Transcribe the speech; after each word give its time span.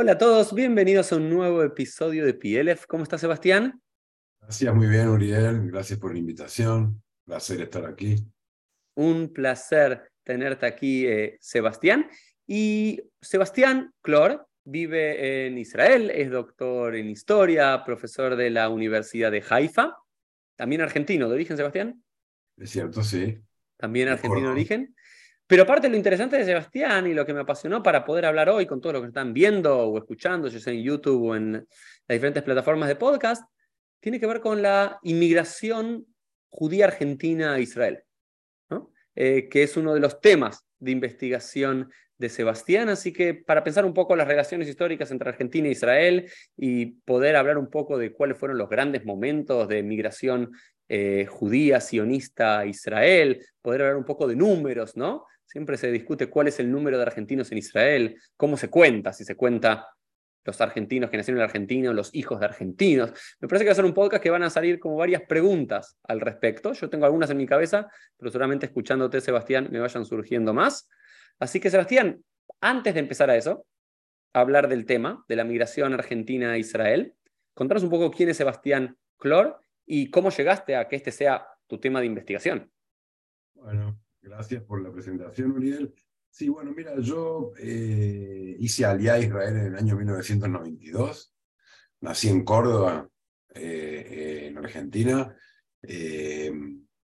Hola 0.00 0.12
a 0.12 0.18
todos, 0.18 0.54
bienvenidos 0.54 1.10
a 1.10 1.16
un 1.16 1.28
nuevo 1.28 1.60
episodio 1.64 2.24
de 2.24 2.32
PLF. 2.32 2.86
¿Cómo 2.86 3.02
está 3.02 3.18
Sebastián? 3.18 3.82
Gracias, 4.40 4.72
muy 4.72 4.86
bien, 4.86 5.08
Uriel. 5.08 5.68
Gracias 5.72 5.98
por 5.98 6.12
la 6.12 6.20
invitación. 6.20 7.02
Placer 7.24 7.62
estar 7.62 7.84
aquí. 7.84 8.24
Un 8.94 9.32
placer 9.32 10.08
tenerte 10.22 10.66
aquí, 10.66 11.04
eh, 11.04 11.36
Sebastián. 11.40 12.08
Y 12.46 13.02
Sebastián 13.20 13.92
Clor 14.00 14.46
vive 14.62 15.48
en 15.48 15.58
Israel, 15.58 16.10
es 16.10 16.30
doctor 16.30 16.94
en 16.94 17.10
historia, 17.10 17.82
profesor 17.84 18.36
de 18.36 18.50
la 18.50 18.68
Universidad 18.68 19.32
de 19.32 19.42
Haifa, 19.50 19.96
también 20.54 20.80
argentino 20.80 21.28
de 21.28 21.34
origen, 21.34 21.56
Sebastián. 21.56 22.04
Es 22.56 22.70
cierto, 22.70 23.02
sí. 23.02 23.36
También 23.76 24.10
argentino 24.10 24.46
de 24.46 24.52
origen. 24.52 24.94
Pero 25.48 25.62
aparte 25.62 25.88
lo 25.88 25.96
interesante 25.96 26.36
de 26.36 26.44
Sebastián 26.44 27.06
y 27.06 27.14
lo 27.14 27.24
que 27.24 27.32
me 27.32 27.40
apasionó 27.40 27.82
para 27.82 28.04
poder 28.04 28.26
hablar 28.26 28.50
hoy 28.50 28.66
con 28.66 28.82
todos 28.82 28.92
los 28.92 29.02
que 29.02 29.08
están 29.08 29.32
viendo 29.32 29.78
o 29.78 29.96
escuchando, 29.96 30.46
ya 30.48 30.60
sea 30.60 30.74
en 30.74 30.82
YouTube 30.82 31.30
o 31.30 31.34
en 31.34 31.52
las 31.52 31.66
diferentes 32.06 32.42
plataformas 32.42 32.86
de 32.86 32.96
podcast, 32.96 33.50
tiene 33.98 34.20
que 34.20 34.26
ver 34.26 34.40
con 34.40 34.60
la 34.60 34.98
inmigración 35.02 36.04
judía 36.50 36.84
argentina 36.84 37.54
a 37.54 37.60
Israel, 37.60 38.02
eh, 39.14 39.48
que 39.48 39.62
es 39.62 39.74
uno 39.78 39.94
de 39.94 40.00
los 40.00 40.20
temas 40.20 40.66
de 40.78 40.90
investigación 40.90 41.90
de 42.18 42.28
Sebastián. 42.28 42.90
Así 42.90 43.14
que 43.14 43.32
para 43.32 43.64
pensar 43.64 43.86
un 43.86 43.94
poco 43.94 44.16
las 44.16 44.28
relaciones 44.28 44.68
históricas 44.68 45.10
entre 45.10 45.30
Argentina 45.30 45.66
e 45.66 45.72
Israel 45.72 46.30
y 46.58 46.86
poder 47.06 47.36
hablar 47.36 47.56
un 47.56 47.70
poco 47.70 47.96
de 47.96 48.12
cuáles 48.12 48.36
fueron 48.36 48.58
los 48.58 48.68
grandes 48.68 49.06
momentos 49.06 49.66
de 49.66 49.82
migración 49.82 50.52
eh, 50.90 51.26
judía, 51.26 51.80
sionista 51.80 52.60
a 52.60 52.66
Israel, 52.66 53.44
poder 53.62 53.82
hablar 53.82 53.96
un 53.96 54.04
poco 54.04 54.26
de 54.26 54.36
números, 54.36 54.94
¿no? 54.94 55.24
Siempre 55.48 55.78
se 55.78 55.90
discute 55.90 56.28
cuál 56.28 56.48
es 56.48 56.60
el 56.60 56.70
número 56.70 56.98
de 56.98 57.04
argentinos 57.04 57.50
en 57.52 57.58
Israel, 57.58 58.20
cómo 58.36 58.58
se 58.58 58.68
cuenta, 58.68 59.14
si 59.14 59.24
se 59.24 59.34
cuenta 59.34 59.88
los 60.44 60.60
argentinos 60.60 61.08
que 61.08 61.16
nacieron 61.16 61.40
en 61.40 61.44
Argentina 61.44 61.90
los 61.92 62.14
hijos 62.14 62.38
de 62.38 62.46
argentinos. 62.46 63.12
Me 63.40 63.48
parece 63.48 63.64
que 63.64 63.68
va 63.68 63.72
a 63.72 63.76
ser 63.76 63.84
un 63.86 63.94
podcast 63.94 64.22
que 64.22 64.28
van 64.28 64.42
a 64.42 64.50
salir 64.50 64.78
como 64.78 64.96
varias 64.96 65.22
preguntas 65.22 65.98
al 66.04 66.20
respecto. 66.20 66.74
Yo 66.74 66.90
tengo 66.90 67.06
algunas 67.06 67.30
en 67.30 67.38
mi 67.38 67.46
cabeza, 67.46 67.90
pero 68.18 68.30
seguramente 68.30 68.66
escuchándote, 68.66 69.22
Sebastián, 69.22 69.68
me 69.70 69.80
vayan 69.80 70.04
surgiendo 70.04 70.52
más. 70.52 70.88
Así 71.38 71.60
que, 71.60 71.70
Sebastián, 71.70 72.22
antes 72.60 72.92
de 72.92 73.00
empezar 73.00 73.30
a 73.30 73.36
eso, 73.36 73.66
a 74.34 74.40
hablar 74.40 74.68
del 74.68 74.84
tema 74.84 75.24
de 75.28 75.36
la 75.36 75.44
migración 75.44 75.94
argentina 75.94 76.52
a 76.52 76.58
Israel, 76.58 77.14
contanos 77.54 77.84
un 77.84 77.90
poco 77.90 78.10
quién 78.10 78.28
es 78.28 78.36
Sebastián 78.36 78.98
Clor 79.16 79.60
y 79.86 80.10
cómo 80.10 80.30
llegaste 80.30 80.76
a 80.76 80.88
que 80.88 80.96
este 80.96 81.10
sea 81.10 81.46
tu 81.66 81.78
tema 81.78 82.00
de 82.00 82.06
investigación. 82.06 82.70
Bueno, 83.54 83.98
Gracias 84.28 84.62
por 84.62 84.82
la 84.82 84.92
presentación, 84.92 85.52
Uriel. 85.52 85.94
Sí, 86.28 86.50
bueno, 86.50 86.74
mira, 86.76 86.92
yo 87.00 87.52
eh, 87.58 88.56
hice 88.58 88.84
Aliá 88.84 89.18
Israel 89.18 89.56
en 89.56 89.66
el 89.68 89.76
año 89.76 89.96
1992. 89.96 91.34
Nací 92.02 92.28
en 92.28 92.44
Córdoba, 92.44 93.08
eh, 93.54 94.48
en 94.50 94.58
Argentina. 94.58 95.34
Eh, 95.80 96.52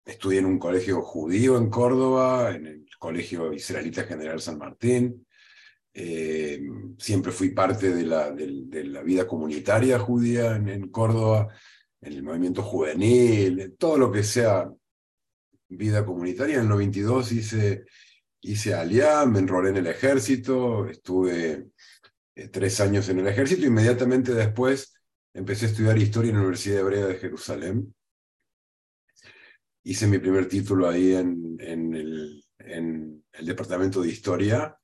estudié 0.03 0.39
en 0.39 0.47
un 0.47 0.59
colegio 0.59 1.01
judío 1.01 1.57
en 1.57 1.69
Córdoba, 1.69 2.53
en 2.53 2.67
el 2.67 2.85
Colegio 2.99 3.53
Israelita 3.53 4.03
General 4.03 4.41
San 4.41 4.57
Martín. 4.57 5.25
siempre 6.97 7.31
fui 7.31 7.51
parte 7.51 7.93
de 7.95 8.03
la, 8.05 8.31
de, 8.31 8.83
la 8.83 9.01
vida 9.01 9.25
comunitaria 9.25 9.97
judía 9.97 10.57
en, 10.57 10.67
en 10.67 10.89
Córdoba, 10.89 11.47
en 12.01 12.13
el 12.13 12.23
movimiento 12.23 12.61
juvenil, 12.63 13.75
todo 13.77 13.97
lo 13.97 14.11
que 14.11 14.23
sea 14.23 14.69
vida 15.75 16.05
comunitaria. 16.05 16.55
En 16.55 16.61
el 16.61 16.69
92 16.69 17.31
hice, 17.31 17.85
hice 18.41 18.73
Aliá, 18.73 19.25
me 19.25 19.39
enrolé 19.39 19.69
en 19.69 19.77
el 19.77 19.87
ejército, 19.87 20.87
estuve 20.87 21.67
eh, 22.35 22.47
tres 22.49 22.79
años 22.81 23.07
en 23.09 23.19
el 23.19 23.27
ejército. 23.27 23.65
Inmediatamente 23.65 24.33
después 24.33 24.93
empecé 25.33 25.65
a 25.65 25.69
estudiar 25.69 25.97
historia 25.97 26.29
en 26.29 26.35
la 26.35 26.41
Universidad 26.41 26.79
Hebrea 26.79 27.05
de 27.07 27.15
Jerusalén. 27.15 27.93
Hice 29.83 30.07
mi 30.07 30.17
primer 30.17 30.47
título 30.47 30.87
ahí 30.87 31.13
en, 31.13 31.57
en, 31.59 31.93
el, 31.93 32.43
en 32.59 33.23
el, 33.33 33.45
departamento 33.45 34.01
de 34.01 34.09
historia 34.09 34.77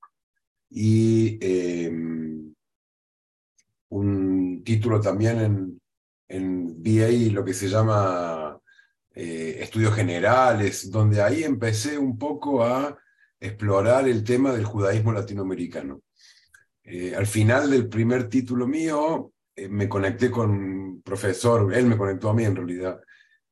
y 0.70 1.38
em, 1.42 2.54
un 3.90 4.64
título 4.64 5.00
también 5.00 5.40
en, 5.40 5.82
en 6.28 6.84
BA, 6.84 7.34
lo 7.34 7.44
que 7.44 7.54
se 7.54 7.70
llama 7.70 8.49
eh, 9.22 9.62
estudios 9.62 9.94
generales, 9.96 10.90
donde 10.90 11.22
ahí 11.22 11.44
empecé 11.44 11.98
un 11.98 12.18
poco 12.18 12.64
a 12.64 12.98
explorar 13.38 14.08
el 14.08 14.24
tema 14.24 14.54
del 14.54 14.64
judaísmo 14.64 15.12
latinoamericano. 15.12 16.04
Eh, 16.82 17.14
al 17.14 17.28
final 17.28 17.70
del 17.70 17.90
primer 17.90 18.30
título 18.30 18.66
mío, 18.66 19.34
eh, 19.54 19.68
me 19.68 19.90
conecté 19.90 20.32
con 20.32 20.52
un 20.52 21.02
profesor, 21.02 21.74
él 21.74 21.86
me 21.88 21.98
conectó 21.98 22.30
a 22.30 22.34
mí 22.34 22.46
en 22.46 22.56
realidad, 22.56 23.02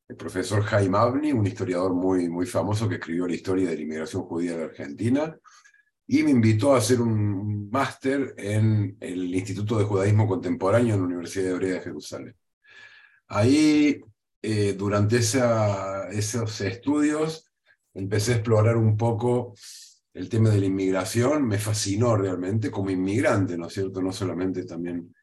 el 0.08 0.16
profesor 0.16 0.64
Jaime 0.64 1.00
Abni, 1.00 1.34
un 1.34 1.46
historiador 1.46 1.94
muy, 1.94 2.30
muy 2.30 2.46
famoso 2.46 2.88
que 2.88 2.96
escribió 2.96 3.28
la 3.28 3.36
historia 3.36 3.70
de 3.70 3.76
la 3.76 3.82
inmigración 3.82 4.24
judía 4.24 4.56
de 4.56 4.64
Argentina, 4.64 5.38
y 6.08 6.24
me 6.24 6.32
invitó 6.32 6.76
a 6.76 6.78
hacer 6.78 7.02
un 7.02 7.70
máster 7.70 8.34
en 8.38 8.96
el 9.02 9.36
Instituto 9.36 9.78
de 9.78 9.84
Judaísmo 9.84 10.30
Contemporáneo 10.30 10.94
en 10.94 11.02
la 11.02 11.08
Universidad 11.08 11.52
Hebrea 11.52 11.74
de 11.74 11.82
Jerusalén. 11.82 12.36
Ahí 13.28 14.02
eh, 14.42 14.74
durante 14.74 15.18
esos 15.18 16.62
estudios 16.62 17.52
empecé 17.94 18.34
a 18.34 18.36
explorar 18.36 18.78
un 18.78 18.96
poco 18.96 19.54
el 20.14 20.30
tema 20.30 20.50
de 20.50 20.60
la 20.60 20.66
inmigración, 20.66 21.48
me 21.48 21.60
fascinó 21.60 22.16
realmente 22.16 22.72
como 22.72 22.90
inmigrante, 22.90 23.58
¿no 23.58 23.68
es 23.68 23.74
cierto? 23.74 24.02
No 24.02 24.12
solamente 24.12 24.66
también 24.66 25.14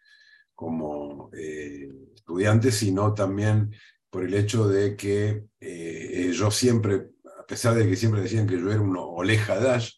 como 0.55 1.31
eh, 1.33 1.89
estudiante, 2.15 2.71
sino 2.71 3.13
también 3.13 3.75
por 4.09 4.25
el 4.25 4.35
hecho 4.35 4.69
de 4.69 4.97
que 4.97 5.47
eh, 5.61 6.31
yo 6.33 6.51
siempre, 6.51 7.11
a 7.41 7.47
pesar 7.47 7.75
de 7.75 7.89
que 7.89 7.97
siempre 7.97 8.23
decían 8.23 8.47
que 8.47 8.59
yo 8.59 8.71
era 8.71 8.81
un 8.81 8.97
oleja 8.97 9.59
dash, 9.59 9.95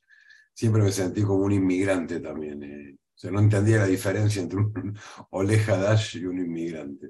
siempre 0.55 0.83
me 0.83 0.93
sentí 0.93 1.23
como 1.23 1.45
un 1.45 1.53
inmigrante 1.53 2.21
también. 2.21 2.99
sea, 3.15 3.31
no 3.31 3.41
entendía 3.41 3.79
la 3.79 3.87
diferencia 3.87 4.41
entre 4.41 4.59
un 4.59 4.99
oleja 5.31 5.77
dash 5.77 6.17
y 6.17 6.25
un 6.25 6.39
inmigrante. 6.39 7.09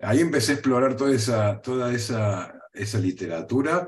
Ahí 0.00 0.20
empecé 0.20 0.52
a 0.52 0.54
explorar 0.56 0.96
toda 0.96 1.14
esa, 1.14 1.60
toda 1.60 1.92
esa, 1.92 2.58
esa 2.72 2.98
literatura 2.98 3.86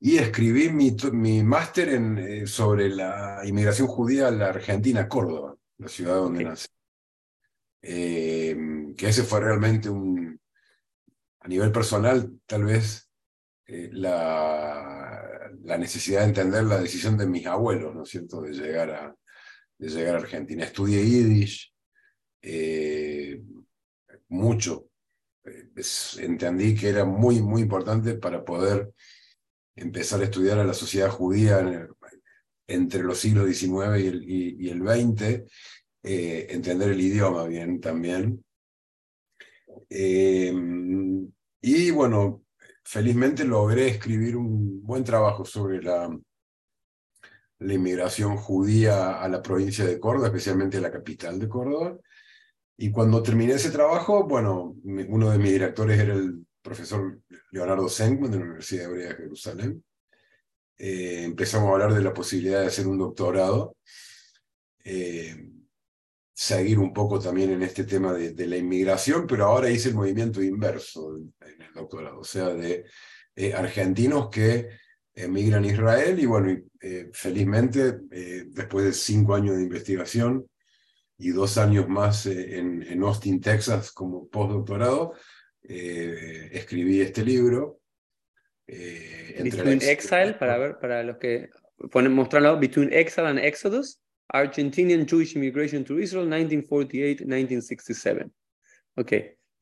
y 0.00 0.18
escribí 0.18 0.70
mi, 0.70 0.96
mi 1.12 1.42
máster 1.42 1.88
eh, 1.88 2.46
sobre 2.46 2.88
la 2.88 3.40
inmigración 3.44 3.88
judía 3.88 4.28
a 4.28 4.30
la 4.30 4.48
Argentina, 4.48 5.08
Córdoba, 5.08 5.56
la 5.78 5.88
ciudad 5.88 6.14
donde 6.14 6.44
nací. 6.44 6.68
Em, 7.82 8.94
que 8.94 9.08
ese 9.08 9.22
fue 9.22 9.40
realmente 9.40 9.88
un, 9.88 10.40
a 11.40 11.48
nivel 11.48 11.72
personal, 11.72 12.40
tal 12.46 12.64
vez 12.64 13.08
eh, 13.66 13.88
la, 13.92 15.50
la, 15.62 15.78
necesidad 15.78 16.20
de 16.20 16.26
entender 16.26 16.64
la 16.64 16.80
decisión 16.80 17.16
de 17.16 17.26
mis 17.26 17.46
abuelos, 17.46 17.94
¿no 17.94 18.02
es 18.02 18.08
cierto?, 18.08 18.42
de 18.42 18.52
llegar 18.52 18.90
a, 18.90 19.16
de 19.78 19.88
llegar 19.88 20.16
a 20.16 20.18
Argentina. 20.18 20.64
Estudié 20.64 21.04
Yiddish 21.04 21.72
eh, 22.42 23.42
mucho, 24.28 24.87
entendí 26.18 26.74
que 26.74 26.88
era 26.88 27.04
muy, 27.04 27.42
muy 27.42 27.62
importante 27.62 28.14
para 28.14 28.44
poder 28.44 28.92
empezar 29.76 30.20
a 30.20 30.24
estudiar 30.24 30.58
a 30.58 30.64
la 30.64 30.74
sociedad 30.74 31.10
judía 31.10 31.88
entre 32.66 33.02
los 33.02 33.18
siglos 33.18 33.46
XIX 33.46 33.98
y 33.98 34.68
el, 34.68 34.82
XX, 34.82 35.44
eh, 36.02 36.46
entender 36.50 36.90
el 36.90 37.00
idioma 37.00 37.44
bien 37.46 37.80
también. 37.80 38.44
Eh, 39.88 40.52
y 41.60 41.90
bueno, 41.90 42.44
felizmente 42.84 43.44
logré 43.44 43.88
escribir 43.88 44.36
un 44.36 44.82
buen 44.82 45.04
trabajo 45.04 45.44
sobre 45.44 45.82
la, 45.82 46.10
la 47.60 47.74
inmigración 47.74 48.36
judía 48.36 49.20
a 49.20 49.28
la 49.28 49.42
provincia 49.42 49.84
de 49.84 49.98
Córdoba, 49.98 50.28
especialmente 50.28 50.78
a 50.78 50.82
la 50.82 50.92
capital 50.92 51.38
de 51.38 51.48
Córdoba. 51.48 51.98
Y 52.80 52.92
cuando 52.92 53.20
terminé 53.24 53.54
ese 53.54 53.72
trabajo, 53.72 54.24
bueno, 54.24 54.76
uno 54.84 55.30
de 55.30 55.38
mis 55.38 55.50
directores 55.50 55.98
era 55.98 56.14
el 56.14 56.46
profesor 56.62 57.20
Leonardo 57.50 57.88
Senkman 57.88 58.30
de 58.30 58.38
la 58.38 58.44
Universidad 58.44 58.84
Hebrea 58.84 59.08
de 59.08 59.16
Jerusalén. 59.16 59.84
Eh, 60.78 61.24
empezamos 61.24 61.68
a 61.68 61.72
hablar 61.72 61.92
de 61.92 62.02
la 62.02 62.14
posibilidad 62.14 62.60
de 62.60 62.68
hacer 62.68 62.86
un 62.86 62.98
doctorado, 62.98 63.76
eh, 64.84 65.50
seguir 66.32 66.78
un 66.78 66.92
poco 66.92 67.18
también 67.18 67.50
en 67.50 67.62
este 67.62 67.82
tema 67.82 68.12
de, 68.12 68.46
la 68.46 68.56
inmigración, 68.56 69.26
pero 69.26 69.46
ahora 69.46 69.70
hice 69.70 69.88
el 69.88 69.96
movimiento 69.96 70.40
inverso 70.40 71.16
en 71.16 71.60
el 71.60 71.74
doctorado, 71.74 72.20
o 72.20 72.24
sea, 72.24 72.50
de 72.50 72.84
eh, 73.34 73.54
argentinos 73.54 74.28
que 74.30 74.68
emigran 75.14 75.64
a 75.64 75.66
Israel 75.66 76.20
y 76.20 76.26
bueno, 76.26 76.56
felizmente, 77.12 77.98
después 78.46 78.84
de 78.84 78.92
cinco 78.92 79.34
años 79.34 79.56
de 79.56 79.64
investigación, 79.64 80.46
y 81.18 81.30
dos 81.30 81.58
años 81.58 81.88
más 81.88 82.26
eh, 82.26 82.58
en, 82.58 83.02
Austin, 83.02 83.40
Texas, 83.40 83.90
como 83.90 84.28
postdoctorado, 84.28 85.14
eh, 85.62 86.50
escribí 86.52 87.00
este 87.00 87.24
libro. 87.24 87.80
Eh, 88.66 89.40
Between 89.42 89.82
Exile, 89.82 90.34
para 90.34 90.58
ver, 90.58 90.78
para 90.78 91.02
los 91.02 91.16
que 91.16 91.50
ponen 91.90 92.12
mostrarlo, 92.12 92.58
Between 92.58 92.92
Exile 92.92 93.28
and 93.28 93.38
Exodus. 93.40 94.00
Argentinian 94.30 95.06
Jewish 95.06 95.34
Immigration 95.34 95.84
to 95.84 95.98
Israel, 95.98 96.28
1948-1967. 96.28 98.30
Ok, 98.96 99.12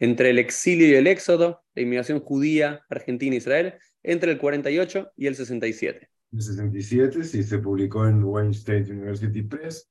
entre 0.00 0.30
el 0.30 0.40
exilio 0.40 0.88
y 0.88 0.94
el 0.94 1.06
éxodo, 1.06 1.62
la 1.74 1.82
inmigración 1.82 2.18
judía, 2.20 2.84
Argentina-Israel, 2.88 3.74
entre 4.02 4.32
el 4.32 4.38
48 4.38 5.12
y 5.16 5.28
el 5.28 5.36
67. 5.36 6.10
El 6.32 6.42
67, 6.42 7.22
sí, 7.22 7.44
se 7.44 7.58
publicó 7.58 8.08
en 8.08 8.24
Wayne 8.24 8.50
State 8.50 8.90
University 8.90 9.42
Press. 9.42 9.88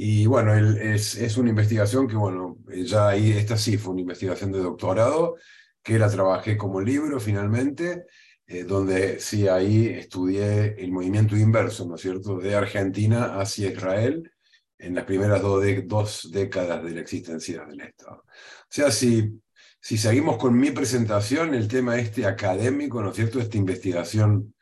Y 0.00 0.26
bueno, 0.26 0.54
es, 0.54 1.16
es 1.16 1.36
una 1.38 1.50
investigación 1.50 2.06
que, 2.06 2.14
bueno, 2.14 2.56
ya 2.68 3.08
ahí, 3.08 3.32
esta 3.32 3.58
sí 3.58 3.76
fue 3.76 3.94
una 3.94 4.02
investigación 4.02 4.52
de 4.52 4.60
doctorado, 4.60 5.34
que 5.82 5.98
la 5.98 6.08
trabajé 6.08 6.56
como 6.56 6.80
libro 6.80 7.18
finalmente, 7.18 8.04
eh, 8.46 8.62
donde 8.62 9.18
sí 9.18 9.48
ahí 9.48 9.88
estudié 9.88 10.76
el 10.78 10.92
movimiento 10.92 11.36
inverso, 11.36 11.84
¿no 11.84 11.96
es 11.96 12.00
cierto?, 12.00 12.38
de 12.38 12.54
Argentina 12.54 13.40
hacia 13.40 13.72
Israel 13.72 14.30
en 14.78 14.94
las 14.94 15.04
primeras 15.04 15.42
dos, 15.42 15.64
dos 15.86 16.30
décadas 16.30 16.84
de 16.84 16.90
la 16.92 17.00
existencia 17.00 17.64
del 17.64 17.80
Estado. 17.80 18.22
O 18.22 18.70
sea, 18.70 18.92
si, 18.92 19.42
si 19.80 19.98
seguimos 19.98 20.36
con 20.36 20.56
mi 20.56 20.70
presentación, 20.70 21.56
el 21.56 21.66
tema 21.66 21.98
este 21.98 22.24
académico, 22.24 23.02
¿no 23.02 23.10
es 23.10 23.16
cierto?, 23.16 23.40
esta 23.40 23.56
investigación 23.56 24.54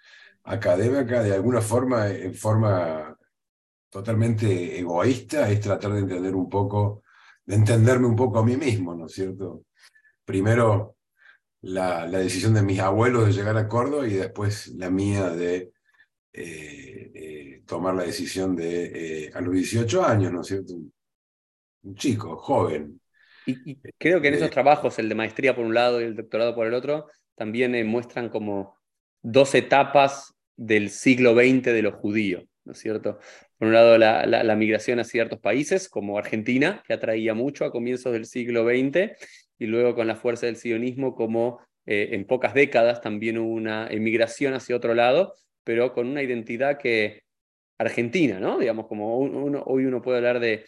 académica, 0.45 1.23
de 1.23 1.35
alguna 1.35 1.61
forma, 1.61 2.09
en 2.09 2.35
forma 2.35 3.16
totalmente 3.91 4.79
egoísta, 4.79 5.51
es 5.51 5.61
tratar 5.61 5.93
de 5.93 6.01
entender 6.01 6.35
un 6.35 6.49
poco, 6.49 7.03
de 7.45 7.55
entenderme 7.55 8.07
un 8.07 8.17
poco 8.17 8.39
a 8.39 8.45
mí 8.45 8.57
mismo, 8.57 8.95
¿no 8.95 9.07
es 9.07 9.13
cierto? 9.13 9.65
Primero, 10.25 10.97
la, 11.63 12.07
decisión 12.07 12.55
de 12.55 12.63
mis 12.63 12.81
abuelos 12.81 13.27
de 13.27 13.33
llegar 13.33 13.57
a 13.57 13.69
Córdoba 13.69 14.07
y 14.07 14.15
después 14.15 14.69
la 14.69 14.91
mía 14.91 15.31
de 15.31 15.73
eh, 16.33 17.11
eh, 17.15 17.63
tomar 17.67 17.95
la 17.95 18.05
decisión 18.05 18.55
de, 18.55 19.27
eh, 19.27 19.31
a 19.35 19.41
los 19.41 19.55
18 19.55 20.05
años, 20.05 20.33
¿no 20.33 20.41
es 20.43 20.47
cierto? 20.47 20.75
Un, 20.75 21.95
chico, 21.95 22.37
joven. 22.37 23.01
Y, 23.47 23.77
creo 23.99 24.21
que 24.21 24.29
en 24.29 24.35
esos 24.35 24.51
trabajos, 24.51 24.99
el 24.99 25.09
de 25.09 25.15
maestría 25.15 25.55
por 25.55 25.65
un 25.65 25.75
lado 25.75 26.01
y 26.01 26.05
el 26.05 26.17
doctorado 26.17 26.55
por 26.55 26.67
el 26.67 26.75
otro, 26.75 27.07
también 27.37 27.87
muestran 27.87 28.29
como 28.29 28.77
dos 29.23 29.55
etapas 29.55 30.35
del 30.57 30.91
siglo 30.91 31.35
XX 31.35 31.65
de 31.65 31.83
los 31.83 31.95
judíos, 31.95 32.45
¿no 32.65 32.73
es 32.73 32.79
cierto? 32.79 33.19
Por 33.59 33.69
un 33.69 33.75
lado, 33.75 33.97
la, 33.99 34.57
migración 34.57 34.99
a 35.01 35.05
ciertos 35.05 35.39
países, 35.41 35.89
como 35.89 36.19
Argentina, 36.19 36.83
que 36.87 36.93
atraía 36.93 37.35
mucho 37.35 37.65
a 37.65 37.73
comienzos 37.73 38.13
del 38.13 38.27
siglo 38.27 38.65
XX, 38.65 39.13
y 39.59 39.67
luego 39.67 39.95
con 39.95 40.07
la 40.07 40.17
fuerza 40.17 40.47
del 40.47 40.57
sionismo 40.57 41.15
como 41.15 41.61
eh, 41.87 42.11
en 42.13 42.27
pocas 42.27 42.53
décadas 42.53 43.01
también 43.01 43.39
hubo 43.39 43.53
una 43.55 43.87
emigración 43.89 44.55
hacia 44.55 44.77
otro 44.77 44.95
lado, 44.95 45.35
pero 45.65 45.95
con 45.95 46.07
una 46.07 46.23
identidad 46.23 46.79
que 46.79 47.23
argentina, 47.79 48.39
¿no? 48.41 48.59
Digamos, 48.59 48.87
como 48.87 49.19
hoy 49.19 49.85
uno 49.85 50.03
puede 50.03 50.19
hablar 50.19 50.41
de... 50.41 50.65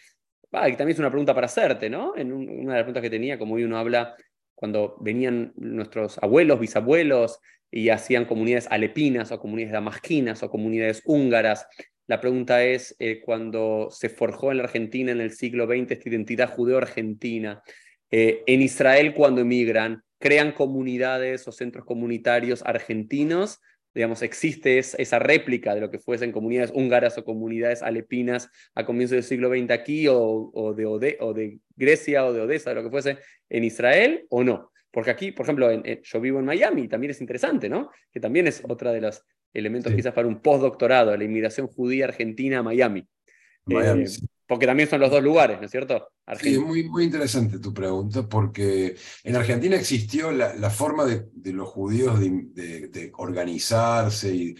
Ah, 0.51 0.67
y 0.67 0.75
también 0.75 0.95
es 0.95 0.99
una 0.99 1.11
pregunta 1.11 1.35
para 1.35 1.45
hacerte, 1.45 1.89
¿no? 1.89 2.15
En 2.15 2.31
una 2.31 2.73
de 2.73 2.79
las 2.79 2.83
preguntas 2.83 3.03
que 3.03 3.09
tenía, 3.09 3.37
como 3.37 3.55
hoy 3.55 3.63
uno 3.63 3.77
habla 3.77 4.15
cuando 4.55 4.97
venían 4.99 5.53
nuestros 5.55 6.17
abuelos, 6.21 6.59
bisabuelos 6.59 7.39
y 7.71 7.89
hacían 7.89 8.25
comunidades 8.25 8.67
alepinas 8.69 9.31
o 9.31 9.39
comunidades 9.39 9.73
damasquinas 9.73 10.43
o 10.43 10.49
comunidades 10.49 11.01
húngaras. 11.05 11.67
La 12.09 12.19
pregunta 12.19 12.63
es, 12.65 12.95
eh, 12.97 13.21
cuando 13.23 13.89
se 13.91 14.09
forjó 14.09 14.49
en 14.49 14.57
la 14.57 14.63
Argentina 14.63 15.11
en 15.11 15.21
el 15.21 15.29
siglo 15.29 15.67
XX 15.67 15.91
esta 15.91 16.09
identidad 16.09 16.49
judeo-argentina, 16.49 17.61
eh, 18.09 18.41
en 18.47 18.63
Israel, 18.63 19.13
cuando 19.13 19.41
emigran, 19.41 20.01
crean 20.17 20.53
comunidades 20.53 21.47
o 21.47 21.51
centros 21.51 21.85
comunitarios 21.85 22.63
argentinos. 22.65 23.59
Digamos, 23.93 24.23
existe 24.23 24.79
esa 24.79 25.19
réplica 25.19 25.75
de 25.75 25.81
lo 25.81 25.91
que 25.91 25.99
fuesen 25.99 26.31
comunidades 26.31 26.71
húngaras 26.73 27.15
o 27.19 27.23
comunidades 27.23 27.83
alepinas 27.83 28.49
a 28.73 28.87
comienzos 28.87 29.13
del 29.13 29.23
siglo 29.23 29.49
XX 29.49 29.69
aquí, 29.69 30.07
o, 30.09 30.73
de, 30.75 31.17
o 31.19 31.33
de 31.33 31.59
Grecia 31.75 32.25
o 32.25 32.33
de 32.33 32.73
lo 32.73 32.83
que 32.83 32.89
fuese, 32.89 33.19
en 33.49 33.63
Israel, 33.63 34.25
o 34.31 34.43
no. 34.43 34.71
Porque 34.89 35.11
aquí, 35.11 35.31
por 35.31 35.45
ejemplo, 35.45 35.69
yo 36.01 36.21
vivo 36.21 36.39
en 36.39 36.45
Miami 36.45 36.81
y 36.85 36.87
también 36.87 37.11
es 37.11 37.21
interesante, 37.21 37.69
¿no? 37.69 37.91
Que 38.11 38.19
también 38.19 38.47
es 38.47 38.63
otra 38.67 38.91
de 38.91 39.01
los 39.01 39.23
elementos 39.53 39.93
quizás 39.93 40.13
para 40.13 40.27
un 40.27 40.41
postdoctorado, 40.41 41.15
la 41.15 41.23
inmigración 41.23 41.67
judía 41.67 42.05
argentina 42.05 42.59
a 42.59 42.63
Miami. 42.63 43.07
Miami 43.65 44.03
eh, 44.03 44.27
porque 44.49 44.65
también 44.65 44.89
son 44.89 44.99
los 44.99 45.11
dos 45.11 45.21
lugares, 45.21 45.59
¿no 45.59 45.65
es 45.65 45.71
cierto? 45.71 46.09
Sí, 46.39 46.55
es 46.55 46.59
muy, 46.59 46.81
muy 46.89 47.03
interesante 47.03 47.59
tu 47.59 47.71
pregunta, 47.71 48.27
porque 48.27 48.95
en 49.23 49.35
Argentina 49.35 49.75
existió 49.75 50.31
la, 50.31 50.69
forma 50.71 51.05
de, 51.05 51.53
los 51.53 51.69
judíos 51.69 52.19
de, 52.19 53.11
organizarse 53.17 54.33
y, 54.33 54.55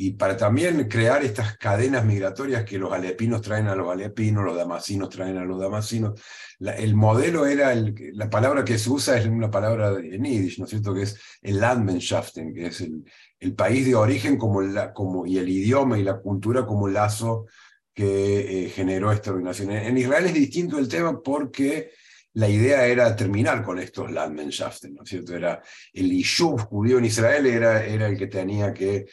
y, 0.00 0.12
para 0.12 0.36
también 0.36 0.88
crear 0.88 1.24
estas 1.24 1.58
cadenas 1.58 2.04
migratorias 2.04 2.64
que 2.64 2.78
los 2.78 2.92
alepinos 2.92 3.42
traen 3.42 3.66
a 3.66 3.74
los 3.74 3.90
alepinos, 3.90 4.44
los 4.44 4.56
damasinos 4.56 5.08
traen 5.08 5.36
a 5.38 5.44
los 5.44 5.60
damasinos. 5.60 6.20
el 6.60 6.94
modelo 6.94 7.46
era, 7.46 7.74
la 7.74 8.30
palabra 8.30 8.64
que 8.64 8.78
se 8.78 8.90
usa 8.90 9.18
es 9.18 9.26
una 9.26 9.50
palabra 9.50 9.90
en 9.98 10.22
yiddish, 10.22 10.58
¿no 10.58 10.64
es 10.66 10.70
cierto? 10.70 10.94
Que 10.94 11.02
es 11.02 11.18
el 11.42 11.58
Landmannschaften, 11.58 12.54
que 12.54 12.66
es 12.66 12.80
el, 12.80 13.04
el 13.40 13.54
país 13.54 13.86
de 13.86 13.94
origen 13.94 14.36
como, 14.36 14.62
la, 14.62 14.92
como, 14.92 15.26
y 15.26 15.38
el 15.38 15.48
idioma 15.48 15.98
y 15.98 16.02
la 16.02 16.20
cultura 16.20 16.66
como 16.66 16.88
lazo 16.88 17.46
que 17.94 18.66
eh, 18.66 18.70
generó 18.70 19.10
esta 19.10 19.32
organización. 19.32 19.72
En, 19.72 19.98
Israel 19.98 20.26
es 20.26 20.34
distinto 20.34 20.78
el 20.78 20.88
tema 20.88 21.20
porque 21.20 21.90
la 22.34 22.48
idea 22.48 22.86
era 22.86 23.16
terminar 23.16 23.64
con 23.64 23.80
estos 23.80 24.12
Landmannschaften, 24.12 24.94
¿no 24.94 25.02
es 25.02 25.08
cierto? 25.08 25.34
Era 25.34 25.60
el 25.92 26.12
Ishuv 26.12 26.60
judío 26.60 26.98
en 26.98 27.06
Israel 27.06 27.46
era, 27.46 27.84
era 27.84 28.06
el 28.06 28.16
que 28.16 28.28
tenía 28.28 28.72
que... 28.72 29.06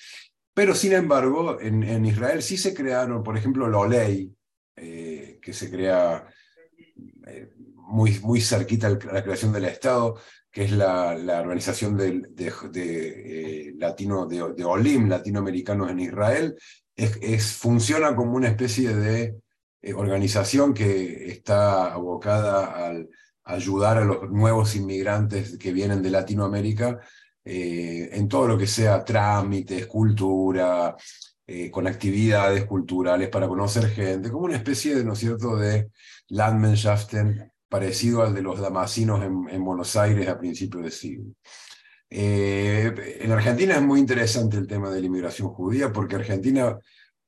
Pero 0.55 0.73
sin 0.73 0.93
embargo, 0.93 1.59
en, 1.59 2.05
Israel 2.05 2.41
sí 2.41 2.55
se 2.55 2.73
crearon, 2.73 3.21
por 3.21 3.37
ejemplo, 3.37 3.69
la 3.69 3.85
ley, 3.87 4.33
eh, 4.77 5.37
que 5.41 5.51
se 5.51 5.69
crea 5.69 6.27
eh, 7.27 7.51
muy, 7.75 8.17
muy 8.21 8.39
cerquita 8.39 8.87
a 8.87 9.13
la 9.13 9.21
creación 9.21 9.51
del 9.51 9.65
Estado, 9.65 10.17
que 10.49 10.63
es 10.63 10.71
la, 10.71 11.11
organización 11.41 11.97
de, 11.97 12.21
de, 12.29 12.53
de, 12.71 13.73
de, 14.55 14.63
Olim, 14.63 15.09
latinoamericanos 15.09 15.91
en 15.91 15.99
Israel, 15.99 16.55
es, 16.95 17.51
funciona 17.51 18.15
como 18.15 18.37
una 18.37 18.47
especie 18.47 18.95
de 18.95 19.35
eh, 19.81 19.93
organización 19.93 20.73
que 20.73 21.27
está 21.31 21.91
abocada 21.93 22.87
al 22.87 23.09
ayudar 23.43 23.97
a 23.97 24.05
los 24.05 24.31
nuevos 24.31 24.73
inmigrantes 24.77 25.57
que 25.57 25.73
vienen 25.73 26.01
de 26.01 26.11
Latinoamérica 26.11 27.01
eh, 27.45 28.09
en 28.11 28.27
todo 28.27 28.47
lo 28.47 28.57
que 28.57 28.67
sea 28.67 29.03
trámites, 29.05 29.85
cultura, 29.87 30.95
eh, 31.47 31.71
con 31.71 31.87
actividades 31.87 32.65
culturales 32.65 33.29
para 33.29 33.47
conocer 33.47 33.87
gente, 33.89 34.31
como 34.31 34.45
una 34.45 34.57
especie 34.57 34.95
de, 34.95 35.05
¿no 35.05 35.15
cierto?, 35.15 35.55
de 35.55 35.91
Landmannschaften 36.29 37.51
parecido 37.69 38.23
al 38.23 38.33
de 38.33 38.41
los 38.41 38.59
damasinos 38.59 39.23
en, 39.23 39.47
en 39.49 39.63
Buenos 39.63 39.95
Aires 39.95 40.27
a 40.27 40.37
principios 40.37 40.83
de 40.83 40.91
siglo. 40.91 41.25
Eh, 42.09 43.17
en 43.21 43.31
Argentina 43.31 43.75
es 43.75 43.81
muy 43.81 43.99
interesante 43.99 44.57
el 44.57 44.67
tema 44.67 44.89
de 44.89 45.01
la 45.01 45.07
inmigración 45.07 45.49
judía 45.49 45.91
porque 45.91 46.15
Argentina 46.15 46.79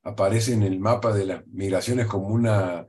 aparece 0.03 0.53
en 0.53 0.63
el 0.63 0.79
mapa 0.79 1.11
de 1.13 1.25
las 1.25 1.47
migraciones 1.47 2.07
como, 2.07 2.27
una, 2.27 2.85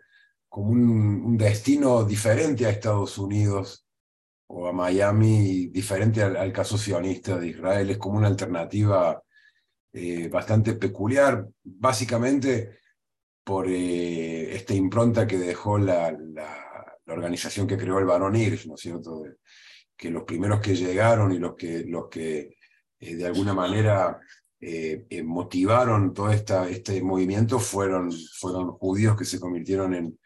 como 0.49 0.70
un, 0.70 1.37
destino 1.37 2.04
diferente 2.04 2.66
a 2.66 2.70
Estados 2.70 3.18
Unidos 3.18 3.87
o 4.49 4.67
a 4.67 4.73
Miami, 4.73 5.69
diferente 5.69 6.23
al, 6.23 6.52
caso 6.52 6.78
sionista 6.78 7.38
de 7.38 7.49
Israel. 7.49 7.90
Es 7.90 7.99
como 7.99 8.19
una 8.19 8.28
alternativa 8.28 9.23
eh, 9.93 10.28
bastante 10.28 10.75
peculiar, 10.75 11.47
básicamente 11.62 12.78
por 13.45 13.69
eh, 13.69 14.55
esta 14.55 14.75
impronta 14.75 15.26
que 15.26 15.38
dejó 15.38 15.78
la, 15.78 16.12
la, 16.12 16.64
organización 17.07 17.67
que 17.67 17.78
creó 17.78 17.99
el 17.99 18.05
Barón 18.05 18.37
Hirsch, 18.37 18.67
¿no 18.67 18.75
es 18.75 18.83
cierto? 18.83 19.25
que 19.97 20.11
los 20.11 20.25
primeros 20.25 20.61
que 20.61 20.76
llegaron 20.76 21.33
y 21.33 21.38
los 21.38 21.55
que, 21.57 21.85
los 21.87 22.09
que 22.09 22.55
eh, 23.00 23.17
de 23.17 23.26
alguna 23.26 23.55
manera 23.55 24.21
motivaron 25.25 26.12
todo 26.12 26.31
esta, 26.31 26.69
este 26.69 27.00
movimiento 27.00 27.61
fueron, 27.61 28.11
fueron 28.12 28.73
judíos 28.73 29.17
que 29.17 29.25
se 29.25 29.40
convirtieron 29.40 29.95
en, 29.95 30.19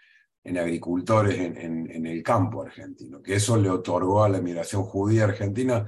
en 0.44 0.58
agricultores 0.58 1.38
en, 1.38 1.90
en, 1.90 2.06
el 2.06 2.22
campo 2.22 2.62
argentino, 2.62 3.22
que 3.22 3.34
eso 3.34 3.56
le 3.56 3.70
otorgó 3.70 4.24
a 4.24 4.28
la 4.28 4.40
migración 4.40 4.82
judía 4.82 5.24
argentina 5.24 5.86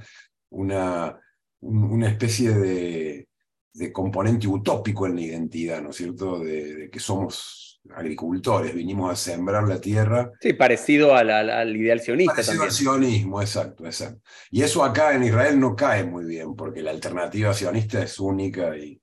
una, 0.49 1.19
una 1.59 2.09
especie 2.09 2.51
de, 2.51 3.27
de 3.73 3.91
componente 3.91 4.47
utópico 4.47 5.05
en 5.05 5.15
la 5.15 5.21
identidad, 5.21 5.81
¿no 5.81 5.89
es 5.89 5.97
cierto? 5.97 6.39
de 6.39 6.89
que 6.89 6.99
somos 6.99 7.65
agricultores, 7.93 8.73
vinimos 8.73 9.11
a 9.11 9.15
sembrar 9.15 9.67
la 9.67 9.79
tierra. 9.79 10.31
Sí, 10.39 10.53
parecido 10.53 11.15
al 11.15 11.75
ideal 11.75 11.99
sionista. 11.99 12.33
Parecido 12.33 12.63
al 12.63 12.71
sionismo, 12.71 13.41
exacto, 13.41 13.85
exacto. 13.85 14.21
Y 14.51 14.63
eso 14.63 14.83
acá 14.83 15.13
en 15.13 15.23
Israel 15.23 15.59
no 15.59 15.75
cae 15.75 16.03
muy 16.03 16.25
bien, 16.25 16.55
porque 16.55 16.81
la 16.81 16.91
alternativa 16.91 17.53
sionista 17.53 18.01
es 18.01 18.19
única 18.19 18.75
y, 18.77 19.01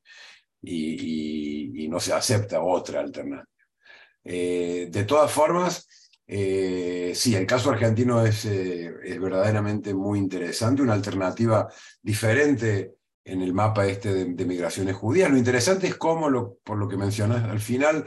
y, 0.63 1.89
no 1.89 2.01
se 2.01 2.15
acepta 2.15 2.63
otra 2.63 3.01
alternativa. 3.01 3.47
Eh, 4.25 4.89
de 4.91 5.05
todas 5.05 5.31
formas, 5.31 5.89
eh, 6.27 7.13
sí, 7.15 7.35
el 7.35 7.47
caso 7.47 7.71
argentino 7.71 8.25
es, 8.25 8.45
eh, 8.45 8.93
es 9.05 9.21
verdaderamente 9.21 9.95
muy 9.95 10.19
interesante, 10.19 10.83
una 10.83 10.95
alternativa 10.95 11.69
diferente 12.01 12.95
en 13.25 13.43
el 13.43 13.53
mapa 13.53 13.87
este 13.87 14.25
de, 14.25 14.45
migraciones 14.45 14.97
judías. 14.97 15.31
Lo 15.31 15.39
interesante 15.39 15.87
es 15.87 15.97
cómo, 15.97 16.57
por 16.65 16.79
lo 16.79 16.89
que 16.89 16.97
mencionas 16.97 17.45
al 17.45 17.61
final, 17.61 18.07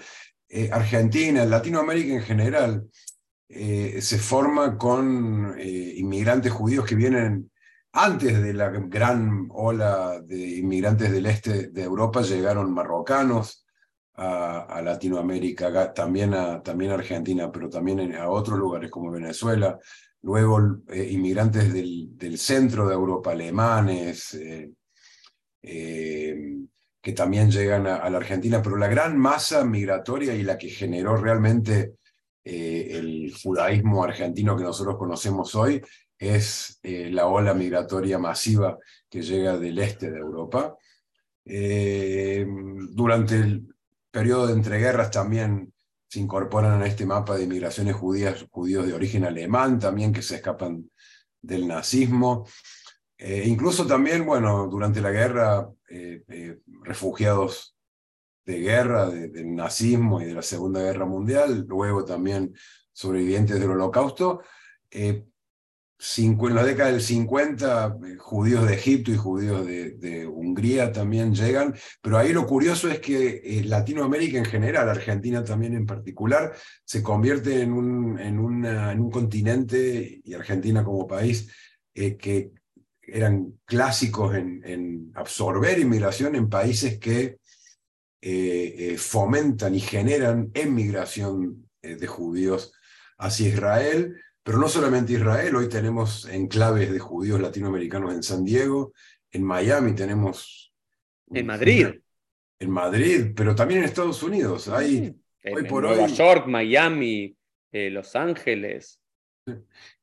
Argentina, 0.71 1.45
Latinoamérica 1.45 2.13
en 2.13 2.21
general, 2.21 2.89
se 3.47 4.17
forma 4.19 4.77
con 4.77 5.55
inmigrantes 5.59 6.51
judíos 6.51 6.85
que 6.85 6.95
vienen 6.95 7.49
antes 7.93 8.41
de 8.41 8.53
la 8.53 8.69
gran 8.69 9.47
ola 9.51 10.19
de 10.21 10.57
inmigrantes 10.57 11.11
del 11.11 11.25
este 11.27 11.69
de 11.69 11.83
Europa, 11.83 12.21
llegaron 12.21 12.73
marrocanos 12.73 13.64
a, 14.17 14.81
Latinoamérica, 14.83 15.93
también 15.93 16.33
a, 16.33 16.61
también 16.61 16.91
Argentina, 16.91 17.51
pero 17.51 17.69
también 17.69 18.15
a 18.15 18.29
otros 18.29 18.57
lugares 18.57 18.89
como 18.89 19.11
Venezuela. 19.11 19.77
Luego 20.21 20.59
inmigrantes 20.93 21.71
del, 21.71 22.37
centro 22.37 22.87
de 22.87 22.95
Europa, 22.95 23.31
alemanes, 23.31 24.35
que 27.05 27.13
también 27.13 27.51
llegan 27.51 27.85
a, 27.85 28.09
la 28.09 28.17
Argentina, 28.17 28.63
pero 28.63 28.77
la 28.77 28.87
gran 28.87 29.15
masa 29.15 29.63
migratoria 29.63 30.33
y 30.33 30.41
la 30.41 30.57
que 30.57 30.69
generó 30.69 31.15
realmente 31.15 31.97
eh, 32.43 32.97
el 32.97 33.31
judaísmo 33.31 34.03
argentino 34.03 34.57
que 34.57 34.63
nosotros 34.63 34.97
conocemos 34.97 35.53
hoy 35.53 35.79
es 36.17 36.79
eh, 36.81 37.11
la 37.11 37.27
ola 37.27 37.53
migratoria 37.53 38.17
masiva 38.17 38.79
que 39.07 39.21
llega 39.21 39.55
del 39.55 39.77
este 39.77 40.09
de 40.09 40.17
Europa. 40.17 40.75
Eh, 41.45 42.43
durante 42.89 43.35
el 43.35 43.74
periodo 44.15 44.47
de 44.47 44.53
entreguerras 44.53 45.11
también 45.11 45.73
se 46.07 46.21
incorporan 46.21 46.81
a 46.81 46.87
este 46.87 47.05
mapa 47.05 47.35
de 47.35 47.43
inmigraciones 47.43 47.97
judías, 47.97 48.45
judíos 48.49 48.87
de 48.87 48.93
origen 48.93 49.25
alemán 49.25 49.77
también 49.77 50.13
que 50.13 50.21
se 50.21 50.35
escapan 50.35 50.89
del 51.41 51.67
nazismo. 51.67 52.47
incluso 53.17 53.85
también, 53.85 54.25
bueno, 54.25 54.67
durante 54.67 55.01
la 55.01 55.11
guerra 55.11 55.69
eh, 55.89 56.23
eh, 56.29 56.59
refugiados 56.83 57.75
de 58.45 58.59
guerra, 58.61 59.09
del 59.09 59.53
nazismo 59.53 60.21
y 60.21 60.25
de 60.25 60.33
la 60.33 60.41
Segunda 60.41 60.79
Guerra 60.79 61.05
Mundial, 61.05 61.65
luego 61.67 62.05
también 62.05 62.53
sobrevivientes 62.93 63.59
del 63.59 63.71
Holocausto. 63.71 64.43
Eh, 65.97 66.23
en 66.23 66.55
la 66.55 66.63
década 66.63 66.91
del 66.91 67.01
50, 67.01 67.97
judíos 68.19 68.67
de 68.67 68.73
Egipto 68.73 69.11
y 69.11 69.17
judíos 69.17 69.65
de, 69.65 70.27
Hungría 70.27 70.91
también 70.91 71.33
llegan, 71.33 71.73
pero 72.01 72.17
ahí 72.17 72.31
lo 72.33 72.45
curioso 72.45 72.89
es 72.89 72.99
que 72.99 73.61
Latinoamérica 73.65 74.37
en 74.37 74.45
general, 74.45 74.89
Argentina 74.89 75.43
también 75.43 75.73
en 75.73 75.85
particular, 75.85 76.53
se 76.83 77.01
convierte 77.01 77.61
en 77.61 77.73
un, 77.73 78.19
en, 78.19 78.65
en 78.65 78.99
un 78.99 79.11
continente, 79.11 80.21
y 80.23 80.33
Argentina 80.33 80.83
como 80.83 81.07
país, 81.07 81.49
que 81.93 82.51
eran 83.07 83.59
clásicos 83.65 84.35
en, 84.35 85.11
absorber 85.15 85.79
inmigración 85.79 86.35
en 86.35 86.49
países 86.49 86.99
que 86.99 87.37
eh, 88.21 88.75
eh, 88.77 88.97
fomentan 88.97 89.75
y 89.75 89.79
generan 89.79 90.51
emigración 90.53 91.69
eh, 91.81 91.95
de 91.95 92.07
judíos 92.07 92.73
hacia 93.17 93.49
Israel, 93.49 94.21
pero 94.45 94.59
no 94.59 94.69
solamente 94.69 95.13
Israel, 95.13 95.55
hoy 95.55 95.67
tenemos 95.67 96.29
enclaves 96.29 96.91
de 96.91 96.99
judíos 96.99 97.41
latinoamericanos 97.41 98.13
en 98.13 98.21
San 98.21 98.45
Diego, 98.45 98.93
en 99.31 99.43
Miami 99.43 99.95
tenemos... 99.95 100.71
En 101.31 101.47
Madrid. 101.47 101.87
En 102.59 102.69
Madrid, 102.69 103.31
pero 103.35 103.55
también 103.55 103.79
en 103.79 103.85
Estados 103.85 104.21
Unidos. 104.21 104.67
Hay, 104.67 105.15
hoy 105.51 105.63
por 105.63 105.81
Nueva 105.81 106.05
York, 106.05 106.45
Miami, 106.45 107.35
Los 107.71 108.15
Ángeles. 108.15 109.01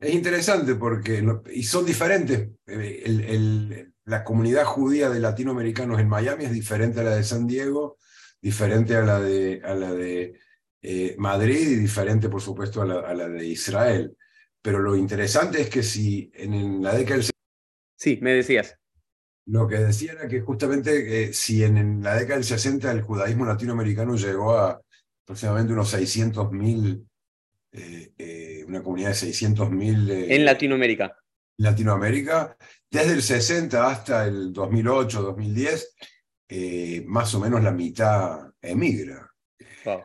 Es 0.00 0.12
interesante 0.12 0.74
porque, 0.74 1.24
y 1.52 1.62
son 1.62 1.86
diferentes, 1.86 2.48
eh, 2.66 3.86
la 4.06 4.24
comunidad 4.24 4.64
judía 4.64 5.08
de 5.08 5.20
latinoamericanos 5.20 6.00
en 6.00 6.08
Miami 6.08 6.46
es 6.46 6.52
diferente 6.52 6.98
a 6.98 7.04
la 7.04 7.14
de 7.14 7.22
San 7.22 7.46
Diego, 7.46 7.96
diferente 8.40 8.96
a 8.96 9.02
la 9.02 9.20
de, 9.20 9.62
a 9.64 9.74
la 9.76 9.92
de 9.92 10.36
eh, 10.82 11.14
Madrid 11.16 11.68
y 11.68 11.76
diferente, 11.76 12.28
por 12.28 12.42
supuesto, 12.42 12.82
a 12.82 13.14
la, 13.14 13.28
de 13.28 13.46
Israel. 13.46 14.16
Pero 14.62 14.78
lo 14.78 14.96
interesante 14.96 15.60
es 15.60 15.68
que 15.68 15.82
si 15.82 16.30
en, 16.34 16.82
la 16.82 16.94
década 16.94 17.16
del... 17.16 17.30
Sí, 17.96 18.18
me 18.22 18.32
decías. 18.32 18.76
Lo 19.46 19.66
que 19.66 19.78
decía 19.78 20.12
era 20.12 20.28
que 20.28 20.40
justamente 20.40 21.24
eh, 21.24 21.32
si 21.32 21.64
en, 21.64 22.02
la 22.02 22.14
década 22.14 22.36
del 22.36 22.44
60 22.44 22.90
el 22.92 23.02
judaísmo 23.02 23.44
latinoamericano 23.44 24.14
llegó 24.16 24.56
a 24.56 24.80
aproximadamente 25.24 25.72
unos 25.72 25.92
600.000 25.92 27.06
una 28.72 28.82
comunidad 28.82 29.10
de 29.10 29.14
600.000... 29.14 30.10
Eh, 30.10 30.34
en 30.34 30.44
Latinoamérica. 30.44 31.16
Latinoamérica, 31.58 32.56
desde 32.90 33.12
el 33.12 33.22
60 33.22 33.86
hasta 33.86 34.26
el 34.26 34.52
2008, 34.52 35.22
2010, 35.22 35.94
eh, 36.48 37.04
más 37.06 37.34
o 37.34 37.40
menos 37.40 37.62
la 37.62 37.70
mitad 37.70 38.50
emigra 38.60 39.30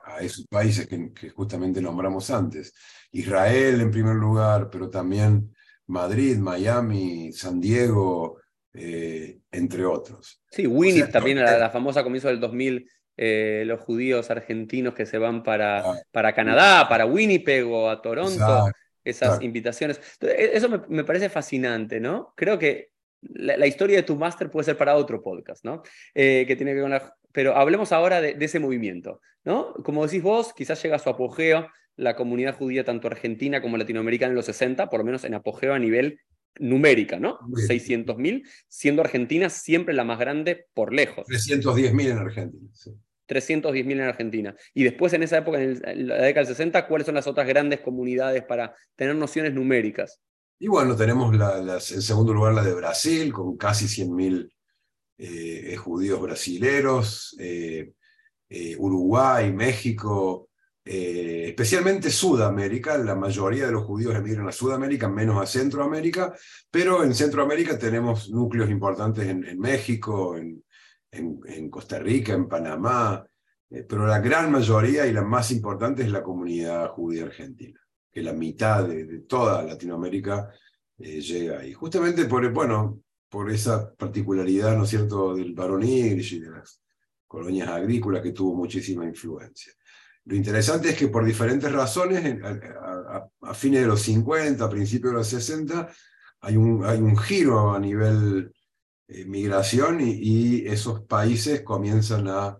a 0.05 0.19
esos 0.21 0.45
países 0.47 0.87
que, 0.87 1.29
justamente 1.29 1.81
nombramos 1.81 2.29
antes. 2.29 2.73
Israel 3.19 3.81
en 3.81 3.91
primer 3.91 4.15
lugar, 4.15 4.69
pero 4.69 4.89
también 4.89 5.53
Madrid, 5.87 6.37
Miami, 6.37 7.31
San 7.33 7.59
Diego, 7.59 8.39
eh, 8.73 9.39
entre 9.51 9.85
otros. 9.85 10.41
Sí, 10.51 10.67
Winnie 10.67 11.07
también, 11.07 11.39
la, 11.39 11.57
la, 11.57 11.69
famosa 11.69 12.03
comienzo 12.03 12.27
del 12.27 12.39
2000 12.39 12.87
eh, 13.19 13.63
los 13.65 13.81
judíos 13.81 14.29
argentinos 14.29 14.93
que 14.93 15.07
se 15.07 15.17
van 15.17 15.41
para, 15.41 15.79
ah, 15.79 15.99
para 16.11 16.35
Canadá, 16.35 16.87
para 16.87 17.07
Winnipeg 17.07 17.65
o 17.65 17.89
a 17.89 17.99
Toronto, 17.99 18.69
esas 19.03 19.41
invitaciones. 19.41 19.99
E, 20.21 20.51
eso 20.53 20.69
me, 20.87 21.03
parece 21.03 21.27
fascinante, 21.27 21.99
¿no? 21.99 22.33
Creo 22.35 22.59
que 22.59 22.91
la, 23.21 23.65
historia 23.65 23.97
de 23.97 24.03
tu 24.03 24.15
máster 24.15 24.51
puede 24.51 24.65
ser 24.65 24.77
para 24.77 24.95
otro 24.95 25.23
podcast, 25.23 25.65
¿no? 25.65 25.81
Eh, 26.13 26.45
que 26.47 26.55
tiene 26.55 26.75
que 26.75 26.81
ver 26.81 27.01
con 27.01 27.11
Pero 27.31 27.55
hablemos 27.55 27.91
ahora 27.91 28.21
de, 28.21 28.37
ese 28.39 28.59
movimiento, 28.59 29.19
¿no? 29.43 29.73
Como 29.83 30.05
decís 30.05 30.21
vos, 30.21 30.53
quizás 30.53 30.81
llega 30.83 30.97
a 30.97 30.99
su 30.99 31.09
apogeo 31.09 31.67
la 31.97 32.15
comunidad 32.15 32.55
judía 32.55 32.85
tanto 32.85 33.07
argentina 33.07 33.61
como 33.61 33.75
latinoamericana 33.75 34.29
en 34.29 34.35
los 34.35 34.45
60, 34.45 34.89
por 34.89 34.99
lo 34.99 35.05
menos 35.05 35.23
en 35.25 35.33
apogeo 35.33 35.73
a 35.73 35.79
nivel 35.79 36.21
numérica, 36.59 37.19
¿no? 37.19 37.39
600.000, 37.39 38.47
siendo 38.67 39.01
Argentina 39.01 39.49
siempre 39.49 39.93
la 39.93 40.03
más 40.03 40.19
grande 40.19 40.67
por 40.73 40.93
lejos. 40.93 41.27
310.000 41.27 42.11
en 42.11 42.17
Argentina, 42.17 42.69
sí. 42.73 42.91
310.000 43.27 43.91
en 43.91 44.01
Argentina. 44.01 44.55
Y 44.73 44.83
después, 44.83 45.13
en 45.13 45.23
esa 45.23 45.39
época, 45.39 45.61
en, 45.61 46.07
la 46.07 46.15
década 46.15 46.45
del 46.45 46.55
60, 46.55 46.87
¿cuáles 46.87 47.05
son 47.05 47.15
las 47.15 47.27
otras 47.27 47.47
grandes 47.47 47.81
comunidades 47.81 48.43
para 48.43 48.73
tener 48.95 49.15
nociones 49.15 49.53
numéricas? 49.53 50.21
Y 50.59 50.67
bueno, 50.67 50.95
tenemos 50.95 51.35
en 51.35 52.01
segundo 52.01 52.33
lugar 52.33 52.53
la 52.53 52.63
de 52.63 52.73
Brasil, 52.73 53.33
con 53.33 53.57
casi 53.57 53.85
100.000 53.85 54.49
eh, 55.19 55.75
judíos 55.75 56.21
brasileros, 56.21 57.35
eh, 57.39 57.91
eh, 58.49 58.75
Uruguay, 58.77 59.51
México, 59.51 60.46
especialmente 60.89 62.09
Sudamérica. 62.09 62.97
La 62.97 63.15
mayoría 63.15 63.65
de 63.65 63.73
los 63.73 63.83
judíos 63.83 64.15
emigran 64.15 64.47
a 64.47 64.51
Sudamérica, 64.51 65.09
menos 65.09 65.41
a 65.41 65.45
Centroamérica, 65.45 66.33
pero 66.71 67.03
en 67.03 67.13
Centroamérica 67.13 67.77
tenemos 67.77 68.29
núcleos 68.29 68.69
importantes 68.69 69.27
en 69.27 69.59
México, 69.59 70.37
en, 70.37 70.63
en, 71.11 71.69
Costa 71.69 71.99
Rica, 71.99 72.33
en 72.33 72.47
Panamá, 72.47 73.25
eh, 73.69 73.83
pero 73.83 74.05
la 74.05 74.19
gran 74.19 74.51
mayoría 74.51 75.05
y 75.05 75.13
la 75.13 75.23
más 75.23 75.51
importante 75.51 76.03
es 76.03 76.11
la 76.11 76.23
comunidad 76.23 76.89
judía 76.89 77.25
argentina, 77.25 77.79
que 78.11 78.21
la 78.21 78.33
mitad 78.33 78.87
de, 78.87 79.19
toda 79.21 79.63
Latinoamérica 79.63 80.51
eh, 80.97 81.21
llega 81.21 81.59
ahí. 81.59 81.73
Justamente 81.73 82.25
por, 82.25 82.49
bueno, 82.51 83.01
por 83.29 83.51
esa 83.51 83.93
particularidad, 83.93 84.75
¿no 84.75 84.83
es 84.83 84.89
cierto?, 84.89 85.35
del 85.35 85.55
y 85.83 86.39
de 86.39 86.51
las 86.51 86.81
colonias 87.27 87.67
agrícolas 87.67 88.21
que 88.21 88.31
tuvo 88.31 88.55
muchísima 88.55 89.05
influencia. 89.05 89.73
Lo 90.27 90.35
interesante 90.35 90.89
es 90.89 90.97
que 90.97 91.07
por 91.07 91.23
diferentes 91.23 91.71
razones, 91.71 92.41
a, 92.43 93.53
fines 93.53 93.81
de 93.81 93.87
los 93.87 94.01
50, 94.01 94.61
a 94.61 94.69
principios 94.69 95.13
de 95.13 95.17
los 95.19 95.27
60, 95.29 95.89
hay 96.41 96.57
un, 96.57 96.83
hay 96.83 96.99
un 96.99 97.17
giro 97.17 97.73
a 97.73 97.79
nivel 97.79 98.51
eh, 99.07 99.23
migración 99.23 99.99
y, 100.01 100.67
esos 100.67 101.03
países 101.05 101.61
comienzan 101.61 102.27
a 102.27 102.59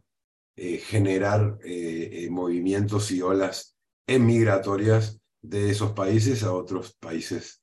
eh, 0.55 0.77
generar 0.77 1.59
eh, 1.61 2.29
movimientos 2.31 3.11
y 3.11 3.21
olas 3.21 3.75
emigratorias 4.07 5.19
de 5.41 5.69
esos 5.69 5.91
países 5.91 6.43
a 6.43 6.53
otros 6.53 6.93
países, 6.93 7.61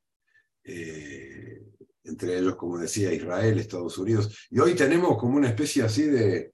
entre 0.63 2.39
ellos, 2.39 2.57
como 2.57 2.79
decía, 2.79 3.11
Israel, 3.11 3.59
Estados 3.59 3.97
Unidos. 3.97 4.49
Y 4.51 4.59
hoy 4.59 4.75
tenemos 4.75 5.17
como 5.17 5.37
una 5.37 5.49
especie 5.49 5.83
así 5.83 6.03
de, 6.03 6.53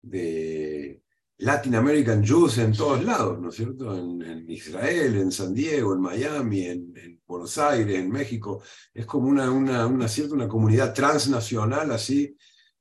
de 0.00 1.02
Latin 1.38 1.74
American 1.74 2.24
Jews 2.24 2.58
en 2.58 2.72
todos 2.72 3.04
lados, 3.04 3.38
¿no 3.38 3.50
es 3.50 3.56
cierto? 3.56 3.94
En, 3.96 4.48
Israel, 4.48 5.16
en 5.16 5.30
San 5.30 5.52
Diego, 5.52 5.92
en 5.94 6.00
Miami, 6.00 6.66
en, 6.66 7.20
Buenos 7.26 7.58
Aires, 7.58 7.98
en 7.98 8.10
México. 8.10 8.62
Es 8.94 9.04
como 9.04 9.28
una, 9.28 9.50
una, 9.50 9.86
una 9.86 10.08
cierta 10.08 10.34
una 10.34 10.48
comunidad 10.48 10.94
transnacional 10.94 11.90
así, 11.92 12.36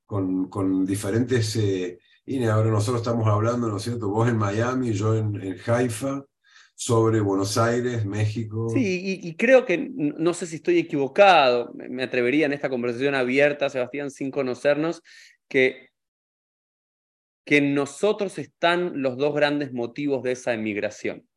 con, 0.06 0.50
con 0.50 0.86
diferentes... 0.86 1.56
Eh, 1.58 2.00
y 2.28 2.44
ahora 2.46 2.72
nosotros 2.72 3.02
estamos 3.02 3.28
hablando, 3.28 3.68
¿no 3.68 3.78
es 3.78 3.84
cierto? 3.84 4.10
Vos 4.10 4.28
en 4.30 4.38
Miami, 4.38 4.94
yo 4.94 5.16
en, 5.16 5.36
en 5.42 5.58
Haifa, 5.66 6.24
sobre 6.74 7.22
Buenos 7.22 7.58
Aires, 7.58 8.06
México. 8.06 8.70
Sí, 8.70 9.20
y, 9.22 9.28
y, 9.28 9.36
creo 9.36 9.66
que, 9.66 9.90
no 9.96 10.34
sé 10.34 10.46
si 10.46 10.58
estoy 10.58 10.78
equivocado, 10.80 11.72
me 11.74 12.04
atrevería 12.04 12.46
en 12.46 12.54
esta 12.54 12.70
conversación 12.70 13.16
abierta, 13.16 13.70
Sebastián, 13.70 14.12
sin 14.12 14.32
conocernos, 14.32 15.02
que 15.48 15.90
que 17.46 17.58
en 17.58 17.76
nosotros 17.76 18.38
están 18.40 19.02
los 19.02 19.18
dos 19.18 19.34
grandes 19.36 19.72
motivos 19.72 20.24
de 20.24 20.32
esa 20.32 20.54
emigración. 20.54 21.28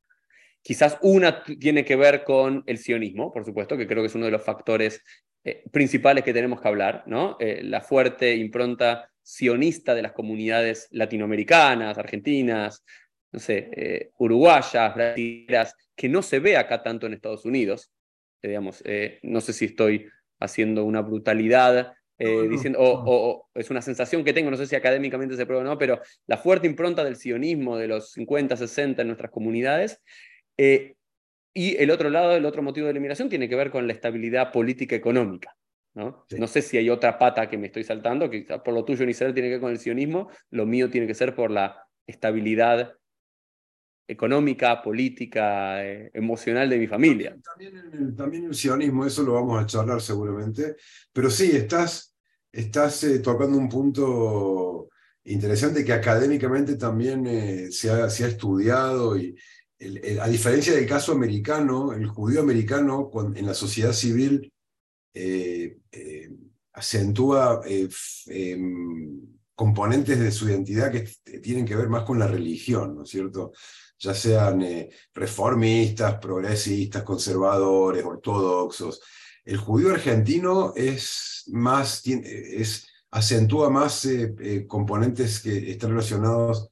Quizás 0.63 0.99
una 1.03 1.45
tiene 1.45 1.85
que 1.85 1.97
ver 1.97 2.25
con 2.25 2.65
el 2.67 2.79
sionismo, 2.79 3.31
por 3.33 3.45
supuesto, 3.45 3.77
que 3.77 3.87
creo 3.87 4.03
que 4.03 4.09
es 4.09 4.15
uno 4.15 4.25
de 4.25 4.33
los 4.33 4.43
factores 4.43 5.03
eh, 5.45 5.65
principales 5.71 6.25
que 6.25 6.33
tenemos 6.33 6.61
que 6.61 6.69
hablar, 6.69 7.05
¿no? 7.07 7.37
Eh, 7.39 7.63
la 7.63 7.81
fuerte 7.81 8.35
impronta 8.35 9.11
sionista 9.23 9.95
de 9.95 10.03
las 10.03 10.13
comunidades 10.13 10.89
latinoamericanas, 10.91 11.97
argentinas, 11.99 12.85
no 13.31 13.39
sé, 13.39 13.71
eh, 13.73 14.11
uruguayas, 14.19 14.95
brasileñas, 14.95 15.75
que 15.95 16.09
no 16.09 16.23
se 16.23 16.41
ve 16.41 16.57
acá 16.57 16.83
tanto 16.83 17.07
en 17.07 17.15
Estados 17.15 17.45
Unidos. 17.45 17.93
digamos, 18.41 18.85
no 19.23 19.41
sé 19.41 19.53
si 19.53 19.65
estoy 19.65 20.07
haciendo 20.39 20.85
una 20.85 21.03
brutalidad 21.03 21.95
diciendo, 22.19 22.79
o, 22.81 23.49
es 23.55 23.71
una 23.71 23.81
sensación 23.81 24.25
que 24.25 24.33
tengo, 24.33 24.51
no 24.51 24.57
sé 24.57 24.67
si 24.67 24.75
académicamente 24.75 25.37
se 25.37 25.47
prueba 25.47 25.63
o 25.63 25.67
no, 25.67 25.79
pero 25.79 26.01
la 26.27 26.37
fuerte 26.37 26.67
impronta 26.67 27.05
del 27.05 27.17
sionismo 27.17 27.77
de 27.77 27.89
los 27.89 28.13
50, 28.13 28.57
60 28.57 29.03
en 29.03 29.09
nuestras 29.09 29.31
comunidades 29.31 30.01
eh, 30.57 30.97
y 31.55 31.77
el 31.77 31.91
otro 31.91 32.11
lado, 32.11 32.37
el 32.37 32.45
otro 32.45 32.63
motivo 32.63 32.87
de 32.87 32.93
la 32.93 32.99
inmigración 32.99 33.29
tiene 33.29 33.49
que 33.49 33.57
ver 33.57 33.71
con 33.71 33.87
la 33.87 33.93
estabilidad 33.93 34.53
política 34.53 34.97
económica. 34.97 35.57
¿no? 35.95 36.25
no 36.37 36.47
sé 36.47 36.63
si 36.63 36.79
hay 36.79 36.91
otra 36.91 37.19
pata 37.19 37.49
que 37.49 37.59
me 37.59 37.67
estoy 37.67 37.83
saltando, 37.83 38.31
que 38.31 38.43
por 38.65 38.73
lo 38.73 38.85
tuyo, 38.85 39.05
Israel, 39.05 39.35
tiene 39.35 39.49
que 39.49 39.55
ver 39.55 39.61
con 39.61 39.73
el 39.73 39.79
sionismo, 39.79 40.29
lo 40.51 40.67
mío 40.67 40.91
tiene 40.91 41.07
que 41.07 41.15
ser 41.15 41.35
por 41.35 41.51
la 41.51 41.85
estabilidad 42.07 42.95
económica, 44.09 44.83
política, 44.83 45.85
eh, 45.85 46.11
emocional 46.15 46.69
de 46.69 46.79
mi 46.79 46.87
familia. 46.87 47.37
También 47.45 47.77
el, 47.77 48.17
también 48.17 48.45
el, 48.47 48.55
sionismo, 48.55 49.05
eso 49.07 49.23
lo 49.23 49.35
vamos 49.35 49.63
a 49.63 49.67
charlar 49.67 50.01
seguramente, 50.01 50.77
pero 51.13 51.31
sí, 51.31 51.51
estás, 51.53 52.17
estás 52.51 53.05
eh, 53.05 53.19
tocando 53.21 53.57
un 53.59 53.69
punto 53.69 54.89
interesante 55.25 55.85
que 55.85 55.93
académicamente 55.93 56.77
también 56.77 57.71
se, 57.71 57.91
ha, 57.91 58.09
se, 58.09 58.25
ha, 58.25 58.29
estudiado 58.29 59.19
y, 59.19 59.37
a 60.21 60.29
diferencia 60.29 60.73
del 60.73 60.87
caso 60.87 61.13
americano, 61.13 61.93
el 61.93 62.07
judío 62.07 62.41
americano 62.41 63.11
en 63.35 63.47
la 63.47 63.55
sociedad 63.55 63.93
civil 63.93 64.53
eh, 65.15 65.79
eh, 65.93 66.31
acentúa 66.73 67.61
eh, 67.67 67.89
em, 68.27 69.21
componentes 69.55 70.19
de 70.19 70.31
su 70.31 70.49
identidad 70.49 70.93
que 70.93 71.09
tienen 71.41 71.65
que 71.65 71.77
ver 71.77 71.89
más 71.89 72.05
con 72.05 72.19
la 72.19 72.27
religión, 72.27 72.95
¿no 72.95 73.03
es 73.03 73.09
cierto? 73.09 73.53
Ya 73.99 74.15
sean 74.15 74.65
reformistas, 75.13 76.19
progresistas, 76.19 77.03
conservadores, 77.03 78.05
ortodoxos. 78.05 79.01
El 79.45 79.57
judío 79.57 79.91
argentino 79.91 80.73
es 80.77 81.45
más, 81.49 82.03
es, 82.07 82.87
acentúa 83.11 83.71
más 83.71 84.07
componentes 84.69 85.41
que 85.41 85.73
están 85.73 85.91
relacionados 85.91 86.71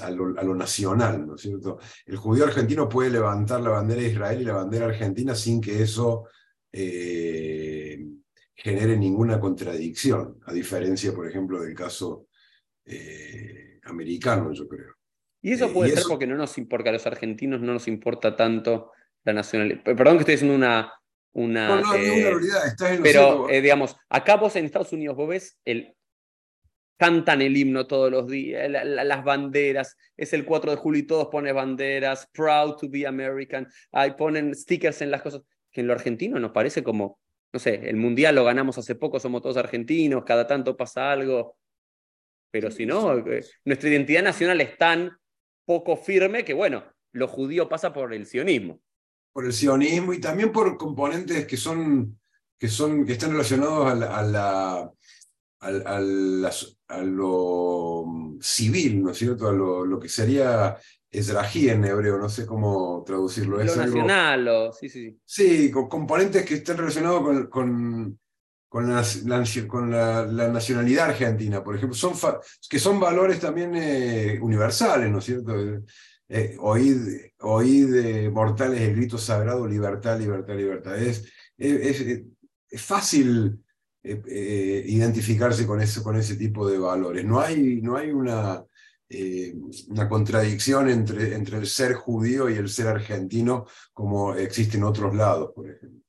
a, 0.00 0.10
lo, 0.10 0.54
nacional, 0.54 1.26
¿no 1.26 1.36
es 1.36 1.42
cierto? 1.42 1.78
El 2.06 2.16
judío 2.16 2.44
argentino 2.44 2.88
puede 2.88 3.10
levantar 3.10 3.60
la 3.60 3.70
bandera 3.70 4.02
de 4.02 4.08
Israel 4.08 4.40
y 4.40 4.44
la 4.44 4.54
bandera 4.54 4.86
argentina 4.86 5.34
sin 5.34 5.60
que 5.60 5.82
eso 5.82 6.24
eh, 6.72 8.04
genere 8.54 8.96
ninguna 8.96 9.38
contradicción, 9.38 10.40
a 10.46 10.52
diferencia, 10.52 11.12
por 11.12 11.28
ejemplo, 11.28 11.60
del 11.60 11.74
caso 11.74 12.26
eh, 12.84 13.80
americano, 13.84 14.52
yo 14.52 14.66
creo. 14.66 14.97
Y 15.42 15.52
eso 15.52 15.66
eh, 15.66 15.70
puede 15.72 15.90
ser 15.92 16.04
porque 16.08 16.26
no 16.26 16.36
nos 16.36 16.54
porque 16.68 16.88
a 16.88 16.92
los 16.92 17.06
argentinos 17.06 17.60
no 17.60 17.72
nos 17.72 17.88
importa 17.88 18.36
tanto 18.36 18.92
la 19.24 19.32
nacionalidad. 19.32 19.82
Perdón 19.82 20.16
que 20.16 20.20
estoy 20.20 20.34
haciendo 20.34 20.56
una. 20.56 20.92
una 21.32 21.68
no, 21.68 21.76
no, 21.76 21.90
una 21.90 21.96
realidad, 21.96 22.66
estás 22.66 22.92
en 22.92 23.02
Pero, 23.02 23.46
digamos, 23.48 23.96
acá 24.08 24.36
vos 24.36 24.56
en 24.56 24.64
Estados 24.64 24.92
Unidos 24.92 25.16
vos 25.16 25.28
ves 25.28 25.58
el 25.64 25.94
cantan 26.98 27.40
el 27.40 27.56
himno 27.56 27.86
todos 27.86 28.10
los 28.10 28.28
días, 28.28 28.68
las 28.68 29.24
banderas, 29.24 29.96
es 30.16 30.32
el 30.32 30.44
4 30.44 30.72
de 30.72 30.76
julio 30.76 31.00
y 31.00 31.06
todos 31.06 31.28
ponen 31.28 31.54
banderas, 31.54 32.28
proud 32.32 32.74
to 32.74 32.90
be 32.90 33.06
American, 33.06 33.68
ahí 33.92 34.10
ponen 34.12 34.54
stickers 34.54 35.00
en 35.00 35.12
las 35.12 35.22
cosas, 35.22 35.42
que 35.70 35.80
en 35.80 35.86
lo 35.86 35.92
argentino 35.92 36.40
nos 36.40 36.50
parece 36.50 36.82
como, 36.82 37.20
no 37.52 37.60
sé, 37.60 37.88
el 37.88 37.96
mundial 37.96 38.34
lo 38.34 38.44
ganamos 38.44 38.78
hace 38.78 38.96
poco, 38.96 39.20
somos 39.20 39.42
todos 39.42 39.56
argentinos, 39.56 40.24
cada 40.24 40.46
tanto 40.46 40.76
pasa 40.76 41.12
algo, 41.12 41.56
pero 42.50 42.70
si 42.70 42.84
no, 42.84 43.16
eh, 43.18 43.44
nuestra 43.64 43.88
identidad 43.88 44.24
nacional 44.24 44.60
es 44.60 44.76
tan 44.76 45.16
poco 45.68 45.98
firme 45.98 46.46
que 46.46 46.54
bueno, 46.54 46.82
lo 47.12 47.28
judío 47.28 47.68
pasa 47.68 47.92
por 47.92 48.14
el 48.14 48.24
sionismo. 48.24 48.80
Por 49.34 49.44
el 49.44 49.52
sionismo 49.52 50.14
y 50.14 50.20
también 50.20 50.50
por 50.50 50.78
componentes 50.78 51.46
que 51.46 51.58
son, 51.58 52.18
que 52.58 52.68
son, 52.68 53.04
que 53.04 53.12
están 53.12 53.32
relacionados 53.32 53.86
a 53.86 54.22
la 54.22 54.90
a, 55.60 57.02
lo 57.02 58.04
mm, 58.06 58.38
civil, 58.40 59.02
¿no 59.02 59.10
es 59.10 59.18
cierto? 59.18 59.48
A 59.48 59.52
lo, 59.52 60.00
que 60.00 60.08
sería 60.08 60.78
esrají 61.10 61.68
en 61.68 61.84
hebreo, 61.84 62.18
no 62.18 62.28
sé 62.30 62.46
cómo 62.46 63.02
traducirlo. 63.06 63.58
Lo 63.58 63.76
nacional, 63.76 64.70
sí, 64.78 64.88
sí, 64.88 65.10
sí. 65.10 65.20
Sí, 65.24 65.70
con 65.70 65.86
componentes 65.88 66.46
que 66.46 66.54
están 66.54 66.78
relacionados 66.78 67.22
con, 67.22 67.46
con, 67.48 68.20
con, 68.68 68.92
la, 68.94 69.02
con 69.66 69.90
la, 69.90 70.48
nacionalidad 70.48 71.10
argentina, 71.10 71.62
por 71.64 71.76
ejemplo, 71.76 71.96
son 71.96 72.12
que 72.68 72.78
son 72.78 73.00
valores 73.00 73.40
también 73.40 73.74
eh, 73.74 74.38
universales, 74.40 75.10
¿no 75.10 75.18
es 75.18 75.24
cierto? 75.24 75.54
Eh, 76.28 76.56
oíd, 76.58 78.30
mortales 78.30 78.80
el 78.82 78.96
grito 78.96 79.16
sagrado, 79.16 79.66
libertad, 79.66 80.18
libertad, 80.18 80.54
libertad. 80.54 80.98
Es, 80.98 81.24
es, 81.56 82.22
fácil 82.76 83.58
eh, 84.02 84.22
eh, 84.28 84.84
identificarse 84.86 85.66
con 85.66 85.80
ese, 85.80 86.02
con 86.02 86.16
ese 86.16 86.36
tipo 86.36 86.68
de 86.68 86.78
valores. 86.78 87.24
No 87.24 87.40
hay, 87.40 87.80
no 87.82 87.96
hay 87.96 88.10
una, 88.10 88.64
eh, 89.08 89.54
una 89.88 90.08
contradicción 90.08 90.90
entre, 90.90 91.34
entre 91.34 91.58
el 91.58 91.66
ser 91.66 91.94
judío 91.94 92.50
y 92.50 92.54
el 92.54 92.68
ser 92.68 92.88
argentino 92.88 93.66
como 93.92 94.34
existe 94.34 94.76
en 94.76 94.84
otros 94.84 95.14
lados, 95.14 95.52
por 95.54 95.68
ejemplo. 95.70 96.00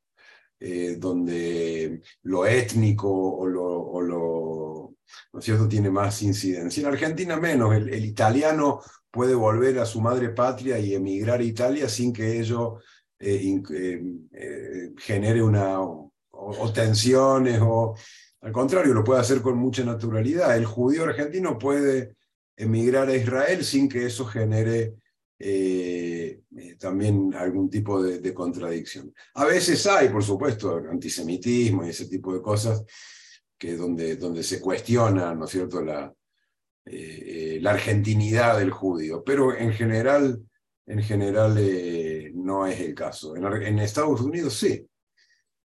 Donde 0.60 2.02
lo 2.24 2.45
étnico 2.45 3.10
o 3.10 3.48
lo, 3.48 3.65
o 3.65 4.02
lo 4.02 4.95
¿no 5.34 5.39
es 5.39 5.45
cierto? 5.45 5.67
tiene 5.67 5.89
más 5.89 6.22
incidencia. 6.22 6.82
En 6.82 6.88
Argentina 6.88 7.38
menos, 7.38 7.76
el, 7.76 8.06
italiano 8.06 8.82
puede 9.12 9.36
volver 9.36 9.80
a 9.80 9.86
su 9.86 10.02
madre 10.02 10.30
patria 10.30 10.80
y 10.80 10.93
emigrar 10.93 11.39
a 11.39 11.43
Italia 11.43 11.89
sin 11.89 12.13
que 12.13 12.39
ello 12.39 12.80
genere 14.98 15.43
una, 15.43 15.82
o, 15.82 16.72
tensiones, 16.74 17.60
o 17.62 17.95
al 18.41 18.52
contrario, 18.52 18.93
lo 18.93 19.04
puede 19.04 19.19
hacer 19.19 19.41
con 19.41 19.58
mucha 19.58 19.84
naturalidad. 19.84 20.56
El 20.56 20.65
judío 20.65 21.04
argentino 21.04 21.58
puede 21.58 22.15
emigrar 22.56 23.10
a 23.10 23.15
Israel 23.15 23.63
sin 23.63 23.89
que 23.89 24.06
eso 24.06 24.26
genere 24.26 24.95
eh, 25.41 26.41
eh, 26.58 26.75
también 26.78 27.34
algún 27.34 27.69
tipo 27.69 28.04
de, 28.04 28.34
contradicción. 28.34 29.13
A 29.36 29.45
veces 29.45 29.88
hay, 29.88 30.10
por 30.10 30.21
supuesto, 30.21 30.75
antisemitismo 30.75 31.86
y 31.86 31.89
ese 31.89 32.08
tipo 32.08 32.34
de 32.34 32.41
cosas 32.41 32.84
que 33.58 33.78
donde, 33.78 34.17
donde 34.17 34.43
se 34.43 34.60
cuestiona, 34.60 35.34
¿no 35.34 35.45
es 35.45 35.52
cierto?, 35.52 35.82
la, 35.82 36.13
eh, 36.86 37.60
la 37.62 37.71
argentinidad 37.71 38.58
del 38.58 38.71
judío, 38.71 39.23
pero 39.23 39.56
en 39.56 39.71
general, 39.71 40.43
en 40.86 41.04
general 41.04 41.56
no 42.34 42.67
es 42.67 42.80
el 42.82 42.93
caso. 42.93 43.36
en 43.36 43.80
Estados 43.80 44.19
Unidos 44.19 44.56
sí. 44.56 44.86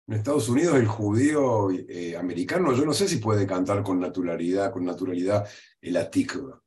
En 0.07 0.15
Estados 0.15 0.49
Unidos 0.49 0.77
el 0.77 0.87
judío 0.87 1.69
americano, 2.17 2.73
yo 2.73 2.85
no 2.85 2.93
sé 2.93 3.07
si 3.07 3.17
puede 3.17 3.45
cantar 3.45 3.83
con 3.83 3.99
naturalidad, 3.99 4.71
con 4.71 4.83
naturalidad 4.83 5.47
el 5.79 5.97
atikva, 5.97 6.59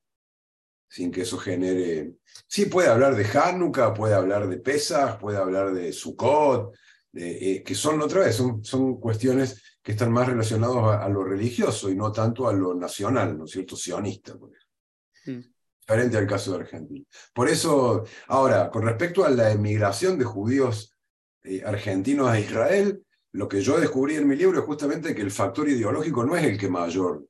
sin 0.93 1.11
que 1.11 1.23
eso 1.23 1.39
genere... 1.39 2.17
Sí 2.47 2.67
puede 2.67 2.89
hablar 2.89 3.17
de 3.17 3.25
Hanukkah, 3.25 3.95
puede 3.95 4.13
hablar 4.13 4.47
de 4.47 4.59
Pesach, 4.59 5.19
puede 5.19 5.39
hablar 5.39 5.73
de 5.73 5.91
Sukkot, 5.91 6.75
eh, 7.15 7.63
que 7.65 7.75
son 7.75 8.03
otra 8.03 8.21
vez, 8.21 8.37
son, 8.37 8.63
son 8.63 9.01
cuestiones 9.01 9.79
que 9.83 9.93
están 9.93 10.13
más 10.13 10.29
relacionadas 10.29 11.01
a, 11.03 11.09
lo 11.09 11.25
religioso 11.25 11.89
y 11.89 11.97
no 11.97 12.13
tanto 12.13 12.47
a 12.47 12.53
lo 12.53 12.75
nacional, 12.75 13.39
¿no 13.39 13.47
es 13.47 13.53
cierto? 13.53 13.75
Sionista, 13.75 14.37
por 14.37 14.51
ejemplo. 14.51 15.49
Mm. 15.49 15.53
Diferente 15.81 16.19
al 16.19 16.27
caso 16.27 16.53
de 16.53 16.59
Argentina. 16.59 17.05
Por 17.33 17.49
eso, 17.49 18.05
ahora, 18.27 18.71
con 18.71 18.83
respecto 18.83 19.25
a 19.25 19.31
la 19.31 19.51
emigración 19.51 20.19
de 20.19 20.27
judíos 20.27 20.95
eh, 21.43 21.63
argentinos 21.65 22.29
a 22.29 22.39
Israel, 22.39 23.03
lo 23.33 23.49
que 23.49 23.63
yo 23.63 23.81
descubrí 23.81 24.17
en 24.17 24.29
mi 24.29 24.37
libro 24.37 24.61
es 24.61 24.67
justamente 24.67 25.15
que 25.15 25.23
el 25.23 25.31
factor 25.31 25.71
ideológico 25.71 26.23
no 26.23 26.37
es 26.37 26.45
el 26.45 26.59
que 26.59 26.69
mayor 26.69 27.25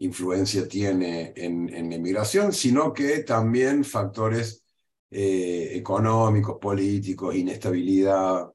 influencia 0.00 0.66
tiene 0.66 1.32
en, 1.36 1.66
la 1.66 1.96
inmigración, 1.96 2.52
sino 2.52 2.92
que 2.92 3.22
también 3.22 3.84
factores 3.84 4.64
eh, 5.10 5.70
económicos, 5.74 6.58
políticos, 6.58 7.34
inestabilidad. 7.34 8.50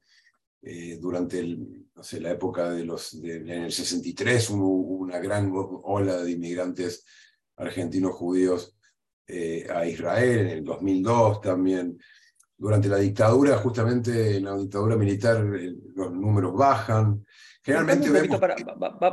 Eh, 0.61 0.97
durante 0.99 1.43
la 1.43 2.31
época 2.31 2.71
de 2.71 2.83
los, 2.83 3.13
en 3.13 3.49
el 3.49 3.71
63 3.71 4.49
hubo 4.49 4.97
una 4.97 5.19
gran 5.19 5.51
ola 5.53 6.23
de 6.23 6.31
inmigrantes 6.31 7.05
argentinos 7.55 8.15
judíos 8.15 8.75
eh, 9.27 9.67
a 9.71 9.85
Israel, 9.85 10.39
en 10.39 10.47
el 10.47 10.63
2002 10.63 11.41
también 11.41 11.99
durante 12.57 12.87
la 12.87 12.97
dictadura, 12.97 13.57
justamente 13.57 14.37
en 14.37 14.45
la 14.45 14.55
dictadura 14.55 14.95
militar, 14.95 15.43
los 15.43 16.11
números 16.11 16.55
bajan. 16.55 17.25
Generalmente 17.65 18.09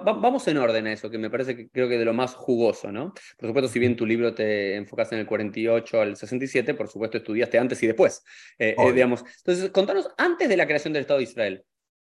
vamos 0.04 0.46
en 0.46 0.58
orden 0.58 0.86
a 0.86 0.92
eso, 0.92 1.08
que 1.08 1.16
me 1.16 1.30
parece 1.30 1.56
que 1.56 1.70
creo 1.70 1.88
que 1.88 1.96
de 1.96 2.04
lo 2.04 2.12
más 2.12 2.34
jugoso, 2.34 2.92
¿no? 2.92 3.14
Por 3.38 3.48
supuesto, 3.48 3.68
si 3.68 3.78
bien 3.78 3.96
tu 3.96 4.04
libro 4.04 4.34
te 4.34 4.76
enfocas 4.76 5.10
en 5.12 5.20
el 5.20 5.26
48 5.26 6.00
al 6.00 6.16
67, 6.16 6.74
por 6.74 6.88
supuesto 6.88 7.16
estudiaste 7.16 7.58
antes 7.58 7.82
y 7.82 7.86
después, 7.86 8.22
eh, 8.58 8.76
eh, 8.78 8.92
digamos. 8.92 9.24
Entonces, 9.38 9.70
contanos, 9.70 10.10
antes 10.18 10.50
de 10.50 10.56
la 10.58 10.66
creación 10.66 10.92
del 10.92 11.00
Estado 11.00 11.18
de 11.18 11.24
Israel, 11.24 11.64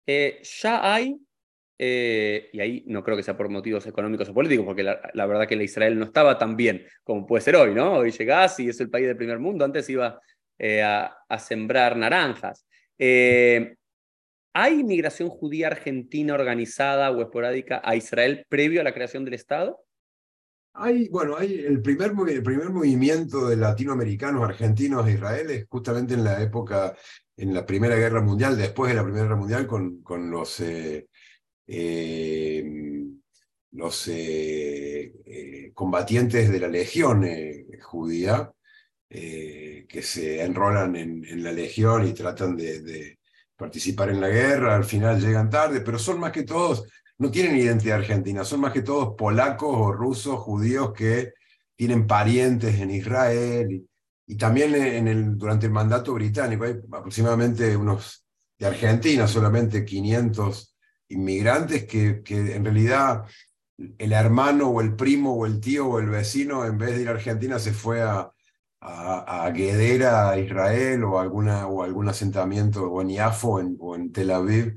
eh, 0.05 0.40
ya 0.61 0.92
hay, 0.92 1.16
y 1.79 2.61
ahí 2.61 2.85
no 2.87 3.05
creo 3.05 3.16
que 3.16 3.23
sea 3.23 3.37
por 3.37 3.49
motivos 3.49 3.87
económicos 3.87 4.29
o 4.29 4.35
políticos, 4.35 4.66
porque 4.66 4.83
la, 4.83 5.27
verdad 5.27 5.47
que 5.47 5.57
la 5.57 5.62
Israel 5.62 5.97
no 5.97 6.07
estaba 6.07 6.38
tan 6.38 6.57
bien 6.57 6.85
como 7.05 7.25
puede 7.25 7.42
ser 7.42 7.55
hoy, 7.55 7.73
¿no? 7.73 7.95
Hoy 7.95 8.11
llegás 8.11 8.59
y 8.59 8.68
es 8.68 8.81
el 8.81 8.90
país 8.90 9.07
del 9.07 9.16
primer 9.16 9.38
mundo, 9.38 9.64
antes 9.64 9.88
iba 9.90 10.21
a, 10.59 11.17
a, 11.29 11.38
sembrar 11.38 11.97
naranjas. 11.97 12.67
¿Hay 12.99 14.81
inmigración 14.81 15.29
judía 15.29 15.69
argentina 15.69 16.35
organizada 16.35 17.11
o 17.11 17.23
esporádica 17.23 17.81
a 17.85 17.97
Israel 17.97 18.45
previo 18.49 18.81
a 18.81 18.85
la 18.85 18.93
creación 18.93 19.25
del 19.25 19.35
Estado? 19.35 19.83
Hay, 20.75 21.09
bueno, 21.09 21.37
hay 21.37 21.65
el 21.67 21.83
primer, 21.83 22.12
el 22.29 22.43
primer 22.43 22.71
movimiento 22.71 23.49
de 23.49 23.57
latinoamericanos 23.57 24.43
argentinos 24.43 25.05
a 25.05 25.11
Israel 25.11 25.51
es 25.51 25.67
justamente 25.69 26.15
en 26.15 26.25
la 26.25 26.43
época, 26.43 26.97
en 27.37 27.53
la 27.53 27.67
Primera 27.67 27.97
Guerra 27.97 28.23
Mundial, 28.23 28.57
después 28.57 28.91
de 28.91 28.97
la 28.97 29.03
Primera 29.03 29.25
Guerra 29.25 29.37
Mundial, 29.37 29.67
con, 29.67 30.03
con 30.03 30.31
los, 30.31 30.61
eh, 30.61 31.09
eh, 31.67 32.65
los 33.73 34.09
eh, 34.09 35.73
combatientes 35.75 36.51
de 36.51 36.61
la 36.61 36.69
Legión 36.69 37.27
judía, 37.83 38.51
que 39.12 40.03
se 40.03 40.42
enrolan 40.42 40.96
en, 40.96 41.25
en, 41.25 41.44
la 41.44 41.53
Legión 41.53 42.07
y 42.07 42.14
tratan 42.14 42.57
de 42.57 43.18
participar 43.62 44.11
en 44.11 44.20
la 44.20 44.29
guerra, 44.29 44.75
al 44.75 44.85
final 44.85 45.20
llegan 45.20 45.48
tarde, 45.48 45.83
pero 45.83 45.98
son 45.98 46.18
más 46.18 46.33
que 46.33 46.42
todos, 46.42 46.85
no 47.18 47.31
tienen 47.31 47.57
identidad 47.57 47.98
argentina, 47.98 48.44
son 48.44 48.61
más 48.61 48.72
que 48.72 48.83
todos 48.83 49.14
polacos 49.16 49.70
o 49.72 49.92
rusos, 49.92 50.40
judíos 50.40 50.92
que 50.92 51.35
tienen 51.77 52.07
parientes 52.09 52.81
en 52.81 52.90
Israel 52.90 53.87
y, 54.27 54.37
también 54.37 54.75
en 54.75 55.07
el, 55.07 55.38
durante 55.38 55.66
el 55.66 55.72
mandato 55.72 56.14
británico. 56.14 56.64
Hay 56.64 56.81
aproximadamente 56.90 57.77
unos 57.77 58.25
de 58.59 58.66
Argentina, 58.66 59.29
solamente 59.29 59.85
500 59.85 60.75
inmigrantes 61.11 61.85
que, 61.85 62.22
que 62.22 62.57
en 62.57 62.64
realidad 62.64 63.25
el 63.98 64.12
hermano 64.12 64.68
o 64.68 64.81
el 64.81 64.96
primo 64.96 65.35
o 65.35 65.46
el 65.46 65.61
tío 65.61 65.87
o 65.87 65.98
el 66.01 66.09
vecino 66.09 66.64
en 66.64 66.79
vez 66.79 66.96
de 66.96 67.03
ir 67.03 67.09
a 67.09 67.12
Argentina 67.12 67.59
se 67.61 67.72
fue 67.72 68.03
a, 68.03 68.33
a, 68.83 69.45
a 69.45 69.51
Guedera, 69.51 70.37
Israel, 70.38 71.05
o, 71.05 71.21
alguna, 71.21 71.66
o 71.68 71.83
algún 71.83 72.09
asentamiento, 72.09 72.85
o 72.90 73.01
en 73.03 73.11
Iafo 73.11 73.61
o 73.79 73.95
en 73.97 74.12
Tel 74.12 74.31
Aviv, 74.31 74.75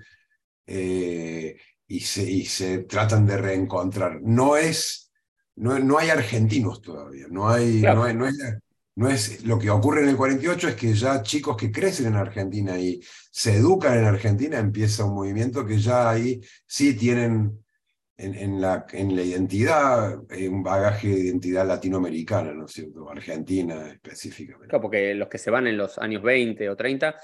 eh, 0.68 1.58
y, 1.88 2.00
se, 2.02 2.24
y 2.24 2.46
se 2.46 2.80
tratan 2.80 3.26
de 3.26 3.38
reencontrar. 3.38 4.22
No 4.22 4.58
es, 4.58 5.12
no, 5.56 5.80
no 5.80 5.98
hay 5.98 6.10
argentinos 6.10 6.82
todavía, 6.82 7.26
no 7.30 7.50
hay, 7.50 7.82
no, 7.82 8.13
no, 8.13 8.28
es, 8.28 8.38
no 8.96 9.10
es, 9.10 9.44
lo 9.44 9.58
que 9.58 9.72
ocurre 9.72 10.04
en 10.04 10.10
el 10.10 10.18
48 10.18 10.70
es 10.70 10.76
que 10.76 10.94
ya 10.94 11.24
chicos 11.24 11.58
que 11.58 11.72
crecen 11.72 12.08
en 12.08 12.15
Argentina 12.15 12.78
y 12.80 13.02
se 13.32 13.56
educan 13.56 13.98
en 13.98 14.06
Argentina, 14.06 14.60
empieza 14.60 15.06
un 15.06 15.15
movimiento 15.15 15.65
que 15.65 15.80
ya 15.80 16.10
ahí 16.12 16.41
sí 16.68 16.96
tienen 16.96 17.64
en, 18.17 18.62
la, 18.62 18.86
en 18.93 19.15
la 19.15 19.21
identidad, 19.21 20.19
eh, 20.30 20.47
un 20.47 20.63
bagaje 20.63 21.10
de 21.10 21.19
identidad 21.19 21.67
latinoamericana, 21.67 22.54
¿no 22.54 22.65
es 22.65 22.71
cierto? 22.71 23.10
Argentina 23.10 23.89
específicamente. 23.89 24.69
Claro, 24.69 24.82
porque 24.82 25.13
los 25.13 25.28
que 25.28 25.38
se 25.38 25.51
van 25.51 25.67
en 25.67 25.78
los 25.78 25.97
años 25.97 26.23
20 26.23 26.69
o 26.69 26.75
30 26.75 27.15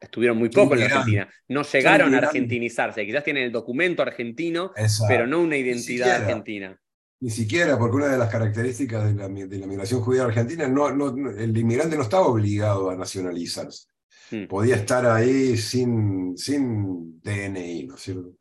estuvieron 0.00 0.38
muy 0.38 0.48
poco 0.48 0.74
en 0.74 0.80
la 0.80 0.86
Argentina. 0.86 1.28
No 1.48 1.62
llegaron 1.62 2.14
a 2.14 2.18
argentinizarse. 2.18 3.04
Quizás 3.04 3.24
tienen 3.24 3.44
el 3.44 3.52
documento 3.52 4.02
argentino, 4.02 4.72
pero 5.08 5.26
no 5.26 5.40
una 5.40 5.56
identidad 5.56 6.22
argentina. 6.22 6.78
Ni 7.20 7.30
siquiera, 7.30 7.78
porque 7.78 7.96
una 7.96 8.08
de 8.08 8.18
las 8.18 8.30
características 8.30 9.06
de 9.06 9.14
la, 9.14 9.28
de 9.28 9.58
la 9.58 9.66
migración 9.66 10.00
judía 10.00 10.24
argentina, 10.24 10.68
no, 10.68 10.90
no, 10.90 11.30
el 11.30 11.56
inmigrante 11.56 11.96
no 11.96 12.02
estaba 12.02 12.26
obligado 12.26 12.90
a 12.90 12.96
nacionalizarse. 12.96 13.86
Hmm. 14.30 14.46
Podía 14.46 14.76
estar 14.76 15.06
ahí 15.06 15.56
sin, 15.56 16.36
sin 16.36 17.20
DNI, 17.22 17.86
¿no 17.86 17.94
es 17.94 18.00
cierto? 18.00 18.36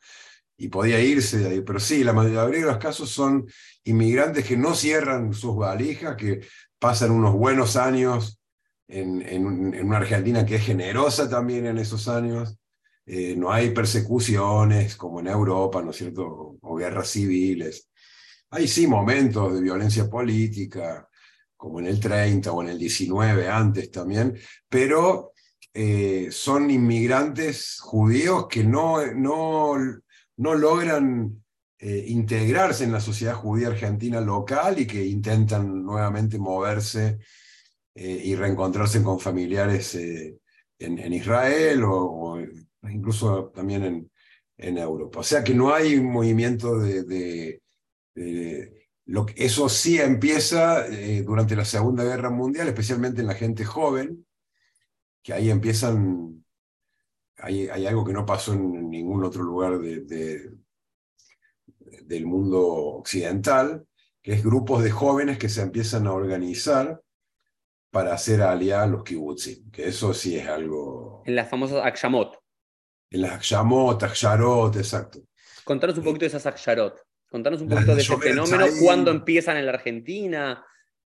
Y 0.64 0.70
podía 0.70 1.02
irse 1.02 1.40
de 1.40 1.50
ahí. 1.50 1.62
Pero 1.62 1.78
sí, 1.78 2.06
la 2.06 2.14
mayoría 2.14 2.62
de 2.62 2.72
los 2.72 2.78
casos 2.78 3.10
son 3.10 3.46
inmigrantes 3.84 4.46
que 4.46 4.56
no 4.56 4.74
cierran 4.76 5.34
sus 5.34 5.58
valijas, 5.58 6.16
que 6.16 6.40
pasan 6.80 7.12
unos 7.12 7.34
buenos 7.34 7.76
años 7.76 8.40
en, 8.88 9.22
en, 9.24 9.46
una 9.86 9.98
Argentina 9.98 10.46
que 10.46 10.56
es 10.56 10.66
generosa 10.66 11.30
también 11.30 11.66
en 11.66 11.80
esos 11.80 12.08
años. 12.08 12.58
Eh, 13.06 13.36
no 13.36 13.52
hay 13.52 13.72
persecuciones 13.72 14.96
como 14.96 15.20
en 15.20 15.28
Europa, 15.28 15.82
¿no 15.82 15.92
es 15.92 15.98
cierto? 15.98 16.58
O, 16.62 16.76
guerras 16.78 17.10
civiles. 17.10 17.90
Hay 18.52 18.66
sí 18.70 18.88
momentos 18.88 19.54
de 19.54 19.62
violencia 19.62 20.10
política, 20.10 21.10
como 21.58 21.82
en 21.82 21.88
el 21.88 22.00
30 22.00 22.54
o 22.54 22.64
en 22.64 22.70
el 22.70 22.80
19 22.80 23.50
antes 23.50 23.92
también, 23.92 24.38
pero 24.70 25.34
eh, 25.74 26.30
son 26.32 26.72
inmigrantes 26.72 27.80
judíos 27.82 28.48
que 28.48 28.64
no, 28.64 29.06
no 29.08 29.76
no 30.38 30.56
logran 30.56 31.44
eh, 31.80 32.06
integrarse 32.08 32.86
en 32.86 32.94
la 32.94 33.02
sociedad 33.02 33.36
judía 33.36 33.68
argentina 33.68 34.22
local 34.22 34.80
y 34.80 34.88
que 34.88 35.06
intentan 35.06 35.84
nuevamente 35.84 36.38
moverse 36.38 37.20
eh, 37.94 38.22
y 38.24 38.36
reencontrarse 38.36 39.04
con 39.04 39.20
familiares 39.20 39.94
eh, 39.96 40.38
en, 40.80 41.14
Israel 41.14 41.84
o, 41.86 42.40
incluso 42.90 43.52
también 43.54 44.10
en, 44.58 44.78
Europa. 44.78 45.20
O 45.20 45.24
sea 45.24 45.44
que 45.44 45.54
no 45.54 45.74
hay 45.74 45.98
un 45.98 46.10
movimiento 46.12 46.80
de... 46.80 47.62
lo 49.06 49.26
que, 49.26 49.34
eso 49.44 49.68
sí 49.68 50.00
empieza 50.00 50.88
durante 51.26 51.56
la 51.56 51.66
Segunda 51.66 52.06
Guerra 52.06 52.30
Mundial, 52.30 52.70
especialmente 52.70 53.20
en 53.22 53.28
la 53.28 53.34
gente 53.34 53.66
joven, 53.66 54.26
que 55.22 55.34
ahí 55.34 55.50
empiezan 55.50 56.43
hay, 57.44 57.86
algo 57.86 58.06
que 58.06 58.14
no 58.14 58.26
pasó 58.26 58.54
en 58.54 58.90
ningún 58.90 59.24
otro 59.24 59.44
lugar 59.44 59.78
de, 59.80 60.50
del 62.06 62.26
mundo 62.26 62.62
occidental, 62.62 63.86
que 64.22 64.34
es 64.34 64.44
grupos 64.44 64.84
de 64.84 64.92
jóvenes 64.92 65.38
que 65.38 65.50
se 65.50 65.62
empiezan 65.62 66.08
a 66.08 66.14
organizar 66.14 67.02
para 67.92 68.14
hacer 68.14 68.42
aliados 68.42 68.86
a 68.86 68.92
los 68.92 69.04
kibbutzim, 69.04 69.70
que 69.72 69.90
eso 69.90 70.14
sí 70.14 70.38
es 70.38 70.48
algo... 70.48 71.22
En 71.26 71.36
las 71.36 71.50
famosas 71.50 71.86
akshamot. 71.86 72.40
En 73.12 73.22
las 73.22 73.34
akshamot, 73.34 74.02
aksharot, 74.02 74.76
exacto. 74.78 75.20
Contanos 75.66 75.98
un 75.98 76.06
poquito 76.06 76.22
de 76.22 76.28
esas 76.28 76.46
aksharot. 76.46 77.00
Contanos 77.30 77.62
un 77.62 77.68
poquito 77.68 77.94
de 77.94 78.02
ese 78.02 78.18
fenómeno, 78.18 78.66
cuándo 78.82 79.12
empiezan 79.12 79.58
en 79.58 79.66
la 79.66 79.74
Argentina, 79.74 80.66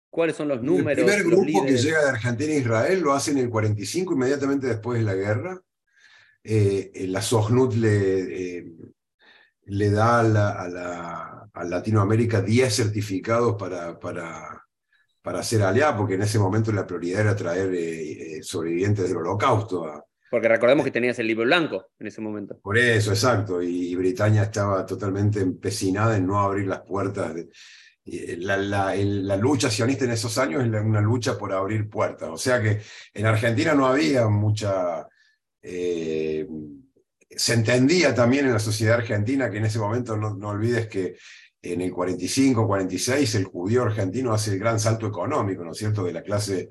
cuáles 0.10 0.36
son 0.38 0.48
los 0.48 0.62
números. 0.62 1.00
El 1.00 1.06
primer 1.06 1.24
grupo 1.26 1.66
que 1.66 1.78
llega 1.78 2.02
de 2.02 2.10
Argentina 2.10 2.54
a 2.54 2.58
Israel 2.58 3.00
lo 3.02 3.14
hacen 3.14 3.38
en 3.38 3.46
el 3.46 3.50
45, 3.50 4.14
inmediatamente 4.14 4.68
después 4.68 5.00
de 5.00 5.06
la 5.06 5.16
guerra. 5.16 5.62
Eh, 6.46 6.92
eh, 6.94 7.08
la 7.08 7.22
SOGNUT 7.22 7.76
le, 7.76 8.58
eh, 8.58 8.66
le 9.68 9.90
da 9.90 10.20
a, 10.20 10.24
la, 10.24 11.50
a, 11.54 11.64
Latinoamérica 11.64 12.42
10 12.42 12.76
certificados 12.76 13.56
para, 13.56 13.98
para, 13.98 14.62
para 15.22 15.42
ser 15.42 15.64
aliada, 15.64 15.96
porque 15.96 16.16
en 16.16 16.24
ese 16.24 16.40
momento 16.40 16.74
la 16.74 16.86
prioridad 16.86 17.22
era 17.22 17.36
traer 17.36 18.44
sobrevivientes 18.44 19.08
del 19.08 19.18
holocausto. 19.18 20.06
porque 20.30 20.50
recordemos 20.50 20.84
que 20.84 20.92
tenías 20.92 21.18
el 21.20 21.28
libro 21.28 21.46
blanco 21.46 21.86
en 21.98 22.08
ese 22.08 22.20
momento. 22.20 22.60
Por 22.62 22.78
eso, 22.78 23.12
exacto, 23.12 23.62
y, 23.62 23.96
Britania 23.96 24.44
estaba 24.44 24.86
totalmente 24.86 25.40
empecinada 25.40 26.18
en 26.18 26.28
no 26.28 26.42
abrir 26.42 26.68
las 26.68 26.82
puertas. 26.82 27.34
la, 28.04 28.58
la, 28.58 28.94
la, 28.96 29.38
lucha 29.38 29.70
sionista 29.70 30.04
en 30.04 30.12
esos 30.12 30.38
años 30.38 30.62
es 30.62 30.70
una 30.70 31.00
lucha 31.00 31.38
por 31.38 31.54
abrir 31.54 31.90
puertas. 31.90 32.28
O 32.30 32.38
sea 32.38 32.62
que 32.62 32.82
en 33.14 33.26
Argentina 33.26 33.74
no 33.74 33.86
había 33.88 34.28
mucha 34.28 35.08
eh, 35.64 36.46
se 37.30 37.54
entendía 37.54 38.14
también 38.14 38.46
en 38.46 38.54
la 38.54 38.60
sociedad 38.60 38.98
argentina 38.98 39.50
que 39.50 39.58
en 39.58 39.66
ese 39.66 39.80
momento 39.80 40.18
no, 40.18 40.36
no, 40.36 40.50
olvides 40.50 40.88
que 40.88 41.16
en 41.62 41.82
el 41.82 41.92
45, 41.92 42.68
46 42.68 43.36
el 43.36 43.46
judío 43.46 43.84
argentino 43.84 44.34
hace 44.34 44.52
el 44.52 44.60
gran 44.60 44.80
salto 44.80 45.08
económico, 45.08 45.64
¿no 45.64 45.72
es 45.72 45.78
cierto? 45.78 46.04
De 46.04 46.12
la 46.12 46.22
clase, 46.22 46.70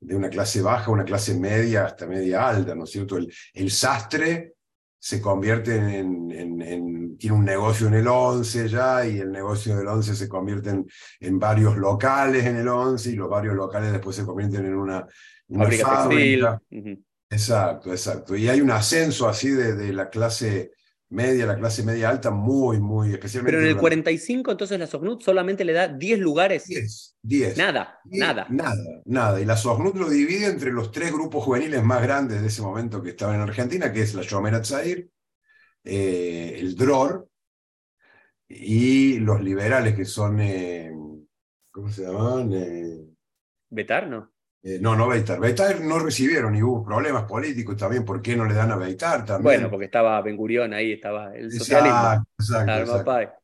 de 0.00 0.14
una 0.14 0.30
clase 0.30 0.62
baja 0.62 0.86
a 0.86 0.90
una 0.92 1.04
clase 1.04 1.34
media 1.34 1.84
hasta 1.84 2.06
media 2.06 2.48
alta, 2.48 2.74
¿no 2.74 2.84
es 2.84 2.90
cierto? 2.90 3.16
El, 3.16 3.32
el 3.52 3.70
sastre 3.70 4.54
se 5.00 5.20
convierte 5.20 5.76
en, 5.76 6.30
en, 6.30 7.16
tiene 7.18 7.36
un 7.36 7.44
negocio 7.44 7.88
en 7.88 7.94
el 7.94 8.06
11 8.06 8.68
ya 8.68 9.06
y 9.06 9.18
el 9.18 9.30
negocio 9.30 9.76
del 9.76 9.88
11 9.88 10.14
se 10.14 10.28
convierte 10.28 10.70
en, 10.70 10.86
en 11.20 11.38
varios 11.38 11.76
locales 11.76 12.44
en 12.44 12.56
el 12.56 12.68
11 12.68 13.10
y 13.10 13.16
los 13.16 13.28
varios 13.28 13.54
locales 13.54 13.92
después 13.92 14.16
se 14.16 14.24
convierten 14.24 14.66
en 14.66 14.74
una, 14.74 15.06
una 15.48 15.70
fábrica. 15.70 16.60
Exacto, 17.30 17.90
exacto. 17.90 18.36
Y 18.36 18.48
hay 18.48 18.60
un 18.60 18.70
ascenso 18.70 19.28
así 19.28 19.50
de, 19.50 19.74
de 19.74 19.92
la 19.92 20.08
clase 20.08 20.72
media, 21.10 21.46
la 21.46 21.56
clase 21.56 21.82
media 21.82 22.10
alta, 22.10 22.30
muy, 22.30 22.80
muy 22.80 23.12
especialmente. 23.12 23.56
Pero 23.56 23.64
en 23.64 23.74
el 23.74 23.80
45, 23.80 24.50
entonces 24.50 24.78
la 24.78 24.86
Sognut 24.86 25.22
solamente 25.22 25.64
le 25.64 25.72
da 25.72 25.88
10 25.88 26.18
lugares. 26.18 26.66
10, 26.66 27.16
10. 27.22 27.56
Nada, 27.56 28.00
nada. 28.04 28.46
Nada, 28.50 29.02
nada. 29.04 29.40
Y 29.40 29.44
la 29.44 29.56
Sognut 29.56 29.96
lo 29.96 30.08
divide 30.08 30.46
entre 30.46 30.72
los 30.72 30.90
tres 30.90 31.12
grupos 31.12 31.44
juveniles 31.44 31.82
más 31.82 32.02
grandes 32.02 32.40
de 32.40 32.48
ese 32.48 32.62
momento 32.62 33.02
que 33.02 33.10
estaban 33.10 33.36
en 33.36 33.42
Argentina, 33.42 33.92
que 33.92 34.02
es 34.02 34.14
la 34.14 34.22
Shomer 34.22 34.60
Tzair, 34.60 35.08
eh, 35.84 36.56
el 36.58 36.74
DROR 36.76 37.28
y 38.48 39.18
los 39.18 39.42
liberales, 39.42 39.94
que 39.94 40.04
son, 40.04 40.40
eh, 40.40 40.90
¿cómo 41.70 41.90
se 41.90 42.02
llamaban? 42.02 42.52
Eh, 42.52 43.04
Betar, 43.70 44.08
¿no? 44.08 44.32
Eh, 44.62 44.78
no, 44.80 44.96
no 44.96 45.06
Beitar. 45.06 45.38
Beitar 45.38 45.80
no 45.80 45.98
recibieron 45.98 46.54
y 46.56 46.62
hubo 46.62 46.84
problemas 46.84 47.24
políticos 47.24 47.76
también. 47.76 48.04
¿Por 48.04 48.20
qué 48.20 48.36
no 48.36 48.44
le 48.44 48.54
dan 48.54 48.72
a 48.72 48.76
Beitar 48.76 49.24
también? 49.24 49.42
Bueno, 49.42 49.70
porque 49.70 49.86
estaba 49.86 50.20
Ben 50.20 50.36
Gurión 50.36 50.74
ahí, 50.74 50.92
estaba 50.92 51.34
el 51.34 51.52
socialismo. 51.52 52.24
Exacto, 52.38 52.72
exacto. 52.72 53.34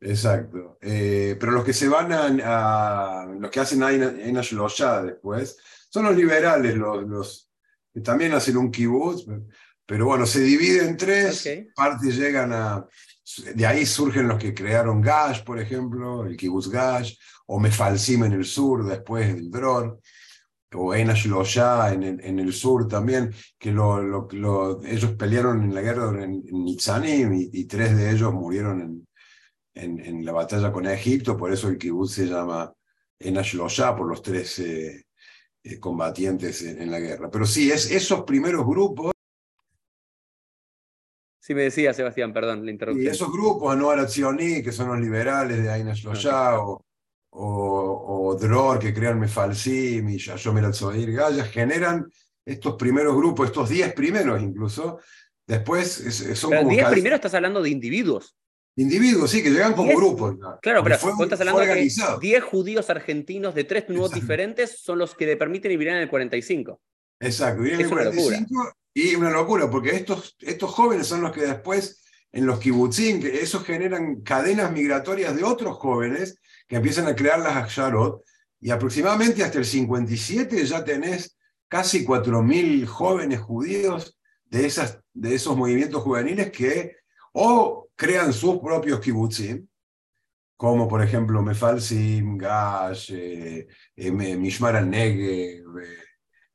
exacto. 0.00 0.78
Eh, 0.80 1.36
pero 1.38 1.52
los 1.52 1.64
que 1.64 1.72
se 1.72 1.88
van 1.88 2.12
a, 2.12 3.26
los 3.38 3.50
que 3.50 3.60
hacen 3.60 3.82
Aina 3.82 4.12
ya 4.42 5.02
después, 5.02 5.58
son 5.88 6.04
los 6.04 6.16
liberales, 6.16 6.74
los, 6.74 7.04
los 7.04 7.50
que 7.94 8.00
también 8.00 8.32
hacen 8.32 8.56
un 8.56 8.70
kibutz, 8.70 9.26
pero 9.86 10.06
bueno, 10.06 10.26
se 10.26 10.40
divide 10.40 10.84
en 10.84 10.96
tres, 10.96 11.48
partes 11.74 12.16
llegan 12.16 12.52
a, 12.52 12.86
de 13.54 13.66
ahí 13.66 13.86
surgen 13.86 14.28
los 14.28 14.38
que 14.38 14.52
crearon 14.52 15.00
Gash, 15.00 15.44
por 15.44 15.58
ejemplo, 15.58 16.26
el 16.26 16.36
kibutz 16.36 16.68
Gash, 16.68 17.16
o 17.46 17.58
Mefalsim 17.58 18.24
en 18.24 18.32
el 18.32 18.44
sur, 18.44 18.84
después 18.84 19.28
el 19.28 19.50
Dror 19.50 20.00
o 20.74 20.94
Enash 20.94 21.26
Loya 21.26 21.92
en, 21.92 22.02
en, 22.02 22.38
el 22.38 22.52
sur 22.52 22.86
también, 22.86 23.32
que 23.58 23.72
lo, 23.72 24.02
lo, 24.02 24.82
ellos 24.84 25.12
pelearon 25.12 25.62
en 25.62 25.74
la 25.74 25.80
guerra 25.80 26.10
en, 26.22 26.44
en 26.46 26.66
y, 27.52 27.64
tres 27.64 27.96
de 27.96 28.10
ellos 28.10 28.32
murieron 28.32 29.06
en, 29.74 30.00
en, 30.00 30.24
la 30.24 30.32
batalla 30.32 30.70
con 30.70 30.86
Egipto, 30.86 31.36
por 31.36 31.52
eso 31.52 31.68
el 31.68 31.78
kibbutz 31.78 32.12
se 32.12 32.26
llama 32.26 32.72
Enash 33.18 33.54
Loya, 33.54 33.96
por 33.96 34.08
los 34.08 34.20
tres 34.22 34.58
eh, 34.58 35.06
eh, 35.62 35.78
combatientes 35.80 36.62
en, 36.62 36.90
la 36.90 37.00
guerra. 37.00 37.30
Pero 37.30 37.46
sí, 37.46 37.70
es, 37.70 37.90
esos 37.90 38.24
primeros 38.24 38.66
grupos. 38.66 39.12
Sí, 41.40 41.54
me 41.54 41.62
decía 41.62 41.94
Sebastián, 41.94 42.34
perdón, 42.34 42.66
la 42.66 42.70
interrupción. 42.70 43.06
Y 43.06 43.08
esos 43.08 43.32
grupos, 43.32 43.72
Anuar 43.72 44.00
Atzioni, 44.00 44.62
que 44.62 44.72
son 44.72 44.88
los 44.88 45.00
liberales 45.00 45.62
de 45.62 45.74
Enash 45.74 46.04
Loya, 46.04 46.60
o 46.60 46.84
o, 47.30 48.36
Dror, 48.38 48.78
que 48.78 48.94
crean 48.94 49.18
Mefalsim 49.18 50.08
y 50.08 50.18
Yashomer 50.18 50.64
Al-Zohir 50.64 51.12
Gallas, 51.12 51.48
generan 51.48 52.10
estos 52.44 52.74
primeros 52.76 53.16
grupos, 53.16 53.48
estos 53.48 53.68
10 53.68 53.92
primeros 53.92 54.40
incluso. 54.42 54.98
Después 55.46 55.88
son 56.34 56.50
pero 56.50 56.68
10 56.68 56.88
primeros 56.88 57.16
estás 57.16 57.34
hablando 57.34 57.62
de 57.62 57.70
individuos. 57.70 58.36
Individuos, 58.76 59.30
sí, 59.30 59.42
que 59.42 59.50
llegan 59.50 59.72
como 59.72 59.94
grupos. 59.96 60.36
Claro, 60.62 60.84
pero 60.84 60.98
fue, 60.98 61.12
estás 61.24 61.40
hablando 61.40 61.60
de 61.60 61.90
10 62.20 62.44
judíos 62.44 62.88
argentinos 62.90 63.54
de 63.54 63.64
tres 63.64 63.88
nuevos 63.88 64.12
diferentes 64.12 64.80
son 64.80 64.98
los 64.98 65.14
que 65.14 65.26
le 65.26 65.36
permiten 65.36 65.70
vivir 65.70 65.88
en 65.88 65.96
el 65.96 66.08
45. 66.08 66.80
Exacto, 67.20 67.62
viven 67.62 67.80
en 67.80 67.86
el 67.86 67.90
45 67.90 68.72
y 68.94 69.14
una 69.16 69.30
locura, 69.30 69.68
porque 69.68 69.90
estos, 69.90 70.36
estos 70.40 70.70
jóvenes 70.70 71.06
son 71.06 71.22
los 71.22 71.32
que 71.32 71.42
después 71.42 72.04
en 72.30 72.46
los 72.46 72.58
kibbutzim, 72.60 73.20
que 73.20 73.40
esos 73.40 73.64
generan 73.64 74.22
cadenas 74.22 74.70
migratorias 74.70 75.34
de 75.34 75.44
otros 75.44 75.76
jóvenes 75.76 76.38
que 76.68 76.76
empiezan 76.76 77.08
a 77.08 77.16
crear 77.16 77.40
las 77.40 77.56
Aksharot, 77.56 78.22
y 78.60 78.70
aproximadamente 78.70 79.42
hasta 79.42 79.58
el 79.58 79.64
57 79.64 80.64
ya 80.66 80.84
tenés 80.84 81.36
casi 81.68 82.04
4.000 82.04 82.86
jóvenes 82.86 83.40
judíos 83.40 84.18
de, 84.44 84.66
esas, 84.66 85.00
de 85.12 85.34
esos 85.34 85.56
movimientos 85.56 86.02
juveniles 86.02 86.50
que 86.50 86.96
o 87.32 87.88
crean 87.94 88.32
sus 88.32 88.58
propios 88.58 89.00
kibbutzim, 89.00 89.66
como 90.56 90.88
por 90.88 91.02
ejemplo 91.02 91.42
Mefalsim, 91.42 92.36
Gash, 92.36 93.12
eh, 93.14 93.68
eh, 93.94 94.10
Mishmar 94.10 94.76
al-Negev, 94.76 95.64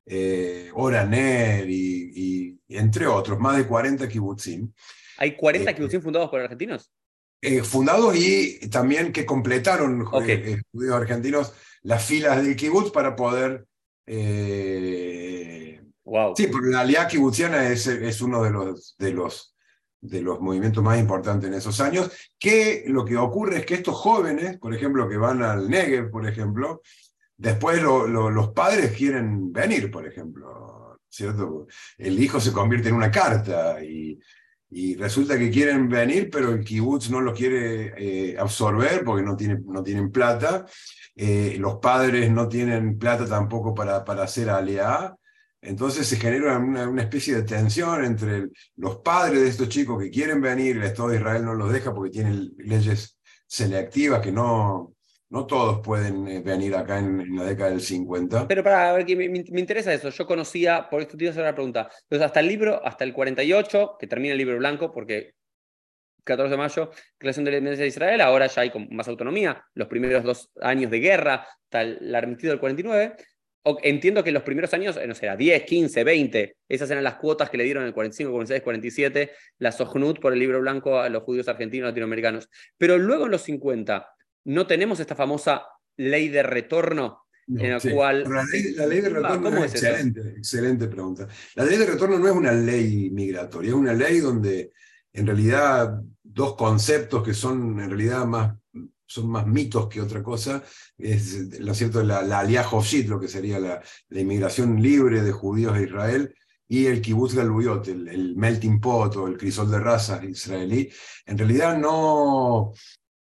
eh, 0.05 0.69
Oraner 0.73 1.69
y, 1.69 2.59
entre 2.67 3.07
otros, 3.07 3.39
más 3.39 3.57
de 3.57 3.65
40 3.67 4.07
kibbutzim. 4.07 4.71
¿Hay 5.17 5.35
40 5.37 5.73
kibbutzim 5.73 6.01
fundados 6.01 6.29
por 6.29 6.41
argentinos? 6.41 6.91
Eh, 7.45 7.61
fundados 7.61 8.15
y 8.15 8.69
también 8.69 9.11
que 9.11 9.25
completaron 9.25 10.07
eh, 10.25 10.43
eh, 10.45 10.61
judíos 10.71 10.95
argentinos 10.95 11.53
las 11.81 12.05
filas 12.05 12.41
del 12.41 12.55
kibutz 12.55 12.89
para 12.89 13.17
poder... 13.17 13.67
wow. 16.05 16.33
Sí, 16.37 16.47
porque 16.47 16.69
la 16.69 16.79
alianza 16.79 17.09
kibutziana 17.09 17.67
es, 17.67 17.85
es 17.87 18.21
uno 18.21 18.43
de 18.43 18.49
los, 18.49 18.95
de, 18.97 19.11
los, 19.11 19.57
de 19.99 20.21
los 20.21 20.39
movimientos 20.39 20.81
más 20.81 20.97
importantes 20.97 21.49
en 21.49 21.55
esos 21.55 21.81
años, 21.81 22.09
que 22.39 22.85
lo 22.87 23.03
que 23.03 23.17
ocurre 23.17 23.57
es 23.57 23.65
que 23.65 23.73
estos 23.73 23.97
jóvenes, 23.97 24.57
por 24.57 24.73
ejemplo, 24.73 25.09
que 25.09 25.17
van 25.17 25.43
al 25.43 25.69
Negev, 25.69 26.11
por 26.11 26.25
ejemplo, 26.25 26.81
después 27.35 27.81
los 27.81 28.53
padres 28.53 28.93
quieren 28.93 29.51
venir, 29.51 29.91
por 29.91 30.07
ejemplo, 30.07 30.97
¿cierto? 31.09 31.67
El 31.97 32.23
hijo 32.23 32.39
se 32.39 32.53
convierte 32.53 32.87
en 32.87 32.95
una 32.95 33.11
carta 33.11 33.83
y 33.83 34.17
y 34.73 34.95
resulta 34.95 35.37
que 35.37 35.51
quieren 35.51 35.87
venir, 35.87 36.29
pero 36.31 36.51
el 36.51 36.63
kibutz 36.63 37.09
no 37.09 37.21
los 37.21 37.37
quiere 37.37 37.93
eh, 37.97 38.37
absorber 38.37 39.03
porque 39.03 39.23
no, 39.23 39.37
no 39.65 39.83
tienen 39.83 40.11
plata. 40.11 40.65
Eh, 41.15 41.57
los 41.59 41.75
padres 41.75 42.31
no 42.31 42.47
tienen 42.47 42.97
plata 42.97 43.27
tampoco 43.27 43.73
para, 43.73 44.03
para 44.03 44.23
hacer 44.23 44.49
alea. 44.49 45.15
Entonces 45.61 46.07
se 46.07 46.17
genera 46.17 46.57
una, 46.57 46.89
una, 46.89 47.03
especie 47.03 47.35
de 47.35 47.43
tensión 47.43 48.03
entre 48.03 48.49
los 48.77 48.97
padres 48.97 49.41
de 49.41 49.47
estos 49.47 49.69
chicos 49.69 50.01
que 50.01 50.09
quieren 50.09 50.41
venir, 50.41 50.75
el 50.75 50.83
Estado 50.83 51.09
de 51.09 51.17
Israel 51.17 51.45
no 51.45 51.53
los 51.53 51.71
deja 51.71 51.93
porque 51.93 52.11
tienen 52.11 52.51
leyes 52.57 53.17
selectivas 53.47 54.21
que 54.21 54.31
no, 54.31 54.92
no 55.33 55.47
todos 55.47 55.79
pueden 55.79 56.27
eh, 56.27 56.41
venir 56.41 56.75
acá 56.75 56.99
en, 56.99 57.35
la 57.35 57.43
década 57.43 57.71
del 57.71 57.81
50. 57.81 58.47
Pero 58.47 58.63
para 58.63 58.93
ver, 58.93 59.17
me, 59.17 59.27
me, 59.29 59.59
interesa 59.59 59.91
eso. 59.91 60.09
Yo 60.09 60.27
conocía, 60.27 60.87
por 60.91 61.01
esto 61.01 61.17
te 61.17 61.23
iba 61.23 61.31
a 61.31 61.33
hacer 61.33 61.43
la 61.43 61.55
pregunta. 61.55 61.89
Entonces, 62.03 62.23
hasta 62.23 62.39
el 62.39 62.47
libro, 62.47 62.85
hasta 62.85 63.03
el 63.03 63.13
48, 63.13 63.97
que 63.99 64.05
termina 64.05 64.33
el 64.33 64.37
libro 64.37 64.59
blanco, 64.59 64.91
porque 64.91 65.33
14 66.23 66.51
de 66.51 66.57
mayo, 66.57 66.91
creación 67.17 67.45
de 67.45 67.51
la 67.51 67.57
independencia 67.57 67.81
de 67.81 67.87
Israel, 67.87 68.21
ahora 68.21 68.45
ya 68.45 68.61
hay 68.61 68.71
más 68.91 69.07
autonomía. 69.07 69.65
Los 69.73 69.87
primeros 69.87 70.23
dos 70.23 70.51
años 70.61 70.91
de 70.91 70.99
guerra, 70.99 71.47
hasta 71.63 71.81
el 71.81 72.13
armitido 72.13 72.51
del 72.51 72.59
49. 72.59 73.15
entiendo 73.81 74.23
que 74.23 74.31
los 74.31 74.43
primeros 74.43 74.71
años, 74.75 74.97
eh, 74.97 75.07
no 75.07 75.15
sé, 75.15 75.35
10, 75.35 75.63
15, 75.63 76.03
20, 76.03 76.57
esas 76.69 76.91
eran 76.91 77.03
las 77.03 77.15
cuotas 77.15 77.49
que 77.49 77.57
le 77.57 77.63
dieron 77.63 77.81
en 77.81 77.87
el 77.87 77.93
45, 77.95 78.31
46, 78.31 78.61
47, 78.61 79.31
la 79.57 79.71
Sohnut 79.71 80.19
por 80.19 80.31
el 80.31 80.37
libro 80.37 80.61
blanco 80.61 80.99
a 80.99 81.09
los 81.09 81.23
judíos 81.23 81.47
argentinos 81.47 81.87
latinoamericanos. 81.87 82.49
Pero 82.77 82.99
luego 82.99 83.25
en 83.25 83.31
los 83.31 83.41
50, 83.41 84.12
no 84.45 84.67
tenemos 84.67 84.99
esta 84.99 85.15
famosa 85.15 85.65
ley 85.97 86.29
de 86.29 86.43
retorno 86.43 87.23
en 87.47 87.71
la 87.71 87.79
cual... 87.79 88.23
La 88.23 88.45
ley, 88.85 89.01
de 89.01 89.09
retorno 89.09 89.63
es, 89.63 89.73
excelente, 89.73 90.21
excelente 90.37 90.87
pregunta. 90.87 91.27
La 91.55 91.65
ley 91.65 91.77
de 91.77 91.85
retorno 91.85 92.17
no 92.17 92.27
es 92.27 92.33
una 92.33 92.51
ley 92.51 93.09
migratoria, 93.11 93.69
es 93.69 93.75
una 93.75 93.93
ley 93.93 94.19
donde 94.19 94.71
en 95.11 95.27
realidad 95.27 96.01
dos 96.21 96.55
conceptos 96.55 97.23
que 97.23 97.33
son 97.33 97.79
en 97.79 97.89
realidad 97.89 98.25
más, 98.25 98.55
son 99.05 99.29
más 99.29 99.45
mitos 99.45 99.87
que 99.87 100.01
otra 100.01 100.23
cosa, 100.23 100.63
es 100.97 101.59
lo 101.59 101.73
cierto, 101.73 102.01
la, 102.03 102.23
la 102.23 102.43
lo 102.43 103.19
que 103.19 103.27
sería 103.27 103.59
la, 103.59 103.81
la, 104.09 104.19
inmigración 104.19 104.81
libre 104.81 105.21
de 105.21 105.31
judíos 105.31 105.73
a 105.73 105.81
Israel, 105.81 106.33
y 106.67 106.87
el 106.87 107.01
kibbutz 107.01 107.35
galuyot, 107.35 107.87
el, 107.89 108.07
el 108.07 108.35
melting 108.35 108.79
pot 108.79 109.15
o 109.17 109.27
el 109.27 109.37
crisol 109.37 109.69
de 109.69 109.79
razas 109.79 110.23
israelí, 110.23 110.89
en 111.25 111.37
realidad 111.37 111.77
no, 111.77 112.73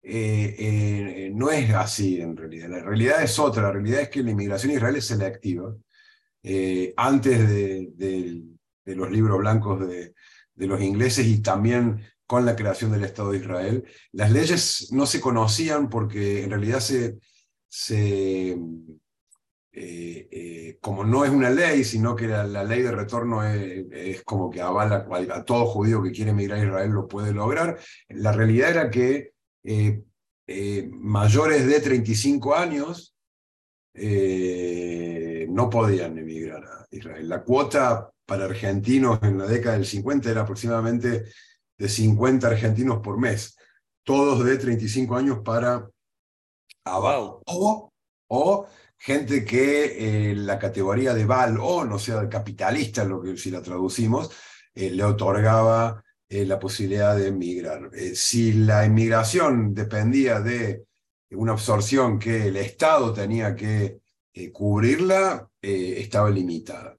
eh, 0.01 0.55
eh, 0.57 1.31
no 1.33 1.51
es 1.51 1.69
así 1.71 2.21
en 2.21 2.35
realidad. 2.35 2.69
La 2.69 2.79
realidad 2.81 3.23
es 3.23 3.37
otra. 3.37 3.63
La 3.63 3.71
realidad 3.71 4.01
es 4.01 4.09
que 4.09 4.23
la 4.23 4.31
inmigración 4.31 4.71
israelí 4.71 4.99
es 4.99 5.05
selectiva. 5.05 5.75
Eh, 6.43 6.93
antes 6.95 7.49
de, 7.97 8.43
los 8.85 9.11
libros 9.11 9.37
blancos 9.39 9.87
de, 9.87 10.13
los 10.55 10.81
ingleses 10.81 11.25
y 11.27 11.41
también 11.41 12.01
con 12.25 12.45
la 12.45 12.55
creación 12.55 12.91
del 12.91 13.03
Estado 13.03 13.31
de 13.31 13.37
Israel, 13.39 13.83
las 14.13 14.31
leyes 14.31 14.91
no 14.91 15.05
se 15.05 15.19
conocían 15.19 15.89
porque 15.89 16.43
en 16.43 16.51
realidad 16.51 16.79
se, 16.79 17.17
como 20.81 21.03
no 21.03 21.25
es 21.25 21.31
una 21.31 21.49
ley, 21.49 21.83
sino 21.83 22.15
que 22.15 22.27
la, 22.27 22.63
ley 22.63 22.81
de 22.81 22.91
retorno 22.91 23.43
es, 23.43 24.23
como 24.23 24.49
que 24.49 24.61
avala 24.61 25.07
a, 25.33 25.43
todo 25.43 25.65
judío 25.65 26.01
que 26.03 26.11
quiere 26.11 26.31
emigrar 26.31 26.59
a 26.59 26.63
Israel 26.63 26.91
lo 26.91 27.07
puede 27.07 27.33
lograr, 27.33 27.79
la 28.09 28.31
realidad 28.31 28.69
era 28.71 28.89
que 28.89 29.33
eh, 29.63 30.03
eh, 30.47 30.89
mayores 30.91 31.67
de 31.67 31.79
35 31.79 32.55
años 32.55 33.15
eh, 33.93 35.45
no 35.49 35.69
podían 35.69 36.17
emigrar 36.17 36.63
a 36.63 36.87
Israel. 36.89 37.27
La 37.27 37.43
cuota 37.43 38.09
para 38.25 38.45
argentinos 38.45 39.19
en 39.23 39.37
la 39.37 39.45
década 39.45 39.75
del 39.75 39.85
50 39.85 40.29
era 40.29 40.41
aproximadamente 40.41 41.25
de 41.77 41.89
50 41.89 42.47
argentinos 42.47 42.99
por 42.99 43.19
mes, 43.19 43.57
todos 44.03 44.43
de 44.43 44.57
35 44.57 45.15
años 45.15 45.39
para 45.43 45.89
abajo. 46.83 47.41
O, 48.31 48.67
gente 48.97 49.45
que 49.45 50.33
la 50.35 50.59
categoría 50.59 51.13
de 51.13 51.25
Val 51.25 51.57
o, 51.59 51.85
no 51.85 51.97
sea 51.97 52.27
capitalista, 52.29 53.03
lo 53.03 53.21
que 53.21 53.37
si 53.37 53.49
la 53.49 53.61
traducimos, 53.61 54.29
le 54.75 55.03
otorgaba 55.03 56.03
eh, 56.31 56.45
la 56.45 56.59
posibilidad 56.59 57.17
de 57.17 57.29
emigrar. 57.29 57.89
Eh, 57.91 58.13
si 58.13 58.53
la 58.53 58.85
inmigración 58.85 59.73
dependía 59.73 60.39
de 60.39 60.85
una 61.31 61.53
absorción 61.53 62.19
que 62.19 62.49
el 62.49 62.57
Estado 62.57 63.11
tenía 63.11 63.55
que 63.55 63.99
eh, 64.33 64.51
cubrirla, 64.51 65.49
estaba 65.59 66.29
limitada. 66.29 66.97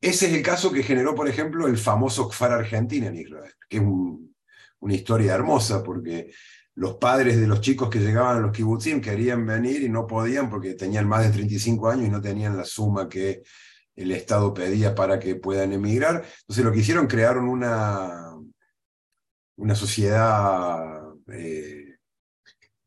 Ese 0.00 0.26
es 0.26 0.32
el 0.34 0.42
caso 0.42 0.72
que 0.72 0.82
generó, 0.82 1.14
por 1.14 1.28
ejemplo, 1.28 1.68
el 1.68 1.78
famoso 1.78 2.28
Kfar 2.28 2.52
Argentina 2.52 3.06
en 3.06 3.16
Israel, 3.16 3.52
que 3.68 3.76
es 3.76 3.82
una 3.82 4.94
historia 4.94 5.34
hermosa 5.34 5.82
porque 5.82 6.32
los 6.74 6.96
padres 6.96 7.40
de 7.40 7.46
los 7.46 7.60
chicos 7.60 7.88
que 7.88 8.00
llegaban 8.00 8.38
a 8.38 8.40
los 8.40 8.50
kibutzim 8.50 9.00
querían 9.00 9.46
venir 9.46 9.82
y 9.82 9.88
no 9.88 10.08
podían 10.08 10.50
porque 10.50 10.74
tenían 10.74 11.06
más 11.06 11.24
de 11.24 11.30
35 11.30 11.88
años 11.88 12.06
y 12.08 12.10
no 12.10 12.20
tenían 12.20 12.56
la 12.56 12.64
suma 12.64 13.08
que 13.08 13.42
el 13.94 14.10
Estado 14.10 14.52
pedía 14.52 14.94
para 14.94 15.20
que 15.20 15.36
puedan 15.36 15.72
emigrar. 15.72 16.24
Entonces 16.40 16.64
lo 16.64 16.72
que 16.72 16.80
hicieron, 16.80 17.06
crearon 17.06 17.48
una, 17.48 18.31
una 19.56 19.74
sociedad 19.74 21.02
eh, 21.28 21.96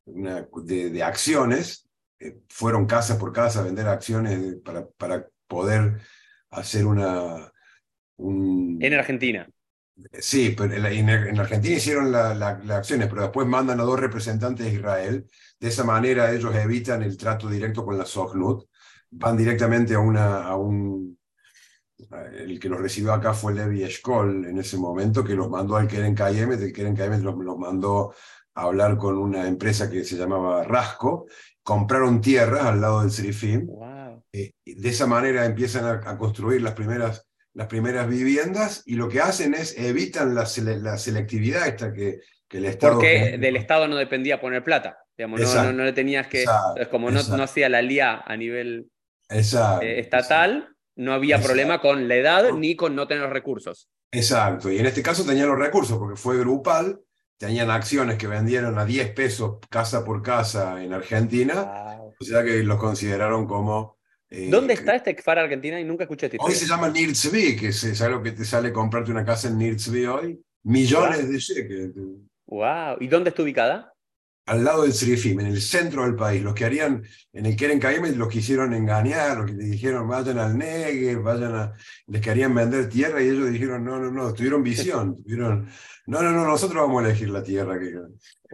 de, 0.06 1.04
acciones, 1.04 1.88
eh, 2.19 2.39
fueron 2.49 2.86
casa 2.86 3.17
por 3.17 3.34
casa 3.34 3.60
a 3.60 3.63
vender 3.63 3.88
acciones 3.88 4.56
para, 4.63 4.88
para 4.88 5.28
poder 5.47 6.01
hacer 6.51 6.86
una... 6.86 7.51
En 8.17 8.93
Argentina. 8.93 9.47
Sí, 10.19 10.54
pero 10.58 10.73
en, 10.73 11.39
Argentina 11.39 11.75
hicieron 11.75 12.12
las 12.12 12.41
acciones, 12.69 13.08
pero 13.08 13.21
después 13.23 13.47
mandan 13.47 13.80
a 13.80 13.84
dos 13.84 13.99
representantes 13.99 14.65
de 14.65 14.73
Israel. 14.73 15.25
De 15.60 15.67
esa 15.69 15.84
manera 15.86 16.32
ellos 16.32 16.54
evitan 16.56 17.01
el 17.01 17.17
trato 17.17 17.49
directo 17.49 17.86
con 17.86 17.97
la 17.97 18.06
Sognut. 18.06 18.67
Van 19.12 19.38
directamente 19.38 19.93
a, 19.95 19.99
una, 19.99 20.43
a 20.43 20.56
un... 20.58 21.17
El 22.34 22.60
que 22.60 22.70
los 22.70 22.80
recibió 22.80 23.13
acá 23.13 23.34
fue 23.34 23.54
Levi 23.54 23.84
Eshkol 23.84 24.46
en 24.46 24.58
ese 24.58 24.78
momento, 24.78 25.24
que 25.24 25.36
los 25.36 25.50
mandó 25.50 25.78
al 25.78 25.88
Keren 25.88 26.15
Kayemet. 26.15 26.62
El 26.62 26.74
Keren 26.74 26.96
Kayemet 26.96 27.22
los, 27.22 27.36
los 27.36 27.58
mandó 27.58 28.13
a 28.54 28.62
hablar 28.63 28.98
con 28.98 29.18
una 29.18 29.48
empresa 29.48 29.89
que 29.89 30.04
se 30.04 30.15
llamaba 30.15 30.63
Rasco. 30.63 31.28
Compraron 31.63 32.22
tierras 32.22 32.65
al 32.65 32.82
lado 32.82 33.02
del 33.02 33.12
Serifim. 33.12 33.68
Eh, 34.32 34.52
de 34.65 34.89
esa 34.89 35.08
manera 35.08 35.46
empiezan 35.46 35.86
a 35.86 36.18
construir 36.18 36.62
las 36.62 36.74
primeras 36.74 37.26
las 37.56 37.68
primeras 37.68 38.08
viviendas 38.08 38.84
y 38.86 38.96
lo 38.96 39.10
que 39.10 39.22
hacen 39.22 39.54
es 39.54 39.78
evitan 39.78 40.36
la, 40.36 40.46
selectividad 40.46 41.68
esta 41.68 41.94
que, 41.94 42.20
que, 42.48 42.58
el 42.58 42.65
Estado... 42.65 42.96
Porque 42.96 43.38
del 43.39 43.56
Estado 43.56 43.88
no 43.88 43.96
dependía 43.96 44.41
poner 44.41 44.63
plata, 44.63 45.00
digamos, 45.18 45.39
no, 45.41 45.72
no, 45.72 45.86
le 45.86 45.94
tenías 45.94 46.28
que... 46.28 46.44
es 46.76 46.88
como 46.89 47.10
no, 47.10 47.24
no, 47.24 47.44
hacía 47.44 47.70
la 47.70 47.82
LIA 47.82 48.24
a 48.26 48.36
nivel 48.36 48.89
eh, 49.30 50.00
estatal, 50.00 50.75
no 50.96 51.14
había 51.14 51.42
problema 51.42 51.80
con 51.80 52.08
la 52.08 52.16
edad 52.16 52.52
ni 52.54 52.76
con 52.76 52.96
no 52.96 53.08
tener 53.08 53.24
los 53.24 53.34
recursos. 53.34 53.90
Exacto, 54.12 54.72
y 54.72 54.80
en 54.80 54.86
este 54.86 55.02
caso 55.02 55.26
tenían 55.26 55.50
los 55.50 55.60
recursos 55.60 55.98
porque 55.98 56.16
fue 56.16 56.38
grupal, 56.40 57.02
tenían 57.38 57.70
acciones 57.70 58.18
que 58.18 58.28
vendieron 58.28 58.78
a 58.80 58.86
10 58.86 59.12
pesos 59.12 59.58
casa 59.70 60.06
por 60.06 60.22
casa 60.22 60.84
en 60.84 60.94
Argentina, 60.94 62.00
o 62.20 62.24
sea 62.24 62.44
que 62.44 62.64
los 62.64 62.80
consideraron 62.80 63.46
como 63.46 63.96
eh, 64.30 64.50
¿Dónde 64.50 64.74
está 64.74 64.96
este 64.96 65.16
Kfar 65.16 65.40
Argentina? 65.40 65.80
Y 65.80 65.84
nunca 65.84 66.04
escuché 66.04 66.26
este 66.26 66.38
Hoy 66.40 66.54
se 66.54 66.68
llama 66.68 66.90
Nirtzvi, 66.90 67.56
que 67.56 67.68
es 67.68 68.02
algo 68.02 68.22
que 68.24 68.32
te 68.32 68.44
sale 68.44 68.74
comprarte 68.74 69.12
una 69.12 69.24
casa 69.24 69.48
en 69.48 69.58
Nirtzvi 69.58 70.06
hoy. 70.06 70.42
Millones 70.64 71.30
de 71.30 71.38
shekels. 71.38 71.96
Wow. 72.48 72.98
¿Y 73.00 73.08
dónde 73.08 73.30
está 73.30 73.44
ubicada? 73.44 73.94
Al 74.46 74.64
lado 74.64 74.84
del 74.84 74.94
Srifim, 74.94 75.40
en 75.40 75.48
el 75.48 75.62
centro 75.62 76.04
del 76.04 76.16
país. 76.16 76.42
Los 76.44 76.54
que 76.54 76.66
harían 76.66 77.04
en 77.34 77.46
el 77.46 77.56
Keren 77.56 77.80
Kaim 77.80 78.04
los 78.16 78.30
quisieron 78.30 78.74
engañar, 78.74 79.38
los 79.38 79.48
que 79.48 79.54
te 79.54 79.64
dijeron 79.64 80.08
vayan 80.08 80.38
al 80.38 80.58
Negev, 80.58 81.22
vayan 81.24 81.56
a. 81.56 81.74
les 82.08 82.22
querían 82.22 82.54
vender 82.54 82.88
tierra 82.88 83.22
y 83.22 83.30
ellos 83.30 83.50
dijeron 83.50 83.84
no, 83.84 84.00
no, 84.00 84.12
no, 84.12 84.34
tuvieron 84.34 84.62
visión. 84.62 85.18
Tuvieron, 85.24 85.68
no, 86.08 86.22
no, 86.22 86.32
no, 86.32 86.46
nosotros 86.46 86.82
vamos 86.82 87.04
a 87.04 87.08
elegir 87.08 87.30
la 87.30 87.42
tierra. 87.42 87.80
Que... 87.80 87.96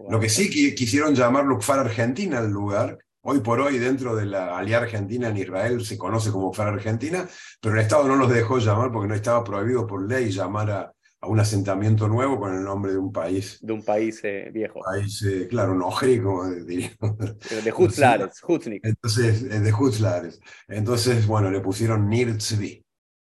Lo 0.10 0.20
que 0.20 0.30
sí 0.30 0.50
quisieron 0.50 1.14
llamarlo 1.14 1.58
Kfar 1.58 1.80
Argentina 1.80 2.40
al 2.40 2.50
lugar, 2.50 2.98
Hoy 3.24 3.40
por 3.42 3.60
hoy, 3.60 3.78
dentro 3.78 4.16
de 4.16 4.26
la 4.26 4.58
alianza 4.58 4.86
argentina 4.86 5.28
en 5.28 5.38
Israel, 5.38 5.86
se 5.86 5.96
conoce 5.96 6.32
como 6.32 6.52
FAR 6.52 6.70
Argentina, 6.70 7.28
pero 7.62 7.76
el 7.76 7.82
Estado 7.82 8.08
no 8.08 8.16
los 8.16 8.32
dejó 8.32 8.58
llamar 8.58 8.92
porque 8.92 9.08
no 9.08 9.14
estaba 9.14 9.44
prohibido 9.44 9.86
por 9.86 10.10
ley 10.10 10.32
llamar 10.32 10.72
a, 10.72 10.94
un 11.28 11.40
asentamiento 11.40 12.08
nuevo 12.08 12.40
con 12.40 12.56
el 12.56 12.64
nombre 12.64 12.94
de 12.94 12.98
un 12.98 13.12
país. 13.12 13.60
De 13.62 13.74
un 13.74 13.84
país 13.84 14.20
eh, 14.24 14.50
viejo. 14.52 14.80
País, 14.80 15.22
eh, 15.24 15.48
claro, 15.48 15.74
un 15.74 15.84
ojri, 15.84 16.20
como 16.20 16.50
diríamos. 16.50 17.18
De 17.64 17.72
Hutzlares, 17.72 18.42
Hutznik. 18.48 18.84
Entonces, 18.84 19.44
eh, 19.44 19.60
de 19.60 19.74
Hutzlares. 19.74 20.40
Entonces, 20.68 21.28
bueno, 21.28 21.52
le 21.52 21.60
pusieron 21.60 22.10
Nirtzvi. 22.10 22.84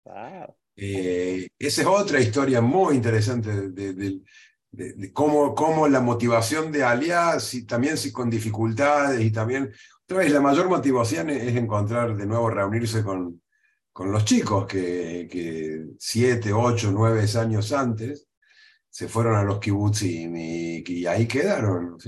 Wow. 0.04 0.54
esa 0.74 1.82
es 1.82 1.86
otra 1.86 2.20
historia 2.20 2.60
muy 2.60 2.96
interesante 2.96 3.70
de, 3.70 3.92
de, 4.70 5.12
cómo, 5.12 5.54
cómo, 5.54 5.88
la 5.88 6.00
motivación 6.00 6.72
de 6.72 6.82
alias, 6.82 7.52
y 7.54 7.66
también 7.66 7.96
si 7.96 8.12
con 8.12 8.30
dificultades 8.30 9.20
y 9.20 9.30
también, 9.30 9.70
otra 10.04 10.18
vez, 10.18 10.32
la 10.32 10.40
mayor 10.40 10.68
motivación 10.68 11.30
es, 11.30 11.56
encontrar 11.56 12.16
de 12.16 12.26
nuevo, 12.26 12.48
reunirse 12.48 13.02
con, 13.02 13.42
con 13.98 14.12
los 14.12 14.24
chicos 14.24 14.64
que, 14.64 15.88
siete, 15.98 16.52
ocho, 16.52 16.92
nueve 16.92 17.24
años 17.36 17.72
antes 17.72 18.28
se 18.88 19.08
fueron 19.08 19.34
a 19.34 19.42
los 19.42 19.58
kibutzim 19.58 20.36
y, 20.36 21.04
ahí 21.04 21.26
quedaron. 21.26 21.98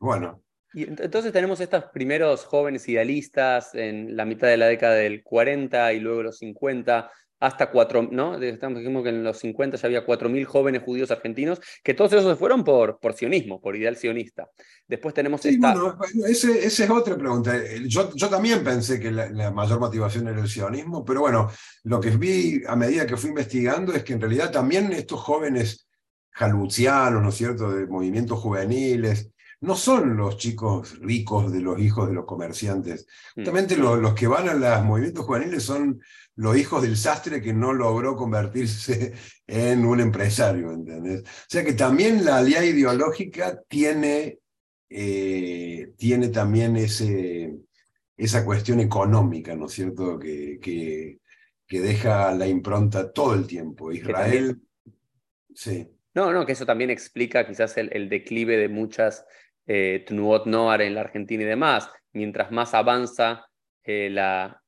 Bueno. 0.00 0.42
Y 0.74 0.82
entonces 0.82 1.32
tenemos 1.32 1.60
estos 1.60 1.84
primeros 1.92 2.44
jóvenes 2.44 2.88
idealistas 2.88 3.72
en 3.76 4.16
la 4.16 4.24
mitad 4.24 4.48
de 4.48 4.56
la 4.56 4.66
década 4.66 4.96
del 4.96 5.22
40 5.22 5.92
y 5.92 6.00
luego 6.00 6.24
los 6.24 6.38
50, 6.38 7.08
hasta 7.40 7.70
cuatro, 7.70 8.08
¿no? 8.10 8.40
Estamos 8.42 8.80
dijimos 8.80 9.04
que 9.04 9.10
en 9.10 9.22
los 9.22 9.38
50 9.38 9.76
ya 9.76 9.86
había 9.86 10.06
4.000 10.06 10.44
jóvenes 10.44 10.82
judíos 10.82 11.10
argentinos, 11.10 11.60
que 11.84 11.94
todos 11.94 12.12
esos 12.12 12.32
se 12.32 12.36
fueron 12.36 12.64
por, 12.64 12.98
por 12.98 13.14
sionismo, 13.14 13.60
por 13.60 13.76
ideal 13.76 13.96
sionista. 13.96 14.48
Después 14.86 15.14
tenemos 15.14 15.44
esta... 15.44 15.72
Bueno, 15.72 15.98
esa 16.26 16.50
es 16.50 16.90
otra 16.90 17.16
pregunta. 17.16 17.54
Yo, 17.86 18.14
yo 18.14 18.28
también 18.28 18.64
pensé 18.64 18.98
que 18.98 19.10
la, 19.10 19.50
mayor 19.50 19.78
motivación 19.78 20.28
era 20.28 20.40
el 20.40 20.48
sionismo, 20.48 21.04
pero 21.04 21.20
bueno, 21.20 21.50
lo 21.84 22.00
que 22.00 22.10
vi 22.10 22.62
a 22.66 22.74
medida 22.74 23.06
que 23.06 23.16
fui 23.16 23.30
investigando 23.30 23.92
es 23.92 24.02
que 24.02 24.14
en 24.14 24.20
realidad 24.20 24.50
también 24.50 24.92
estos 24.92 25.20
jóvenes 25.20 25.88
jalucianos, 26.30 27.22
¿no 27.22 27.28
es 27.28 27.34
cierto?, 27.36 27.70
de 27.70 27.86
movimientos 27.86 28.38
juveniles, 28.38 29.30
no 29.60 29.74
son 29.74 30.16
los 30.16 30.36
chicos 30.36 30.98
ricos 31.00 31.52
de 31.52 31.60
los 31.60 31.80
hijos 31.80 32.08
de 32.08 32.14
los 32.14 32.24
comerciantes. 32.24 33.06
Mm. 33.34 33.40
Justamente 33.40 33.76
los, 33.76 33.98
los, 33.98 34.14
que 34.14 34.26
van 34.26 34.48
a 34.48 34.54
los 34.54 34.84
movimientos 34.84 35.24
juveniles 35.24 35.64
son 35.64 36.00
los 36.38 36.56
hijos 36.56 36.82
del 36.82 36.96
sastre 36.96 37.42
que 37.42 37.52
no 37.52 37.72
logró 37.72 38.14
convertirse 38.14 39.12
en 39.44 39.84
un 39.84 39.98
empresario, 39.98 40.70
¿entendés? 40.70 41.22
O 41.22 41.46
sea 41.48 41.64
que 41.64 41.72
también 41.72 42.24
la 42.24 42.38
alianza 42.38 42.66
ideológica 42.66 43.60
tiene, 43.66 44.38
eh, 44.88 45.92
tiene 45.96 46.28
también 46.28 46.76
ese, 46.76 47.56
esa 48.16 48.44
cuestión 48.44 48.78
económica, 48.78 49.56
¿no 49.56 49.66
es 49.66 49.72
cierto?, 49.72 50.16
que, 50.16 50.60
que, 50.62 51.18
que 51.66 51.80
deja 51.80 52.32
la 52.34 52.46
impronta 52.46 53.12
todo 53.12 53.34
el 53.34 53.44
tiempo. 53.44 53.90
Israel, 53.90 54.60
sí. 55.52 55.88
No, 56.14 56.32
no, 56.32 56.46
que 56.46 56.52
eso 56.52 56.64
también 56.64 56.90
explica 56.90 57.44
quizás 57.48 57.76
el, 57.78 57.90
el 57.92 58.08
declive 58.08 58.56
de 58.56 58.68
muchas 58.68 59.26
eh, 59.66 60.04
Tnuot 60.06 60.46
Noar 60.46 60.82
en 60.82 60.94
la 60.94 61.00
Argentina 61.00 61.42
y 61.42 61.46
demás. 61.46 61.90
Mientras 62.12 62.52
más 62.52 62.74
avanza 62.74 63.46
eh, 63.82 64.08
la, 64.08 64.62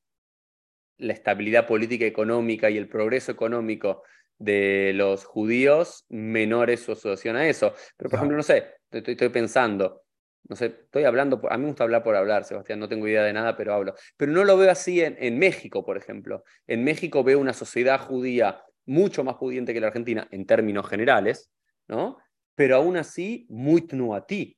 la 1.01 1.13
estabilidad 1.13 1.67
política 1.67 2.05
económica 2.05 2.69
y 2.69 2.77
el 2.77 2.87
progreso 2.87 3.31
económico 3.31 4.03
de 4.37 4.91
los 4.95 5.25
judíos, 5.25 6.05
menor 6.09 6.69
es 6.69 6.81
su 6.81 6.93
asociación 6.93 7.35
a 7.35 7.47
eso. 7.47 7.73
Pero, 7.97 8.09
por 8.09 8.17
ejemplo, 8.17 8.37
no 8.37 8.43
sé, 8.43 8.75
estoy, 8.89 9.13
estoy, 9.13 9.29
pensando, 9.29 10.03
no 10.47 10.55
sé, 10.55 10.65
estoy 10.65 11.03
hablando, 11.03 11.41
a 11.49 11.57
mí 11.57 11.63
me 11.63 11.69
gusta 11.69 11.83
hablar 11.83 12.03
por 12.03 12.15
hablar, 12.15 12.43
Sebastián, 12.43 12.79
no 12.79 12.89
tengo 12.89 13.07
idea 13.07 13.23
de 13.23 13.33
nada, 13.33 13.55
pero 13.55 13.73
hablo. 13.73 13.93
Pero 14.17 14.31
no 14.31 14.43
lo 14.43 14.57
veo 14.57 14.71
así 14.71 15.01
en, 15.01 15.15
en 15.19 15.37
México, 15.37 15.85
por 15.85 15.97
ejemplo. 15.97 16.43
En 16.67 16.83
México 16.83 17.23
veo 17.23 17.39
una 17.39 17.53
sociedad 17.53 17.99
judía 17.99 18.63
mucho 18.85 19.23
más 19.23 19.35
pudiente 19.35 19.73
que 19.73 19.81
la 19.81 19.87
Argentina 19.87 20.27
en 20.31 20.45
términos 20.45 20.87
generales, 20.87 21.51
¿no? 21.87 22.17
Pero 22.55 22.77
aún 22.77 22.97
así 22.97 23.45
muy 23.49 23.81
tnuatí, 23.81 24.57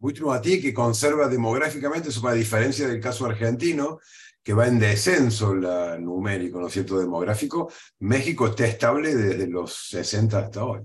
muy 0.00 0.14
ti 0.40 0.60
que 0.60 0.72
conserva 0.72 1.28
demográficamente, 1.28 2.10
eso 2.10 2.26
a 2.26 2.32
diferencia 2.32 2.86
del 2.86 3.00
caso 3.00 3.26
argentino, 3.26 3.98
que 4.42 4.54
va 4.54 4.66
en 4.66 4.78
descenso 4.78 5.54
la 5.54 5.98
numérico, 5.98 6.60
¿no 6.60 6.68
es 6.68 6.72
cierto?, 6.72 6.98
demográfico, 6.98 7.70
México 7.98 8.46
está 8.46 8.66
estable 8.66 9.14
desde 9.14 9.46
los 9.46 9.88
60 9.90 10.38
hasta 10.38 10.64
hoy. 10.64 10.80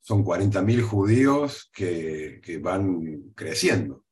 Son 0.00 0.24
40.000 0.24 0.82
judíos 0.82 1.70
que, 1.72 2.40
que, 2.42 2.58
van 2.58 3.32
creciendo. 3.34 4.04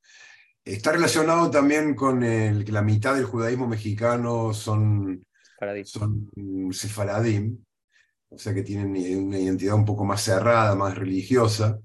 Está 0.64 0.92
relacionado 0.92 1.50
también 1.50 1.94
con 1.94 2.22
el, 2.22 2.64
que 2.64 2.72
la 2.72 2.82
mitad 2.82 3.14
del 3.14 3.24
judaísmo 3.24 3.66
mexicano 3.68 4.52
son, 4.54 5.24
son 5.84 6.30
sefaradim, 6.72 7.62
o 8.28 8.38
sea 8.38 8.54
que 8.54 8.62
tienen 8.62 8.90
una 9.26 9.38
identidad 9.38 9.74
un 9.74 9.84
poco 9.84 10.04
más 10.04 10.22
cerrada, 10.22 10.74
más 10.74 10.96
religiosa. 10.96 11.78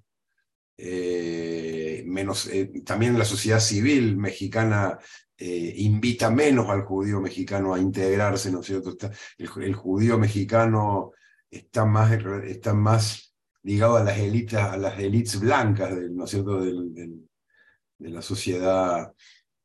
Eh, 0.77 1.66
menos, 2.07 2.47
eh, 2.47 2.71
también 2.85 3.17
la 3.17 3.25
sociedad 3.25 3.59
civil 3.59 4.17
mexicana 4.17 4.97
eh, 5.37 5.73
invita 5.77 6.31
menos 6.31 6.69
al 6.69 6.83
judío 6.83 7.21
mexicano 7.21 7.73
a 7.73 7.79
integrarse, 7.79 8.51
¿no 8.51 8.61
es 8.61 8.65
cierto? 8.65 8.97
el, 9.37 9.75
judío 9.75 10.17
mexicano 10.17 11.11
está 11.49 11.85
más, 11.85 12.11
está 12.45 12.73
más 12.73 13.33
ligado 13.63 13.97
a 13.97 14.03
las 14.03 14.17
élites, 14.17 14.59
a 14.59 14.77
las 14.77 14.99
élites 14.99 15.39
blancas, 15.39 15.91
¿no 16.11 16.25
es 16.25 16.31
cierto?, 16.31 16.61
de 16.61 18.09
la 18.09 18.21
sociedad 18.21 19.11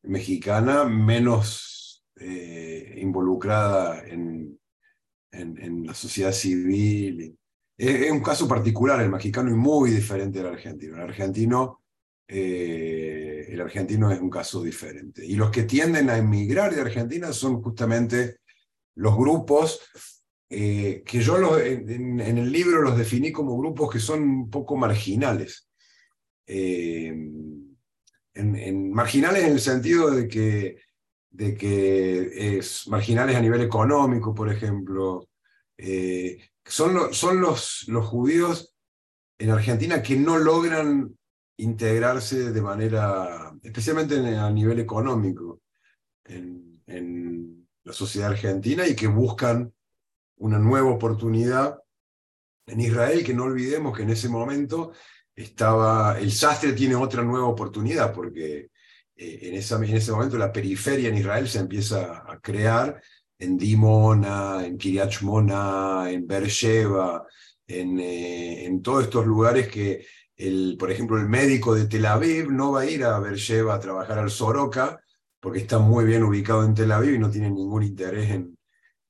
mexicana, 0.03 0.85
menos 0.85 2.05
eh, 2.17 2.95
involucrada 2.99 4.07
en, 4.07 4.59
en, 5.33 5.87
la 5.87 5.95
sociedad 5.95 6.33
civil. 6.33 7.37
Es, 7.77 8.11
un 8.11 8.23
caso 8.23 8.47
particular 8.47 9.01
el 9.01 9.11
mexicano 9.11 9.51
y 9.51 9.55
muy 9.55 9.91
diferente 9.91 10.39
del 10.39 10.53
argentino. 10.53 10.97
El 10.97 11.03
argentino, 11.03 11.82
eh, 12.29 13.47
el 13.49 13.61
argentino 13.61 14.11
es 14.11 14.21
un 14.21 14.31
caso 14.31 14.63
diferente. 14.63 15.25
Y 15.25 15.35
los 15.35 15.51
que 15.51 15.65
tienden 15.65 16.09
a 16.11 16.17
emigrar 16.17 16.75
de 16.75 16.81
Argentina 16.81 17.33
son 17.33 17.63
justamente 17.63 18.39
los 18.95 19.17
grupos 19.17 19.81
eh, 20.49 21.03
que 21.05 21.21
yo 21.21 21.59
en, 21.59 22.21
el 22.21 22.53
libro 22.53 22.83
los 22.83 22.97
definí 22.97 23.33
como 23.33 23.59
grupos 23.59 23.91
que 23.91 23.99
son 23.99 24.23
un 24.23 24.51
poco 24.51 24.77
marginales. 24.77 25.69
Eh, 26.47 27.09
en, 28.35 28.93
marginales 28.93 29.45
en 29.45 29.53
el 29.53 29.61
sentido 29.61 30.11
de 30.11 30.29
que, 30.29 30.79
de 31.31 31.55
que 31.55 32.57
es 32.59 32.89
marginales 32.89 33.37
a 33.37 33.41
nivel 33.41 33.63
económico, 33.63 34.35
por 34.35 34.51
ejemplo. 34.51 35.29
Son, 36.65 37.13
son 37.13 37.41
los, 37.41 37.85
los 37.89 38.07
judíos 38.07 38.75
en 39.39 39.51
Argentina 39.51 40.03
que 40.03 40.17
no 40.17 40.39
logran 40.39 41.17
integrarse 41.63 42.53
de 42.53 42.61
manera, 42.61 43.53
especialmente 43.63 44.17
a 44.37 44.51
nivel 44.51 44.81
económico, 44.81 45.61
en, 46.25 46.61
la 47.85 47.93
sociedad 47.93 48.31
argentina 48.31 48.87
y 48.87 48.95
que 48.95 49.09
buscan 49.09 49.73
una 50.37 50.57
nueva 50.57 50.91
oportunidad 50.91 51.81
en 52.67 52.81
Israel, 52.81 53.25
que 53.25 53.35
no 53.35 53.43
olvidemos 53.43 53.97
que 53.97 54.05
en 54.05 54.11
ese 54.11 54.29
momento 54.29 54.93
estaba, 55.35 56.17
el 56.21 56.31
sastre 56.31 56.75
tiene 56.75 56.95
otra 56.95 57.25
nueva 57.25 57.49
oportunidad, 57.49 58.15
porque 58.15 58.71
eh, 59.17 59.39
en, 59.43 59.55
esa, 59.55 59.77
en 59.85 59.97
ese 59.97 60.13
momento 60.13 60.39
la 60.39 60.53
periferia 60.53 61.09
en 61.09 61.17
Israel 61.17 61.49
se 61.49 61.59
empieza 61.59 62.23
a 62.25 62.39
crear 62.39 63.03
en 63.37 63.59
Dimona, 63.59 64.65
en 64.65 64.79
Kiryat 64.79 65.11
Shmona, 65.11 66.09
en 66.09 66.25
Beersheba, 66.25 67.27
en, 67.67 67.99
eh, 67.99 68.65
en 68.67 68.81
todos 68.81 69.05
estos 69.05 69.27
lugares 69.27 69.67
que, 69.67 70.07
el, 70.49 70.77
por 70.79 70.91
ejemplo, 70.91 71.19
el 71.19 71.29
médico 71.29 71.75
de 71.75 71.87
Tel 71.87 72.07
Aviv 72.07 72.51
no 72.51 72.73
va 72.73 72.83
a 72.83 72.87
ir 72.87 73.05
a 73.05 73.19
Beersheba 73.19 73.75
a 73.75 73.81
trabajar 73.81 74.19
al 74.19 74.31
Soroka, 74.31 75.01
porque 75.41 75.61
está 75.61 75.79
muy 75.79 76.05
bien 76.05 76.23
ubicado 76.23 76.65
en 76.65 76.75
Tel 76.75 76.93
Aviv 76.93 77.15
y 77.15 77.19
no 77.19 77.31
tiene 77.31 77.51
ningún 77.51 77.83
interés 77.83 78.31
en, 78.31 78.57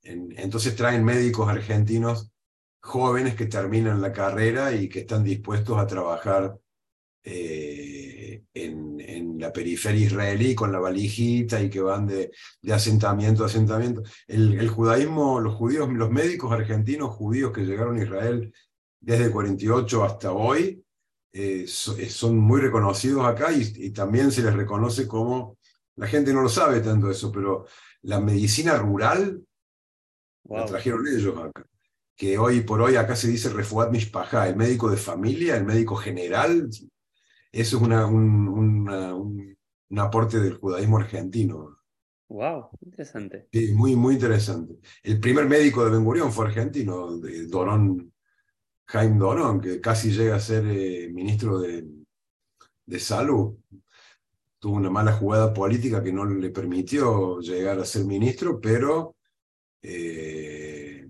entonces 0.05 0.75
traen 0.75 1.05
médicos 1.05 1.49
argentinos 1.49 2.31
jóvenes 2.81 3.35
que 3.35 3.47
terminan 3.47 4.01
la 4.01 4.13
carrera 4.13 4.75
y 4.75 4.89
que 4.89 5.01
están 5.01 5.23
dispuestos 5.23 5.79
a 5.79 5.87
trabajar 5.87 6.59
eh, 7.25 8.43
en, 8.55 8.83
la 9.39 9.53
periferia 9.53 10.07
israelí 10.07 10.55
con 10.55 10.71
la 10.71 10.79
valijita 10.79 11.61
y 11.61 11.69
que 11.69 11.81
van 11.81 12.07
de, 12.07 12.31
asentamiento 12.73 13.43
a 13.43 13.47
asentamiento. 13.47 14.03
El, 14.29 14.69
judaísmo, 14.69 15.41
los 15.41 15.55
judíos, 15.55 15.89
los 15.93 16.13
médicos 16.13 16.53
argentinos 16.53 17.11
judíos 17.11 17.51
que 17.51 17.63
llegaron 17.63 17.99
a 17.99 18.05
Israel 18.05 18.53
desde 19.01 19.33
48 19.33 20.05
hasta 20.05 20.31
hoy, 20.31 20.85
eh, 21.33 21.67
son 21.67 22.39
muy 22.39 22.61
reconocidos 22.61 23.25
acá 23.25 23.53
y, 23.53 23.73
y, 23.77 23.91
también 23.91 24.31
se 24.31 24.43
les 24.43 24.55
reconoce 24.55 25.09
como, 25.09 25.59
la 25.97 26.07
gente 26.07 26.33
no 26.33 26.43
lo 26.43 26.49
sabe 26.49 26.81
tanto 26.81 27.11
eso, 27.11 27.33
pero 27.33 27.67
la 28.03 28.21
medicina 28.21 28.77
rural 28.77 29.43
la 30.45 30.67
trajeron 30.67 31.07
ellos 31.07 31.39
acá. 31.39 31.65
Que 32.17 32.39
hoy 32.39 32.61
por 32.61 32.81
hoy 32.81 32.97
acá 32.97 33.17
se 33.17 33.29
dice 33.29 33.49
Refuat 33.49 33.91
Mishpaha, 33.91 34.49
el 34.49 34.57
médico 34.57 34.91
de 34.91 34.97
familia, 34.97 35.57
el 35.57 35.65
médico 35.65 35.97
general. 35.97 36.69
Eso 37.51 37.77
es 37.77 37.83
una, 37.83 38.07
un, 38.07 39.57
aporte 39.97 40.39
del 40.39 40.55
judaísmo 40.55 40.99
argentino. 40.99 41.79
Wow, 42.29 42.71
interesante. 42.81 43.49
Sí, 43.53 43.73
muy, 43.73 43.95
muy 43.95 44.15
interesante. 44.15 44.75
El 45.03 45.21
primer 45.21 45.47
médico 45.47 45.85
de 45.85 45.91
Ben 45.91 46.05
Gurión 46.05 46.33
fue 46.33 46.47
argentino, 46.47 47.19
de 47.19 47.47
Dorón, 47.47 48.12
Jaime 48.93 49.19
Dorón, 49.19 49.61
que 49.61 49.81
casi 49.81 50.11
llega 50.11 50.37
a 50.37 50.41
ser 50.41 50.67
eh, 50.67 51.09
ministro 51.11 51.59
de, 51.59 51.87
de 52.85 52.99
Salud. 53.01 53.57
Tuvo 54.59 54.77
una 54.77 54.91
mala 54.91 55.13
jugada 55.15 55.55
política 55.55 56.03
que 56.03 56.13
no 56.13 56.27
le 56.27 56.51
permitió 56.51 57.41
llegar 57.41 57.79
a 57.79 57.87
ser 57.87 58.05
ministro, 58.05 58.61
pero 58.61 59.17
eh, 59.81 61.09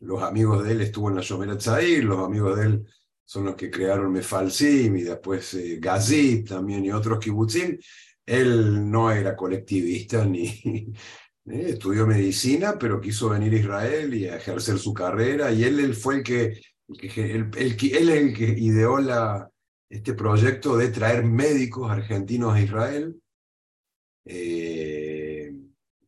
los 0.00 0.22
amigos 0.22 0.64
de 0.64 0.72
él 0.72 0.80
estuvo 0.80 1.08
en 1.08 1.16
la 1.16 1.22
Shomer 1.22 1.56
Tzair, 1.56 2.04
los 2.04 2.18
amigos 2.18 2.58
de 2.58 2.66
él 2.66 2.86
son 3.24 3.44
los 3.44 3.54
que 3.54 3.70
crearon 3.70 4.12
Mefalsim 4.12 4.96
y 4.96 5.02
después 5.02 5.54
eh, 5.54 5.78
Gazit 5.80 6.48
también 6.48 6.84
y 6.84 6.90
otros 6.90 7.20
kibbutzim. 7.20 7.78
Él 8.26 8.90
no 8.90 9.12
era 9.12 9.36
colectivista 9.36 10.24
ni 10.26 10.46
eh, 11.46 11.66
estudió 11.70 12.08
medicina, 12.08 12.76
pero 12.76 13.00
quiso 13.00 13.28
venir 13.28 13.54
a 13.54 13.58
Israel 13.58 14.14
y 14.14 14.26
a 14.26 14.36
ejercer 14.36 14.78
su 14.78 14.92
carrera 14.92 15.52
y 15.52 15.62
él 15.62 15.94
fue 15.94 16.16
el 16.16 16.22
que, 16.24 16.60
él 17.00 17.50
es 17.56 17.68
el 17.68 18.34
que 18.34 18.44
ideó 18.58 18.98
este 19.88 20.14
proyecto 20.14 20.76
de 20.76 20.88
traer 20.88 21.24
médicos 21.24 21.90
argentinos 21.90 22.54
a 22.54 22.60
Israel. 22.60 23.20
Eh, 24.24 25.52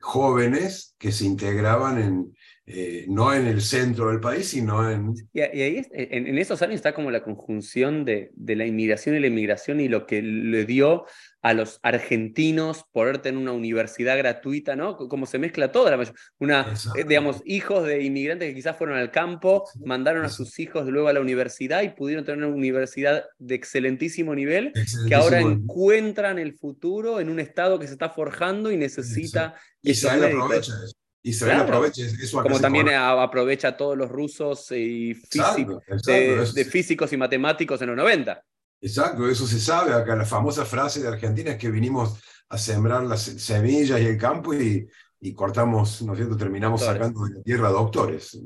jóvenes 0.01 0.95
que 0.99 1.11
se 1.13 1.25
integraban 1.25 1.99
en, 2.01 2.34
eh, 2.67 3.05
no 3.09 3.35
en 3.35 3.47
el 3.47 3.61
centro 3.61 4.09
del 4.09 4.21
país, 4.21 4.49
sino 4.49 4.91
en... 4.91 5.15
Y, 5.35 5.41
ahí 5.41 5.87
en, 5.93 6.39
esos 6.39 6.63
años 6.63 6.77
está 6.77 6.95
como 6.95 7.11
la 7.11 7.23
conjunción 7.23 8.07
de, 8.07 8.31
de, 8.35 8.57
la 8.57 8.65
inmigración 8.65 9.15
y 9.15 9.21
la 9.21 9.27
inmigración 9.27 9.81
y 9.81 9.89
lo 9.89 10.07
que 10.07 10.23
le 10.23 10.65
dio 10.65 11.05
a 11.43 11.53
los 11.53 11.79
argentinos 11.83 12.87
poder 12.91 13.19
tener 13.19 13.39
una 13.39 13.53
universidad 13.53 14.17
gratuita, 14.17 14.77
¿no? 14.77 14.97
Como 14.97 15.27
se 15.27 15.39
mezcla 15.39 15.71
todo, 15.73 15.95
la 15.95 16.11
una, 16.39 16.73
eh, 16.97 17.05
digamos, 17.07 17.43
hijos 17.45 17.85
de 17.85 18.03
inmigrantes 18.03 18.49
que 18.49 18.55
quizás 18.55 18.79
fueron 18.79 18.97
al 18.97 19.11
campo, 19.11 19.69
mandaron 19.85 20.25
a 20.25 20.31
sus 20.31 20.59
hijos 20.59 20.87
luego 20.87 21.09
a 21.09 21.13
la 21.13 21.21
universidad 21.21 21.83
y 21.83 21.91
pudieron 21.91 22.25
tener 22.25 22.47
una 22.47 22.57
universidad 22.57 23.25
de 23.39 23.57
excelentísimo 23.57 24.35
nivel, 24.35 24.73
que 25.07 25.15
ahora 25.15 25.39
encuentran 25.39 26.39
el 26.39 26.55
futuro 26.55 27.21
en 27.21 27.29
un 27.29 27.41
estado 27.41 27.79
que 27.79 27.89
se 27.89 27.93
está 27.93 28.09
forjando 28.09 28.73
y 28.73 28.79
necesita... 28.79 29.55
Y 29.83 29.93
aprovecha 30.07 30.73
eso. 30.83 31.04
Israel 31.25 31.61
aprovecha 31.61 32.05
eso. 32.05 32.43
Como 32.43 32.61
también 32.61 32.91
aprovecha 32.91 33.69
a 33.69 33.77
todos 33.77 33.97
los 33.97 34.11
rusos 34.11 34.71
y 34.73 35.15
físicos, 35.15 35.83
de, 36.05 36.65
físicos 36.71 37.13
y 37.15 37.17
matemáticos 37.17 37.81
en 37.81 37.89
los 37.89 37.97
90. 37.97 38.45
Exacto, 38.83 39.27
eso 39.27 39.47
se 39.47 39.59
sabe. 39.59 39.95
Acá 39.95 40.15
la 40.15 40.27
famosa 40.27 40.67
frase 40.67 41.01
de 41.01 41.09
Argentina 41.09 41.53
es 41.53 41.57
que 41.57 41.71
vinimos 41.71 42.21
a 42.51 42.59
sembrar 42.59 43.05
las 43.05 43.23
semillas 43.23 44.01
y 44.03 44.05
el 44.05 44.19
campo 44.19 44.53
y, 44.53 44.87
y 45.21 45.33
cortamos, 45.33 46.03
¿no 46.03 46.13
es 46.13 46.19
cierto? 46.19 46.37
Terminamos 46.37 46.83
sacando 46.83 47.25
de 47.25 47.37
la 47.37 47.43
tierra 47.43 47.71
doctores. 47.71 48.39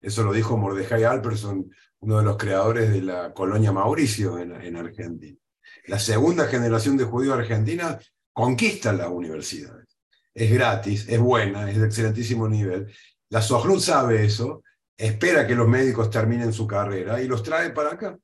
Eso 0.00 0.22
lo 0.22 0.32
dijo 0.32 0.56
Mordejai 0.56 1.02
Alperson, 1.02 1.68
uno 1.98 2.18
de 2.18 2.22
los 2.22 2.36
creadores 2.36 2.92
de 2.92 3.02
la 3.02 3.34
colonia 3.34 3.72
Mauricio 3.72 4.38
en, 4.38 4.52
en 4.52 4.76
Argentina. 4.76 5.36
La 5.86 5.98
segunda 5.98 6.46
generación 6.46 6.96
de 6.96 7.04
judíos 7.04 7.36
argentina 7.36 7.98
conquista 8.32 8.92
las 8.92 9.08
universidades. 9.08 9.83
Es 10.34 10.52
gratis, 10.52 11.08
es 11.08 11.20
buena, 11.20 11.70
es 11.70 11.78
de 11.78 11.86
excelentísimo 11.86 12.48
nivel. 12.48 12.92
La 13.30 13.40
Sojlut 13.40 13.80
sabe 13.80 14.24
eso, 14.24 14.62
espera 14.96 15.46
que 15.46 15.54
los 15.54 15.68
médicos 15.68 16.10
terminen 16.10 16.52
su 16.52 16.66
carrera 16.66 17.22
y 17.22 17.28
los 17.28 17.42
trae 17.42 17.70
para 17.70 17.92
acá. 17.92 18.18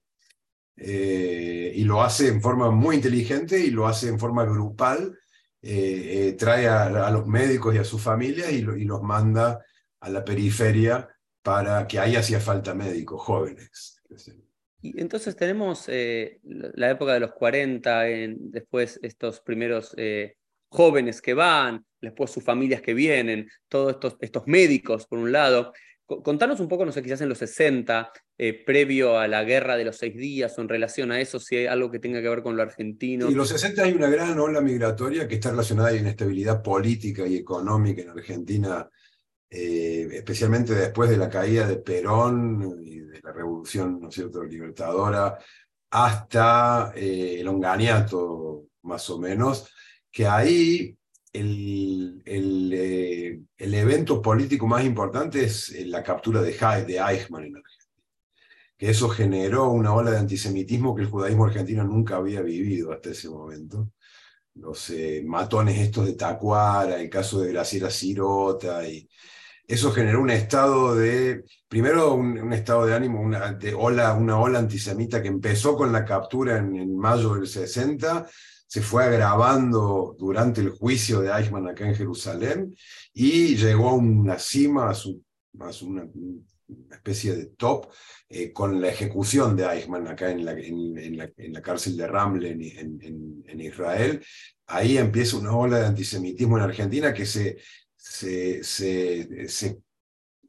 Eh, 0.77 1.73
y 1.75 1.85
lo 1.85 2.03
hace 2.03 2.29
en 2.29 2.41
forma 2.41 2.71
muy 2.71 2.97
inteligente 2.97 3.59
y 3.59 3.71
lo 3.71 3.87
hace 3.87 4.09
en 4.09 4.19
forma 4.19 4.45
grupal. 4.45 5.19
Eh, 5.63 6.29
eh, 6.29 6.33
trae 6.33 6.69
a, 6.69 7.11
los 7.11 7.27
médicos 7.27 7.75
y 7.75 7.79
a 7.79 7.85
sus 7.85 8.01
familias 8.01 8.51
y, 8.51 8.63
los 8.63 9.03
manda 9.03 9.63
a 10.01 10.09
la 10.09 10.25
periferia 10.25 11.07
para 11.43 11.87
que 11.87 11.99
ahí 11.99 12.17
hacía 12.17 12.41
falta 12.41 12.75
médicos 12.75 13.21
jóvenes. 13.21 14.01
Y 14.81 14.99
entonces 14.99 15.37
tenemos 15.37 15.87
la 15.89 16.91
época 16.91 17.13
de 17.13 17.21
los 17.21 17.33
40, 17.33 18.09
en, 18.09 18.51
después 18.51 18.99
estos 19.03 19.41
primeros 19.41 19.95
jóvenes 20.71 21.21
que 21.21 21.35
van, 21.35 21.85
después 22.01 22.30
sus 22.30 22.44
familias 22.44 22.82
que 22.82 22.94
vienen, 22.94 23.48
todos 23.68 23.92
estos, 23.92 24.16
estos 24.20 24.46
médicos 24.46 25.07
por 25.07 25.18
un 25.18 25.32
lado. 25.32 25.72
Contanos 26.07 26.59
un 26.59 26.66
poco, 26.66 26.84
no 26.84 26.90
sé, 26.90 27.03
quizás 27.03 27.20
en 27.20 27.28
los 27.28 27.38
60, 27.38 28.11
eh, 28.36 28.64
previo 28.64 29.16
a 29.16 29.28
la 29.28 29.44
guerra 29.44 29.76
de 29.76 29.84
los 29.84 29.96
seis 29.96 30.16
días 30.16 30.59
o 30.59 30.62
en 30.62 30.68
relación 30.68 31.12
a 31.12 31.20
eso, 31.20 31.38
si 31.38 31.57
hay 31.57 31.66
algo 31.66 31.90
que 31.90 32.01
tenga 32.01 32.20
que 32.20 32.28
ver 32.28 32.42
con 32.42 32.57
lo 32.57 32.62
argentino. 32.62 33.28
En 33.28 33.36
los 33.36 33.51
60 33.51 33.84
hay 33.84 33.92
una 33.92 34.09
gran 34.09 34.38
ola 34.40 34.61
migratoria 34.61 35.28
que 35.28 35.36
está 35.36 35.51
relacionada 35.51 35.90
a 35.90 35.92
la 35.92 35.98
inestabilidad 35.98 36.62
política 36.62 37.26
y 37.26 37.36
económica 37.36 38.03
en 38.03 38.11
Argentina, 38.11 38.88
eh, 39.48 40.09
especialmente 40.12 40.74
después 40.74 41.11
de 41.11 41.16
la 41.16 41.28
caída 41.28 41.68
de 41.68 41.76
Perón 41.76 42.80
y 42.82 43.01
de 43.01 43.20
la 43.22 43.32
revolución, 43.32 44.01
¿no 44.01 44.09
es 44.09 44.14
cierto?, 44.14 44.42
libertadora, 44.42 45.38
hasta 45.90 46.92
eh, 46.96 47.36
el 47.40 47.46
onganiato, 47.46 48.66
más 48.82 49.09
o 49.11 49.18
menos, 49.18 49.70
que 50.11 50.26
ahí 50.26 50.96
el, 51.33 52.22
el, 52.24 52.72
eh, 52.74 53.41
el, 53.57 53.74
evento 53.74 54.20
político 54.20 54.66
más 54.66 54.85
importante 54.85 55.45
es 55.45 55.70
eh, 55.70 55.87
la 55.87 56.03
captura 56.03 56.43
de, 56.43 56.53
de 56.53 56.99
Eichmann 56.99 57.45
en 57.45 57.57
Argentina, 57.57 58.05
que 58.76 58.91
eso 58.91 59.09
generó 59.09 59.70
una 59.70 59.95
ola 59.95 60.11
de 60.11 60.18
antisemitismo 60.18 60.95
que 60.95 61.03
el 61.03 61.09
judaísmo 61.09 61.45
argentino 61.45 61.85
nunca 61.85 62.16
había 62.16 62.43
vivido 62.43 62.93
hasta 62.93 63.11
ese 63.11 63.28
momento. 63.28 63.93
Los 64.55 64.91
eh, 64.91 65.22
matones 65.24 65.78
estos 65.78 66.07
de 66.07 66.14
Tacuara, 66.14 67.01
el 67.01 67.09
caso 67.09 67.41
de 67.41 67.53
Graciela 67.53 67.91
Cirota, 67.91 68.87
y 68.89 69.09
eso 69.68 69.93
generó 69.93 70.20
un 70.20 70.31
estado 70.31 70.97
de, 70.97 71.45
primero 71.68 72.14
un, 72.14 72.53
estado 72.53 72.87
de 72.87 72.95
ánimo, 72.95 73.20
una, 73.20 73.53
de 73.53 73.72
ola, 73.72 74.14
una 74.14 74.41
ola 74.41 74.59
antisemita 74.59 75.22
que 75.22 75.28
empezó 75.28 75.76
con 75.76 75.93
la 75.93 76.05
captura 76.05 76.59
en, 76.59 76.74
en 76.74 76.97
mayo 76.99 77.35
del 77.37 77.47
60, 77.47 78.26
se 78.71 78.83
fue 78.83 79.03
agravando 79.03 80.14
durante 80.16 80.61
el 80.61 80.71
juicio 80.71 81.21
de 81.21 81.33
Eichmann 81.33 81.66
acá 81.66 81.89
en 81.89 81.97
Jerusalén 81.97 82.73
y 83.12 83.57
llegó 83.57 83.89
a 83.89 83.95
una 83.95 84.39
cima, 84.39 84.91
a, 84.91 84.95
su, 84.95 85.25
una, 85.53 86.09
especie 86.93 87.35
de 87.35 87.47
top, 87.47 87.89
eh, 88.29 88.53
con 88.53 88.81
la 88.81 88.87
ejecución 88.87 89.57
de 89.57 89.64
Eichmann 89.64 90.07
acá 90.07 90.31
en 90.31 90.45
la, 90.45 90.53
en, 90.53 91.16
la, 91.16 91.29
en 91.37 91.53
la, 91.53 91.61
cárcel 91.61 91.97
de 91.97 92.07
Ramle 92.07 92.51
en, 92.53 93.61
Israel. 93.61 94.25
Ahí 94.68 94.99
empieza 94.99 95.37
una 95.37 95.53
ola 95.53 95.81
de 95.81 95.87
antisemitismo 95.87 96.57
en 96.57 96.62
Argentina 96.62 97.12
que 97.12 97.27
se, 97.27 97.59
se, 97.97 98.62
se, 98.62 99.49
se 99.49 99.83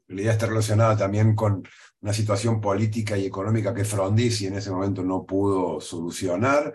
está 0.06 0.46
relacionada 0.46 0.96
también 0.96 1.34
con 1.34 1.64
una 2.00 2.12
situación 2.12 2.60
política 2.60 3.18
y 3.18 3.26
económica 3.26 3.74
que 3.74 3.84
Frondizi 3.84 4.46
en 4.46 4.54
ese 4.54 4.70
momento 4.70 5.02
no 5.02 5.26
pudo 5.26 5.80
solucionar. 5.80 6.72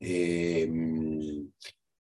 Eh, 0.00 0.70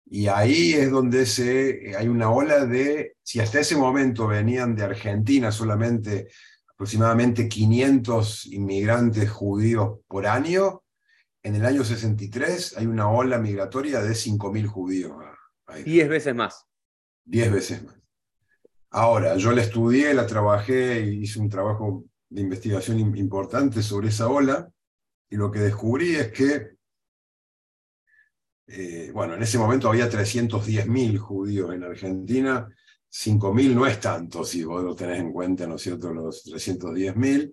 y 0.07 0.27
ahí 0.27 0.75
es 0.75 0.91
donde 0.91 1.25
se, 1.25 1.97
hay 1.97 2.09
una 2.09 2.31
ola 2.31 2.67
de, 2.67 3.17
si 3.23 3.41
hasta 3.41 3.61
ese 3.61 3.77
momento 3.77 4.27
venían 4.27 4.75
de 4.75 4.85
Argentina 4.85 5.51
solamente 5.51 6.29
aproximadamente 6.69 7.49
500 7.49 8.47
inmigrantes 8.47 9.31
judíos 9.31 10.01
por 10.07 10.27
año, 10.27 10.83
en 11.43 11.57
el 11.57 11.65
año 11.65 11.83
63 11.83 12.77
hay 12.77 12.87
una 12.87 13.09
ola 13.09 13.39
migratoria 13.39 14.01
de 14.03 14.11
5.000 14.11 14.67
judíos. 14.67 15.13
Diez 15.85 16.09
veces 16.09 16.35
más. 16.35 16.67
Diez 17.25 17.51
veces 17.51 17.83
más. 17.83 17.97
Ahora, 18.91 19.37
yo 19.37 19.53
la 19.53 19.63
estudié, 19.63 20.13
la 20.13 20.27
trabajé, 20.27 21.01
hice 21.01 21.41
un 21.41 21.49
trabajo 21.49 22.05
de 22.29 22.43
investigación 22.43 22.99
importante 23.17 23.83
sobre 23.83 24.09
esa 24.09 24.29
ola, 24.29 24.71
y 25.31 25.37
lo 25.37 25.51
que 25.51 25.61
descubrí 25.61 26.17
es 26.17 26.31
que 26.33 26.73
eh, 28.75 29.11
bueno, 29.13 29.35
en 29.35 29.43
ese 29.43 29.59
momento 29.59 29.89
había 29.89 30.09
310.000 30.09 31.19
judíos 31.19 31.75
en 31.75 31.85
Argentina, 31.85 32.67
5.000 33.11 33.75
no 33.75 33.87
es 33.87 34.01
tanto 34.01 34.45
si 34.45 34.65
vos 34.65 34.83
lo 34.83 34.97
tenés 34.97 35.21
en 35.21 35.31
cuenta, 35.31 35.67
¿no 35.67 35.77
es 35.77 35.83
cierto?, 35.83 36.13
los 36.13 36.47
310.000. 36.47 37.53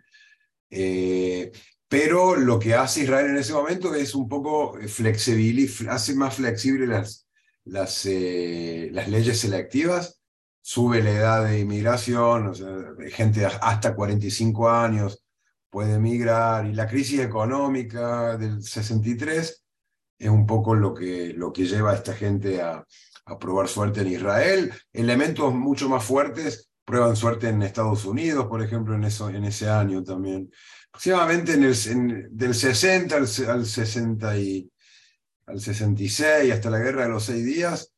Eh, 0.69 1.51
pero 1.89 2.35
lo 2.37 2.57
que 2.57 2.73
hace 2.75 3.03
Israel 3.03 3.31
en 3.31 3.37
ese 3.37 3.51
momento 3.51 3.93
es 3.93 4.15
un 4.15 4.29
poco 4.29 4.77
flexible, 4.87 5.67
hace 5.89 6.15
más 6.15 6.35
flexible 6.35 6.87
las, 6.87 8.05
eh, 8.05 8.89
las 8.93 9.09
leyes 9.09 9.39
selectivas, 9.39 10.21
sube 10.61 11.03
la 11.03 11.11
edad 11.11 11.45
de 11.45 11.59
inmigración, 11.59 12.47
o 12.47 12.53
sea, 12.53 12.77
gente 13.09 13.45
hasta 13.45 13.93
45 13.93 14.69
años 14.69 15.25
puede 15.69 15.95
emigrar, 15.95 16.65
y 16.65 16.73
la 16.73 16.87
crisis 16.87 17.19
económica 17.19 18.37
del 18.37 18.63
63 18.63 19.65
es 20.19 20.29
un 20.29 20.45
poco 20.45 20.75
lo 20.75 20.93
que, 20.93 21.33
lo 21.33 21.51
que 21.51 21.65
lleva 21.65 21.91
a 21.91 21.95
esta 21.95 22.13
gente 22.13 22.61
a, 22.61 22.85
probar 23.39 23.67
suerte 23.67 24.01
en 24.01 24.07
Israel. 24.07 24.73
Elementos 24.91 25.53
mucho 25.53 25.87
más 25.87 26.03
fuertes 26.03 26.71
prueban 26.83 27.15
suerte 27.15 27.49
en 27.49 27.61
Estados 27.61 28.03
Unidos, 28.05 28.47
por 28.47 28.63
ejemplo, 28.63 28.95
en, 28.95 29.03
eso, 29.03 29.29
en 29.29 29.45
ese 29.45 29.69
año 29.69 30.03
también. 30.03 30.51
Aproximadamente 30.87 31.53
en 31.53 31.63
el, 31.63 32.27
del 32.31 32.55
60 32.55 33.15
al, 33.15 33.27
al, 33.49 33.65
60 33.67 34.37
y, 34.39 34.71
al 35.45 35.59
66, 35.59 36.51
hasta 36.51 36.71
la 36.71 36.79
Guerra 36.79 37.03
de 37.03 37.09
los 37.09 37.23
Seis 37.25 37.45
Días, 37.45 37.93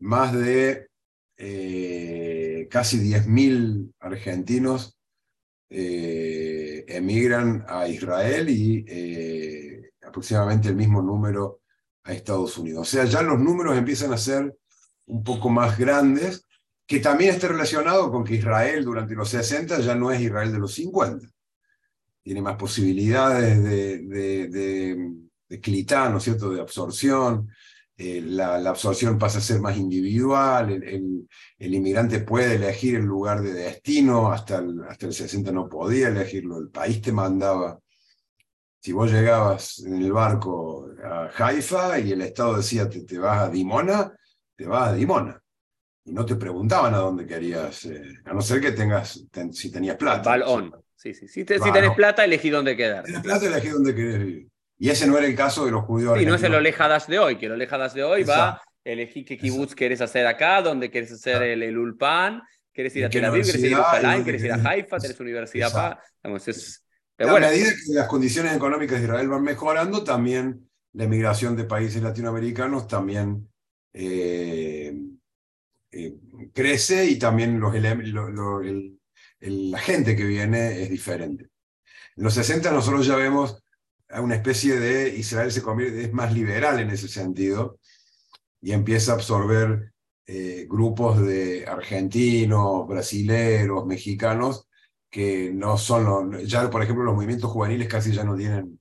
más 0.00 0.34
de 0.34 0.88
eh, 1.38 2.68
casi 2.70 2.98
10.000 2.98 3.94
argentinos 4.00 4.98
eh, 5.70 6.84
emigran 6.86 7.64
a 7.66 7.88
Israel 7.88 8.48
y 8.48 8.84
eh, 8.86 9.90
aproximadamente 10.02 10.68
el 10.68 10.76
mismo 10.76 11.02
número 11.02 11.62
a 12.04 12.12
Estados 12.12 12.56
Unidos. 12.58 12.88
O 12.88 12.90
sea, 12.90 13.04
ya 13.04 13.22
los 13.22 13.40
números 13.40 13.76
empiezan 13.76 14.12
a 14.12 14.18
ser 14.18 14.56
un 15.06 15.24
poco 15.24 15.48
más 15.48 15.78
grandes, 15.78 16.46
que 16.86 17.00
también 17.00 17.34
está 17.34 17.48
relacionado 17.48 18.10
con 18.10 18.24
que 18.24 18.34
Israel 18.34 18.84
durante 18.84 19.14
los 19.14 19.30
60 19.30 19.80
ya 19.80 19.94
no 19.94 20.12
es 20.12 20.20
Israel 20.20 20.52
de 20.52 20.58
los 20.58 20.74
50. 20.74 21.26
Tiene 22.22 22.42
más 22.42 22.56
posibilidades 22.56 23.62
de, 23.62 23.98
de, 23.98 24.48
de, 24.48 24.96
¿no 26.10 26.18
es 26.18 26.22
cierto?, 26.22 26.50
de 26.50 26.60
absorción. 26.60 27.50
Eh, 27.96 28.20
la, 28.22 28.56
absorción 28.68 29.18
pasa 29.18 29.38
a 29.38 29.40
ser 29.40 29.60
más 29.60 29.76
individual, 29.76 30.70
el, 30.70 31.74
inmigrante 31.74 32.20
puede 32.20 32.56
elegir 32.56 32.96
el 32.96 33.04
lugar 33.04 33.40
de 33.40 33.52
destino, 33.52 34.32
hasta 34.32 34.64
hasta 34.88 35.06
el 35.06 35.14
60 35.14 35.52
no 35.52 35.68
podía 35.68 36.08
elegirlo, 36.08 36.58
el 36.58 36.70
país 36.70 37.00
te 37.00 37.12
mandaba 37.12 37.78
si 38.84 38.92
vos 38.92 39.10
llegabas 39.10 39.78
en 39.78 40.02
el 40.02 40.12
barco 40.12 40.90
a 41.02 41.30
Haifa 41.38 41.98
y 41.98 42.12
el 42.12 42.20
Estado 42.20 42.58
decía 42.58 42.86
te, 42.86 43.00
te 43.00 43.18
vas 43.18 43.44
a 43.44 43.48
Dimona, 43.48 44.12
te 44.54 44.66
vas 44.66 44.90
a 44.90 44.92
Dimona. 44.92 45.42
Y 46.04 46.12
no 46.12 46.26
te 46.26 46.36
preguntaban 46.36 46.92
a 46.92 46.98
dónde 46.98 47.26
querías, 47.26 47.86
eh, 47.86 48.02
a 48.26 48.34
no 48.34 48.42
ser 48.42 48.60
que 48.60 48.72
tengas, 48.72 49.24
si 49.52 49.72
tenías 49.72 49.96
plata. 49.96 50.28
Balón. 50.28 50.70
Sí, 50.96 51.14
sí. 51.14 51.26
Si, 51.28 51.46
tenés 51.46 51.94
plata, 51.96 52.26
elegí 52.26 52.50
dónde 52.50 52.76
quedar. 52.76 53.04
Tenés 53.04 53.22
plata, 53.22 53.46
elegí 53.46 53.68
dónde 53.68 53.94
querés 53.94 54.18
vivir. 54.18 54.48
Y 54.76 54.90
ese 54.90 55.06
no 55.06 55.16
era 55.16 55.26
el 55.26 55.34
caso 55.34 55.64
de 55.64 55.70
los 55.70 55.86
judíos. 55.86 56.18
Sí, 56.18 56.26
no 56.26 56.34
es 56.34 56.42
el 56.42 56.54
Olejadas 56.54 57.06
de 57.06 57.18
hoy, 57.18 57.38
que 57.38 57.46
el 57.46 57.52
Olejadas 57.52 57.94
de 57.94 58.04
hoy 58.04 58.22
va, 58.24 58.60
elegí 58.84 59.24
qué 59.24 59.38
kibutz 59.38 59.74
querés 59.74 60.02
hacer 60.02 60.26
acá, 60.26 60.60
dónde 60.60 60.90
querés 60.90 61.10
hacer 61.10 61.42
el, 61.42 61.62
el, 61.62 61.78
Ulpan, 61.78 62.42
querés 62.70 62.94
ir 62.96 63.06
a 63.06 63.08
Tel 63.08 63.24
Aviv, 63.24 63.46
querés 63.46 63.64
ir 63.64 63.74
a 63.76 63.84
Jerusalén, 63.84 64.24
querés 64.26 64.44
ir 64.44 64.52
a 64.52 64.56
Haifa, 64.62 64.98
tenés 64.98 65.18
universidad 65.18 65.74
acá. 65.74 66.02
es, 66.46 66.83
a 67.18 67.38
medida 67.38 67.70
que 67.70 67.94
las 67.94 68.08
condiciones 68.08 68.54
económicas 68.54 68.98
de 68.98 69.04
Israel 69.04 69.28
van 69.28 69.42
mejorando, 69.42 70.02
también 70.02 70.68
la 70.92 71.04
emigración 71.04 71.56
de 71.56 71.64
países 71.64 72.02
latinoamericanos 72.02 72.88
también 72.88 73.48
eh, 73.92 74.96
eh, 75.92 76.16
crece 76.52 77.06
y 77.06 77.18
también 77.18 77.60
los, 77.60 77.74
la 79.40 79.78
gente 79.78 80.16
que 80.16 80.24
viene 80.24 80.82
es 80.82 80.90
diferente. 80.90 81.50
En 82.16 82.24
los 82.24 82.34
60 82.34 82.70
nosotros 82.72 83.06
ya 83.06 83.16
vemos 83.16 83.62
una 84.20 84.36
especie 84.36 84.78
de 84.78 85.16
Israel 85.16 85.50
se 85.50 85.62
convierte, 85.62 86.02
es 86.02 86.12
más 86.12 86.32
liberal 86.32 86.78
en 86.80 86.90
ese 86.90 87.08
sentido 87.08 87.78
y 88.60 88.72
empieza 88.72 89.12
a 89.12 89.14
absorber 89.16 89.92
eh, 90.26 90.66
grupos 90.68 91.20
de 91.20 91.66
argentinos, 91.66 92.86
brasileros, 92.86 93.86
mexicanos 93.86 94.68
que 95.14 95.52
no 95.54 95.78
son, 95.78 96.32
los, 96.32 96.44
ya 96.44 96.68
por 96.68 96.82
ejemplo 96.82 97.04
los 97.04 97.14
movimientos 97.14 97.48
juveniles 97.48 97.86
casi 97.86 98.10
ya 98.10 98.24
no 98.24 98.34
tienen, 98.34 98.80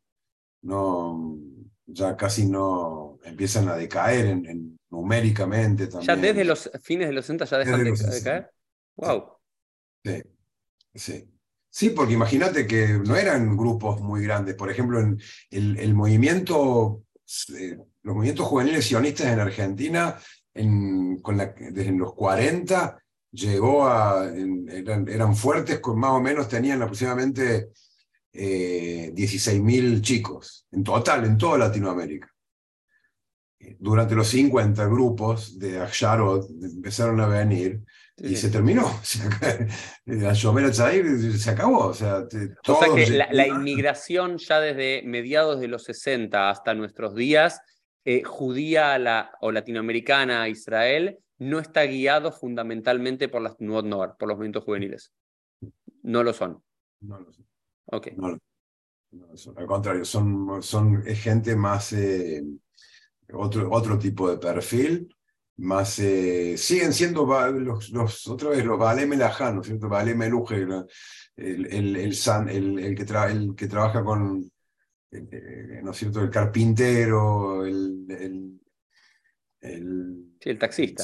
no, 0.63 1.38
ya 1.86 2.17
casi 2.17 2.47
no 2.47 3.19
empiezan 3.23 3.69
a 3.69 3.75
decaer 3.75 4.25
en, 4.25 4.79
numéricamente 4.89 5.86
también. 5.86 6.07
Ya 6.07 6.15
desde 6.15 6.43
los 6.43 6.71
fines 6.81 7.09
de 7.09 7.13
los 7.13 7.25
60 7.25 7.45
ya 7.45 7.57
dejan 7.59 7.84
de, 7.84 8.23
caer. 8.23 8.51
Wow. 8.95 9.25
Sí, 10.03 10.23
sí. 10.95 11.29
Sí, 11.69 11.89
porque 11.91 12.13
imagínate 12.13 12.65
que 12.65 12.88
no 12.88 13.15
eran 13.15 13.55
grupos 13.55 14.01
muy 14.01 14.23
grandes. 14.23 14.55
Por 14.55 14.71
ejemplo, 14.71 15.01
en 15.01 15.21
el, 15.51 15.77
el 15.77 15.93
movimiento, 15.93 17.03
eh, 17.55 17.77
los 18.01 18.15
movimientos 18.15 18.47
juveniles 18.47 18.86
sionistas 18.86 19.27
en 19.27 19.39
Argentina, 19.39 20.17
en, 20.55 21.21
con 21.21 21.38
la, 21.38 21.53
desde 21.55 21.91
los 21.91 22.15
40, 22.15 23.03
llegó 23.34 23.88
a, 23.88 24.31
eran, 24.34 25.36
fuertes, 25.36 25.79
con 25.79 25.99
más 25.99 26.11
o 26.11 26.21
menos 26.21 26.47
tenían 26.47 26.81
aproximadamente 26.81 27.69
eh, 28.31 29.11
16.000 29.13 30.01
chicos, 30.01 30.67
en 30.71 30.84
total, 30.84 31.25
en 31.25 31.38
toda 31.38 31.57
Latinoamérica. 31.57 32.29
Durante 33.79 34.13
los 34.13 34.27
50 34.27 34.86
grupos 34.88 35.57
de 35.57 35.79
Aksharot 35.79 36.49
empezaron 36.61 37.19
a 37.21 37.27
venir 37.27 37.81
y 38.17 38.36
se 38.36 38.49
terminó. 38.49 38.84
La 40.05 40.36
se 40.36 41.49
acabó. 41.49 41.88
O 41.88 41.93
sea, 41.93 42.27
que 42.29 43.25
la, 43.31 43.47
inmigración 43.47 44.38
ya 44.38 44.59
desde 44.59 45.01
mediados 45.03 45.59
de 45.59 45.69
los 45.69 45.84
60 45.86 46.49
hasta 46.49 46.73
nuestros 46.73 47.15
días, 47.15 47.61
eh, 48.05 48.21
judía 48.23 48.99
la, 48.99 49.31
o 49.39 49.51
latinoamericana 49.51 50.43
a 50.43 50.49
Israel, 50.49 51.19
no 51.50 51.60
está 51.60 51.84
guiado 51.86 52.32
fundamentalmente 52.32 53.30
por 53.30 53.41
las 53.41 53.56
Nuot 53.60 54.18
por 54.18 54.28
los 54.28 54.38
movimientos 54.38 54.64
juveniles. 54.64 55.14
No 56.02 56.24
lo 56.24 56.34
son. 56.34 56.64
No 57.02 57.20
lo 57.20 57.32
son. 57.32 57.46
Ok. 57.86 58.08
Al 59.56 59.68
contrario, 59.68 60.04
son, 60.06 60.64
son 60.64 61.04
gente 61.04 61.56
más, 61.56 61.94
eh, 61.94 62.44
otro, 63.32 63.70
otro 63.72 63.98
tipo 64.00 64.30
de 64.30 64.38
perfil. 64.38 65.08
más 65.58 66.00
eh, 66.00 66.58
siguen 66.58 66.94
siendo 66.94 67.26
los, 67.52 67.89
los, 67.91 68.28
otra 68.28 68.50
vez 68.50 68.66
los 68.66 68.80
Balé 68.80 69.06
Melajá, 69.06 69.52
¿no 69.52 69.62
es 69.62 69.68
cierto? 69.68 69.88
Balé 69.88 70.16
Meluje, 70.16 70.66
el, 71.36 71.68
el, 71.68 71.96
el, 71.96 72.16
san, 72.16 72.50
el, 72.50 72.80
el, 72.80 72.96
que 72.96 73.04
el 73.04 73.56
que 73.56 73.68
trabaja 73.68 74.04
con, 74.04 74.52
eh, 75.12 75.82
¿no 75.84 75.91
es 75.91 75.98
cierto? 75.98 76.22
El 76.22 76.30
carpintero, 76.30 77.66
el... 77.66 78.06
el, 78.10 78.60
sí, 80.39 80.50
el 80.50 80.60
taxista. 80.60 81.04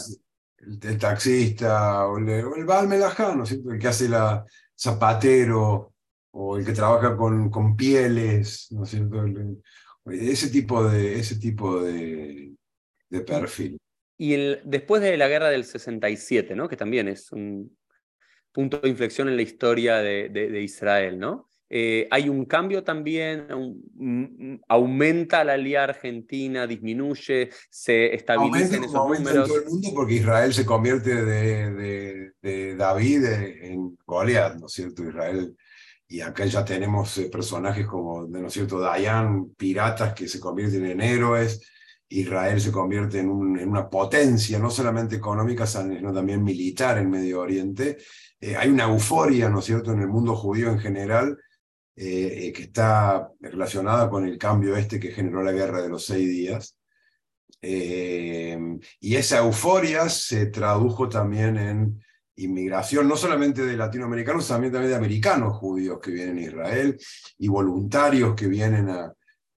El, 0.61 0.97
taxista, 0.97 2.07
o 2.07 2.17
el, 2.17 2.29
el 2.29 2.87
Melajá, 2.87 3.35
¿no 3.35 3.43
es 3.43 3.49
cierto? 3.49 3.71
El 3.71 3.79
que 3.79 3.87
hace 3.87 4.09
la 4.09 4.45
zapatero, 4.77 5.93
o 6.31 6.57
el 6.57 6.65
que 6.65 6.73
trabaja 6.73 7.15
con, 7.15 7.49
con 7.49 7.75
pieles, 7.75 8.67
¿no 8.71 8.83
es 8.83 8.89
cierto? 8.89 9.23
ese 10.11 10.49
tipo 10.49 10.83
de, 10.87 11.19
ese 11.19 11.35
tipo 11.37 11.81
de, 11.83 12.51
de 13.09 13.21
perfil. 13.21 13.77
Y 14.17 14.33
el, 14.33 14.61
después 14.65 15.01
de 15.01 15.17
la 15.17 15.27
guerra 15.27 15.49
del 15.49 15.65
67, 15.65 16.55
¿no? 16.55 16.67
que 16.67 16.77
también 16.77 17.07
es 17.07 17.31
un 17.31 17.77
punto 18.51 18.79
de 18.79 18.89
inflexión 18.89 19.29
en 19.29 19.35
la 19.35 19.41
historia 19.41 19.97
de, 19.97 20.29
de, 20.29 20.61
Israel, 20.61 21.19
¿no? 21.19 21.49
Eh, 21.69 22.07
hay 22.09 22.29
un 22.29 22.45
cambio 22.45 22.83
también, 22.83 23.45
aumenta 24.67 25.43
la 25.43 25.53
alía 25.53 25.83
argentina, 25.83 26.65
disminuye, 26.65 27.49
se 27.69 28.15
estabiliza 28.15 28.77
en 28.77 28.85
esos 28.85 28.95
aumenta 28.95 29.29
números. 29.29 29.49
en 29.49 29.55
todo 29.55 29.63
el 29.63 29.69
mundo 29.69 29.89
porque 29.93 30.15
Israel 30.15 30.53
se 30.53 30.65
convierte 30.65 31.23
de, 31.23 32.31
de 32.41 32.75
David 32.75 33.23
en 33.25 33.97
Goliat, 34.05 34.55
¿no 34.55 34.65
es 34.65 34.73
cierto? 34.73 35.03
Israel 35.03 35.55
y 36.11 36.21
acá 36.21 36.43
ya 36.45 36.65
tenemos 36.65 37.15
eh, 37.19 37.29
personajes 37.29 37.85
como, 37.85 38.25
¿no 38.25 38.47
es 38.47 38.53
cierto?, 38.53 38.79
Dayan, 38.79 39.51
piratas 39.51 40.15
que 40.15 40.27
se 40.27 40.39
convierten 40.39 40.87
en 40.87 41.01
héroes, 41.01 41.61
Israel 42.09 42.59
se 42.59 42.71
convierte 42.71 43.19
en, 43.19 43.29
una 43.29 43.87
potencia, 43.87 44.57
no 44.57 44.71
solamente 44.71 45.17
económica, 45.17 45.67
sino 45.67 46.11
también 46.11 46.43
militar 46.43 46.97
en 46.97 47.11
Medio 47.11 47.41
Oriente. 47.41 47.97
Eh, 48.41 48.55
hay 48.55 48.69
una 48.69 48.85
euforia, 48.85 49.49
¿no 49.49 49.59
es 49.59 49.65
cierto?, 49.65 49.91
en 49.91 50.01
el 50.01 50.07
mundo 50.07 50.35
judío 50.35 50.71
en 50.71 50.79
general, 50.79 51.37
eh, 51.99 52.47
eh, 52.47 52.53
que 52.53 52.63
está 52.63 53.29
relacionada 53.41 54.09
con 54.09 54.25
el 54.25 54.37
cambio 54.37 54.75
este 54.77 54.99
que 54.99 55.11
generó 55.11 55.43
la 55.43 55.51
guerra 55.51 55.81
de 55.81 55.89
los 55.89 56.05
seis 56.05 56.27
días. 56.29 56.75
y 57.61 59.15
esa 59.15 59.39
euforia 59.39 60.07
se 60.09 60.45
tradujo 60.47 61.09
también 61.09 61.57
en 61.57 62.03
inmigración, 62.37 63.07
no 63.07 63.17
solamente 63.17 63.65
de 63.65 63.75
latinoamericanos, 63.75 64.47
también, 64.47 64.71
también 64.71 64.91
de 64.91 64.97
americanos 64.97 65.57
judíos 65.57 65.99
que 66.01 66.11
vienen 66.11 66.37
a 66.37 66.41
Israel 66.41 66.97
y 67.37 67.47
voluntarios 67.49 68.33
que 68.35 68.47
vienen 68.47 68.89
a, 68.89 69.13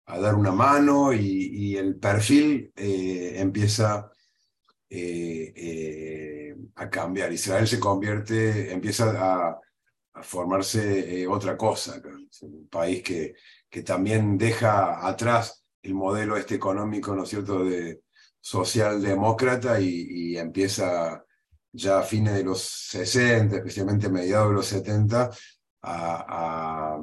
a 0.06 0.18
dar 0.18 0.34
una 0.34 0.52
mano 0.52 1.12
y, 1.12 1.76
el 1.76 1.96
perfil 1.96 2.70
eh, 2.76 3.34
empieza 3.36 4.10
eh, 4.90 5.52
eh, 5.56 6.56
a 6.74 6.90
cambiar. 6.90 7.32
Israel 7.32 7.66
se 7.66 7.80
convierte, 7.80 8.72
empieza 8.72 9.12
a, 9.16 9.60
formarse 10.22 11.26
otra 11.26 11.56
cosa, 11.56 12.00
un 12.42 12.68
país 12.68 13.02
que, 13.02 13.34
que 13.68 13.82
también 13.82 14.36
deja 14.36 15.06
atrás 15.06 15.64
el 15.82 15.94
modelo 15.94 16.36
este 16.36 16.54
económico, 16.54 17.14
¿no 17.14 17.24
es 17.24 17.30
cierto?, 17.30 17.64
de 17.64 18.02
socialdemócrata 18.40 19.80
y, 19.80 19.88
y 19.88 20.36
empieza 20.36 21.24
ya 21.72 22.00
a 22.00 22.02
fines 22.02 22.34
de 22.34 22.44
los 22.44 22.60
60, 22.60 23.56
especialmente 23.56 24.06
a 24.06 24.10
mediados 24.10 24.48
de 24.48 24.54
los 24.54 24.66
70, 24.66 25.30
a, 25.82 26.98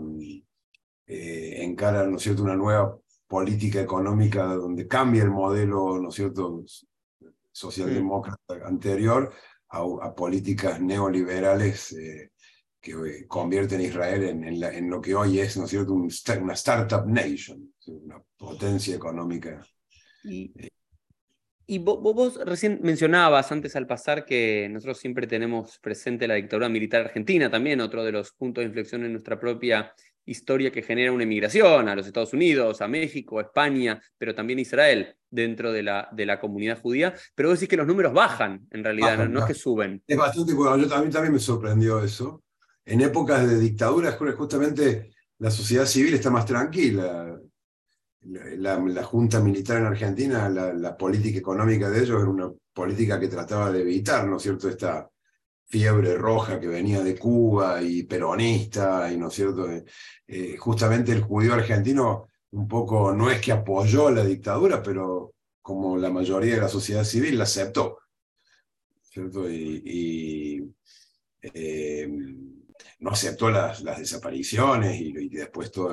eh, 1.08 1.64
encara, 1.64 2.06
¿no 2.06 2.18
es 2.18 2.24
cierto?, 2.24 2.44
una 2.44 2.56
nueva 2.56 2.98
política 3.28 3.82
económica 3.82 4.46
donde 4.46 4.88
cambia 4.88 5.24
el 5.24 5.32
modelo, 5.32 6.00
¿no 6.00 6.10
es 6.10 6.16
cierto?, 6.16 6.64
socialdemócrata 7.52 8.66
anterior 8.66 9.34
a, 9.70 10.14
políticas 10.16 10.80
neoliberales 10.80 11.92
eh, 11.94 12.29
que 12.82 12.92
eh, 12.92 13.28
convierten 13.28 13.82
a 13.82 13.84
Israel 13.84 14.24
en, 14.24 14.44
en, 14.44 14.90
lo 14.90 15.02
que 15.02 15.16
hoy 15.16 15.40
es, 15.40 15.58
¿no 15.58 15.66
es 15.66 15.70
cierto?, 15.70 15.94
una 15.94 16.54
startup 16.54 17.06
nation, 17.06 17.74
una 17.88 18.22
potencia 18.38 18.96
económica. 18.96 19.62
Y, 20.24 20.52
y 21.66 21.78
vos, 21.80 22.02
vos, 22.02 22.40
recién 22.46 22.80
mencionabas 22.82 23.52
antes 23.52 23.76
al 23.76 23.86
pasar 23.86 24.26
que 24.26 24.68
nosotros 24.72 24.98
siempre 24.98 25.28
tenemos 25.28 25.78
presente 25.80 26.28
la 26.28 26.36
dictadura 26.36 26.70
militar 26.70 27.02
argentina, 27.02 27.52
también 27.52 27.82
otro 27.82 28.04
de 28.04 28.12
los 28.12 28.32
puntos 28.32 28.62
de 28.62 28.68
inflexión 28.68 29.04
en 29.04 29.12
nuestra 29.12 29.40
propia 29.40 29.94
historia 30.26 30.72
que 30.72 30.82
genera 30.82 31.12
una 31.12 31.24
emigración 31.24 31.90
a 31.90 31.96
los 31.96 32.08
Estados 32.08 32.34
Unidos, 32.34 32.82
a 32.82 32.88
México, 32.88 33.40
a 33.40 33.44
España, 33.44 34.02
pero 34.18 34.34
también 34.36 34.60
a 34.60 34.62
Israel 34.62 35.16
dentro 35.30 35.72
de 35.72 35.84
la, 35.84 36.08
de 36.12 36.26
la 36.26 36.40
comunidad 36.40 36.80
judía. 36.80 37.14
Pero 37.36 37.50
vos 37.50 37.60
decís 37.60 37.70
que 37.70 37.78
los 37.78 37.88
números 37.88 38.14
bajan, 38.14 38.68
en 38.72 38.84
realidad, 38.84 39.28
no, 39.28 39.40
es 39.40 39.46
que 39.46 39.54
suben. 39.54 40.02
Es 40.08 40.18
bastante 40.18 40.54
bueno. 40.54 40.78
Yo 40.78 40.88
también, 40.88 41.12
también 41.12 41.34
me 41.34 41.40
sorprendió 41.40 42.04
eso. 42.04 42.44
En 42.86 43.02
épocas 43.02 43.48
de 43.48 43.60
dictadura, 43.60 44.14
justamente 44.14 45.12
la 45.40 45.52
sociedad 45.52 45.86
civil 45.86 46.16
está 46.16 46.30
más 46.30 46.46
tranquila. 46.46 47.40
La, 48.22 49.04
junta 49.04 49.40
militar 49.40 49.78
en 49.78 49.86
Argentina, 49.86 50.50
la, 50.50 50.74
la, 50.74 50.98
política 50.98 51.40
económica 51.40 51.90
de 51.90 52.00
ellos 52.00 52.22
era 52.22 52.30
una 52.30 52.52
política 52.74 53.20
que 53.20 53.30
trataba 53.30 53.72
de 53.72 53.82
evitar, 53.82 54.28
¿no 54.28 54.38
es 54.38 54.44
cierto?, 54.44 54.68
esta, 54.68 55.10
fiebre 55.70 56.18
roja 56.18 56.60
que 56.60 56.68
venía 56.68 57.02
de 57.04 57.18
Cuba 57.18 57.82
y 57.82 58.04
peronista, 58.04 59.12
y 59.12 59.18
no 59.18 59.28
es 59.28 59.36
cierto, 59.36 59.70
eh, 59.70 59.86
eh, 60.28 60.58
justamente 60.58 61.12
el 61.12 61.22
judío 61.22 61.54
argentino 61.54 62.28
un 62.52 62.68
poco 62.68 63.14
no 63.14 63.30
es 63.30 63.40
que 63.40 63.52
apoyó 63.52 64.10
la 64.10 64.26
dictadura, 64.26 64.82
pero 64.82 65.36
como 65.62 65.96
la 65.98 66.10
mayoría 66.10 66.56
de 66.56 66.62
la 66.62 66.70
sociedad 66.70 67.04
civil 67.04 67.38
la 67.38 67.44
aceptó. 67.44 68.00
¿cierto? 69.04 69.50
Y, 69.50 70.64
eh, 71.42 72.10
no 73.00 73.12
aceptó 73.12 73.50
las, 73.50 73.82
las 73.82 74.00
desapariciones 74.00 75.00
y, 75.00 75.30
después 75.30 75.72
todo, 75.72 75.92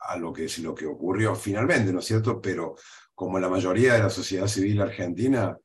a 0.00 0.16
lo 0.16 0.32
que, 0.32 0.48
lo 0.62 0.74
que 0.74 0.86
ocurrió 0.86 1.34
finalmente, 1.34 1.92
¿no 1.92 1.98
es 1.98 2.06
cierto? 2.06 2.40
Pero 2.40 2.76
como 3.14 3.38
la 3.38 3.48
mayoría 3.48 3.94
de 3.94 4.00
la 4.00 4.10
sociedad 4.10 4.46
civil 4.46 4.80
argentina 4.80 5.56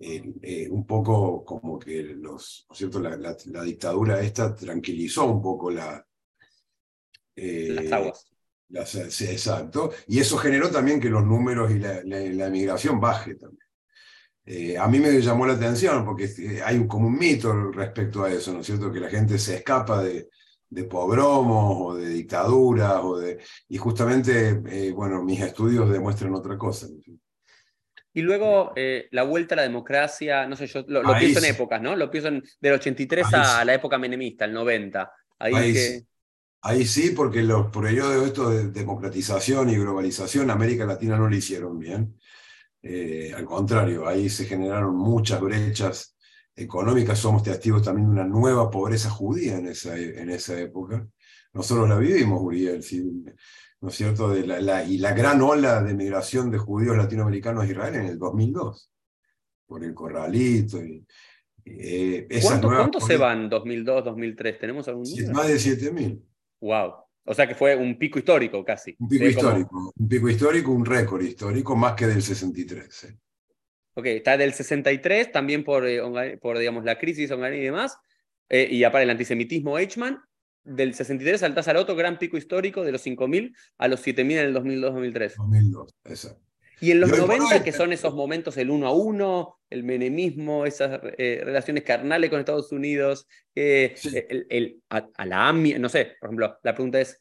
eh, 0.00 0.68
un 0.70 0.86
poco 0.86 1.44
como 1.44 1.76
que 1.76 2.02
los, 2.02 2.66
cierto? 2.72 3.00
La, 3.00 3.16
la, 3.16 3.62
dictadura 3.62 4.20
esta 4.20 4.54
tranquilizó 4.54 5.24
un 5.26 5.42
poco 5.42 5.72
la, 5.72 6.06
eh, 7.34 7.68
las 7.70 7.92
aguas. 7.92 8.30
sí, 9.10 9.24
exacto. 9.24 9.90
Y 10.06 10.20
eso 10.20 10.36
generó 10.38 10.70
también 10.70 11.00
que 11.00 11.10
los 11.10 11.24
números 11.24 11.72
y 11.72 11.80
la, 11.80 12.00
la, 12.04 12.46
emigración 12.46 13.00
baje 13.00 13.34
también. 13.34 13.67
Eh, 14.50 14.78
a 14.78 14.88
mí 14.88 14.98
me 14.98 15.20
llamó 15.20 15.44
la 15.44 15.52
atención 15.52 16.06
porque 16.06 16.62
hay 16.64 16.78
un, 16.78 16.88
como 16.88 17.08
un 17.08 17.18
mito 17.18 17.52
respecto 17.70 18.24
a 18.24 18.32
eso, 18.32 18.54
¿no 18.54 18.60
es 18.60 18.66
cierto? 18.66 18.90
Que 18.90 18.98
la 18.98 19.10
gente 19.10 19.38
se 19.38 19.56
escapa 19.56 20.02
de, 20.02 20.30
de 20.70 20.84
pogromos 20.84 21.76
o 21.78 21.94
de 21.94 22.08
dictaduras, 22.08 22.98
o 23.02 23.18
de, 23.18 23.38
y 23.68 23.76
justamente, 23.76 24.54
bueno, 24.92 25.22
mis 25.22 25.42
estudios 25.42 25.90
demuestran 25.90 26.34
otra 26.34 26.56
cosa. 26.56 26.86
¿no? 26.88 27.18
Y 28.14 28.22
luego 28.22 28.72
eh, 28.74 29.08
la 29.10 29.24
vuelta 29.24 29.54
a 29.54 29.56
la 29.56 29.62
democracia, 29.64 30.46
no 30.46 30.56
sé, 30.56 30.66
yo 30.66 30.82
lo, 30.88 31.02
pienso 31.18 31.40
en 31.40 31.44
épocas, 31.44 31.82
¿no? 31.82 31.94
Lo 31.94 32.10
pienso 32.10 32.28
en, 32.28 32.42
del 32.58 32.72
83 32.72 33.26
a 33.34 33.64
la 33.66 33.74
época 33.74 33.98
menemista, 33.98 34.46
el 34.46 34.54
90. 34.54 35.12
Ahí, 35.40 35.74
sí. 35.74 36.06
Ahí 36.62 36.86
sí, 36.86 37.10
porque 37.10 37.42
los 37.42 37.70
periodos 37.70 38.20
de 38.20 38.26
esto 38.26 38.48
de 38.48 38.68
democratización 38.70 39.68
y 39.68 39.76
globalización, 39.76 40.50
América 40.50 40.86
Latina 40.86 41.18
no 41.18 41.28
lo 41.28 41.36
hicieron 41.36 41.78
bien. 41.78 42.18
Eh, 42.90 43.34
al 43.36 43.44
contrario, 43.44 44.08
ahí 44.08 44.30
se 44.30 44.46
generaron 44.46 44.96
muchas 44.96 45.42
brechas 45.42 46.16
económicas. 46.56 47.18
Somos 47.18 47.42
testigos 47.42 47.82
también 47.82 48.06
de 48.06 48.12
una 48.12 48.24
nueva 48.24 48.70
pobreza 48.70 49.10
judía 49.10 49.58
en 49.58 49.66
esa, 49.66 49.94
en 49.98 50.30
esa 50.30 50.58
época. 50.58 51.06
Nosotros 51.52 51.86
la 51.86 51.98
vivimos, 51.98 52.40
Uriel. 52.40 52.82
¿no 53.82 53.88
es 53.90 53.94
cierto? 53.94 54.30
De 54.30 54.46
la, 54.46 54.84
y 54.84 54.96
la 54.96 55.12
gran 55.12 55.42
ola 55.42 55.82
de 55.82 55.92
migración 55.92 56.50
de 56.50 56.56
judíos 56.56 56.96
latinoamericanos 56.96 57.64
a 57.64 57.66
Israel 57.66 57.94
en 57.96 58.06
el 58.06 58.18
2002, 58.18 58.90
por 59.66 59.84
el 59.84 59.92
corralito. 59.92 60.82
Y, 60.82 61.04
eh, 61.66 62.26
¿Cuántos 62.40 63.04
se 63.04 63.18
van 63.18 63.50
2002, 63.50 64.02
2003? 64.02 64.58
¿Tenemos 64.58 64.88
algún 64.88 65.04
número? 65.04 65.32
Más 65.34 65.48
de 65.48 65.56
7.000. 65.56 66.22
Wow. 66.62 66.94
O 67.28 67.34
sea 67.34 67.46
que 67.46 67.54
fue 67.54 67.76
un 67.76 67.98
pico 67.98 68.18
histórico 68.18 68.64
casi. 68.64 68.96
Un 68.98 69.08
pico 69.08 69.26
histórico, 69.26 69.92
un 69.94 70.08
pico 70.08 70.28
histórico, 70.30 70.72
un 70.72 70.84
récord 70.84 71.22
histórico, 71.22 71.76
más 71.76 71.92
que 71.92 72.06
del 72.06 72.22
63. 72.22 73.16
Ok, 73.92 74.06
está 74.06 74.38
del 74.38 74.54
63 74.54 75.30
también 75.30 75.62
por, 75.62 75.86
eh, 75.86 76.38
por 76.40 76.58
digamos, 76.58 76.84
la 76.84 76.98
crisis 76.98 77.30
y 77.30 77.60
demás, 77.60 77.98
eh, 78.48 78.66
y 78.70 78.82
aparte 78.82 79.04
el 79.04 79.10
antisemitismo 79.10 79.78
Eichmann, 79.78 80.22
del 80.64 80.94
63 80.94 81.40
saltás 81.40 81.68
al 81.68 81.76
otro 81.76 81.94
gran 81.96 82.18
pico 82.18 82.38
histórico 82.38 82.82
de 82.82 82.92
los 82.92 83.04
5.000 83.04 83.54
a 83.76 83.88
los 83.88 84.00
7.000 84.06 84.32
en 84.32 84.38
el 84.38 84.54
2002-2003. 84.54 85.34
2002, 85.36 85.94
exacto. 86.04 86.47
Y 86.80 86.92
en 86.92 87.00
los 87.00 87.16
90, 87.16 87.64
que 87.64 87.72
son 87.72 87.92
esos 87.92 88.14
momentos, 88.14 88.56
el 88.56 88.70
uno 88.70 88.86
a 88.86 88.92
uno, 88.92 89.58
el 89.70 89.84
menemismo, 89.84 90.64
esas 90.66 91.00
eh, 91.18 91.42
relaciones 91.44 91.84
carnales 91.84 92.30
con 92.30 92.38
Estados 92.38 92.72
Unidos, 92.72 93.26
eh, 93.54 93.94
el, 94.48 94.82
a, 94.90 95.24
la 95.24 95.48
AMI, 95.48 95.74
no 95.74 95.88
sé, 95.88 96.16
por 96.20 96.28
ejemplo, 96.28 96.58
la 96.62 96.74
pregunta 96.74 97.00
es, 97.00 97.20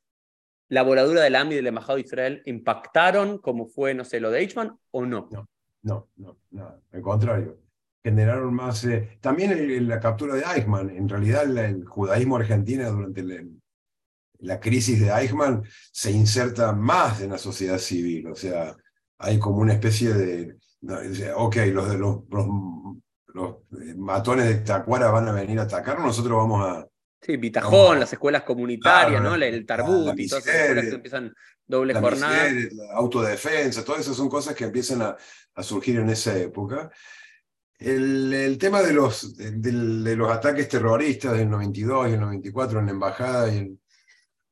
¿la 0.69 0.83
voladura 0.83 1.21
de 1.21 1.29
la 1.29 1.41
AMI 1.41 1.53
y 1.53 1.55
del 1.57 1.67
embajado 1.67 1.95
de 1.95 2.01
Israel 2.01 2.41
impactaron 2.45 3.39
como 3.39 3.67
fue, 3.67 3.93
no 3.93 4.05
sé, 4.05 4.19
lo 4.19 4.31
de 4.31 4.39
Eichmann 4.39 4.77
o 4.91 5.05
no? 5.05 5.27
No, 5.31 5.47
no, 5.83 6.09
no, 6.17 6.37
nada, 6.51 6.79
al 6.91 7.01
contrario. 7.01 7.59
Generaron 8.03 8.53
más. 8.53 8.85
Eh, 8.85 9.17
también 9.19 9.87
la 9.87 9.99
captura 9.99 10.35
de 10.35 10.43
Eichmann, 10.55 10.89
en 10.89 11.09
realidad 11.09 11.43
el, 11.57 11.83
judaísmo 11.85 12.37
argentino 12.37 12.89
durante 12.89 13.23
la 14.39 14.59
crisis 14.59 15.01
de 15.01 15.09
Eichmann 15.09 15.63
se 15.91 16.11
inserta 16.11 16.71
más 16.71 17.21
en 17.21 17.31
la 17.31 17.37
sociedad 17.37 17.79
civil, 17.79 18.27
o 18.27 18.35
sea, 18.35 18.77
hay 19.19 19.39
como 19.39 19.57
una 19.57 19.73
especie 19.73 20.13
de. 20.13 20.57
Ok, 21.35 21.57
los 21.73 21.89
de 21.89 21.97
los, 21.97 22.19
los, 22.29 23.55
eh, 23.81 23.95
matones 23.95 24.45
de 24.45 24.55
Tacuara 24.55 25.09
van 25.09 25.27
a 25.27 25.31
venir 25.33 25.59
a 25.59 25.63
atacar, 25.63 25.99
nosotros 25.99 26.37
vamos 26.37 26.65
a. 26.65 26.87
Sí, 27.21 27.35
Bitajón, 27.37 27.99
las 27.99 28.13
escuelas 28.13 28.43
comunitarias, 28.43 29.21
¿no? 29.21 29.35
El 29.35 29.65
Tarbut 29.65 30.17
y 30.19 30.27
todas 30.27 30.45
esas 30.45 30.55
escuelas 30.55 30.85
que 30.85 30.95
empiezan 30.95 31.33
doble 31.65 31.93
jornada. 31.95 32.49
autodefensa, 32.93 33.83
todas 33.83 34.01
esas 34.01 34.15
son 34.15 34.29
cosas 34.29 34.55
que 34.55 34.65
empiezan 34.65 35.01
a, 35.01 35.17
a 35.55 35.63
surgir 35.63 35.97
en 35.97 36.09
esa 36.09 36.37
época. 36.37 36.91
El, 37.79 38.33
el 38.33 38.57
tema 38.57 38.81
de 38.81 38.93
los, 38.93 39.35
de, 39.35 39.51
de, 39.51 40.15
los 40.15 40.31
ataques 40.31 40.67
terroristas 40.67 41.37
del 41.37 41.49
92 41.49 42.09
y 42.09 42.13
el 42.13 42.19
94 42.19 42.79
en 42.79 42.85
la 42.85 42.91
embajada 42.91 43.53
y 43.53 43.57
en, 43.57 43.79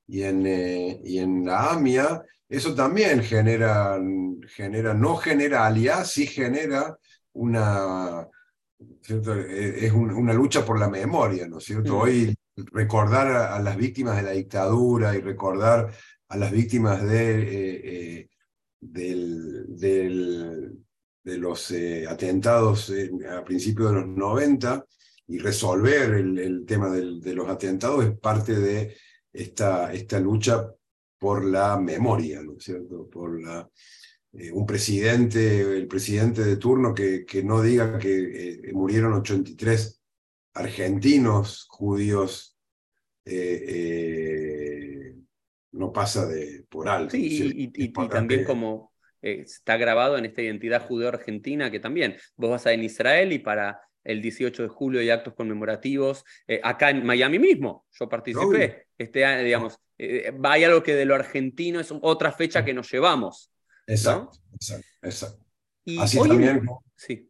y 0.08 0.24
en, 0.24 0.46
eh, 0.46 1.02
y 1.04 1.18
en 1.20 1.46
la 1.46 1.72
AMIA, 1.72 2.24
eso 2.48 2.76
también 2.76 3.24
genera, 3.24 4.00
genera, 4.48 4.94
no 4.94 5.16
genera 5.16 5.66
alias, 5.66 6.12
sí 6.12 6.28
genera 6.28 6.98
una, 7.34 8.28
eh, 8.80 9.80
es 9.82 9.92
una 9.92 10.34
lucha 10.34 10.64
por 10.64 10.80
la 10.80 10.90
memoria, 10.90 11.48
¿no 11.48 11.58
es 11.58 11.66
cierto? 11.66 11.96
Mm. 11.96 12.02
Hoy 12.02 12.36
recordar 12.72 13.28
a, 13.28 13.60
las 13.60 13.76
víctimas 13.76 14.18
de 14.18 14.24
la 14.24 14.32
dictadura 14.32 15.16
y 15.16 15.22
recordar 15.22 15.92
a 16.30 16.38
las 16.38 16.52
víctimas 16.52 17.04
de, 17.04 18.20
eh, 18.20 18.30
del, 18.80 19.76
del, 19.76 20.80
de 21.24 21.38
los 21.38 21.74
atentados 22.08 22.94
a 23.30 23.44
principios 23.44 23.90
de 23.90 24.02
los 24.02 24.08
90 24.08 24.86
y 25.28 25.40
resolver 25.40 26.14
el, 26.14 26.38
el 26.38 26.66
tema 26.66 26.90
del, 26.90 27.20
de 27.20 27.34
los 27.34 27.50
atentados 27.50 28.06
es 28.06 28.18
parte 28.20 28.56
de 28.56 28.96
esta, 29.34 29.92
esta 29.92 30.20
lucha 30.20 30.75
por 31.26 31.44
la 31.44 31.76
memoria, 31.80 32.44
¿no 32.44 32.56
es 32.56 32.66
cierto? 32.66 33.10
Por 33.10 33.42
la, 33.42 33.68
eh, 34.34 34.52
un 34.52 34.64
presidente, 34.64 35.62
el 35.62 35.88
presidente 35.88 36.44
de 36.44 36.58
turno 36.58 36.94
que, 36.94 37.26
que 37.26 37.42
no 37.42 37.64
diga 37.64 37.98
que 37.98 38.52
eh, 38.52 38.74
murieron 38.74 39.12
83 39.14 40.04
argentinos 40.54 41.66
judíos, 41.68 42.56
eh, 43.26 45.16
no 45.72 45.92
pasa 45.92 46.28
de 46.28 46.64
por 46.70 46.88
alto. 46.90 47.16
Sí, 47.16 47.72
y, 47.74 47.92
también 48.08 48.44
como 48.44 48.94
está 49.20 49.78
grabado 49.78 50.20
en 50.20 50.26
esta 50.26 50.44
identidad 50.44 50.86
judeo-argentina, 50.86 51.72
que 51.72 51.80
también 51.80 52.18
vos 52.36 52.52
vas 52.52 52.68
a 52.68 52.74
en 52.74 52.84
Israel 52.84 53.34
y 53.34 53.40
para 53.40 53.82
el 54.06 54.22
18 54.22 54.64
de 54.64 54.70
julio 54.70 55.02
hay 55.02 55.10
actos 55.10 55.34
conmemorativos. 55.34 56.24
Eh, 56.48 56.62
acá 56.64 56.92
en 56.92 57.06
Miami 57.06 57.40
mismo, 57.40 57.86
yo 57.92 58.08
participé. 58.08 58.88
Este 58.98 59.26
año, 59.26 59.44
digamos, 59.44 59.80
eh, 59.98 60.32
hay 60.44 60.64
algo 60.64 60.82
que 60.84 60.96
de 60.96 61.06
lo 61.06 61.16
argentino 61.16 61.80
es 61.80 61.94
otra 62.02 62.32
fecha 62.32 62.64
que 62.64 62.74
nos 62.74 62.90
llevamos. 62.92 63.52
Exacto, 63.88 64.40
exacto, 65.02 65.44
Y 65.84 66.00
Así 66.00 66.18
también. 66.20 66.62
sí. 66.96 67.30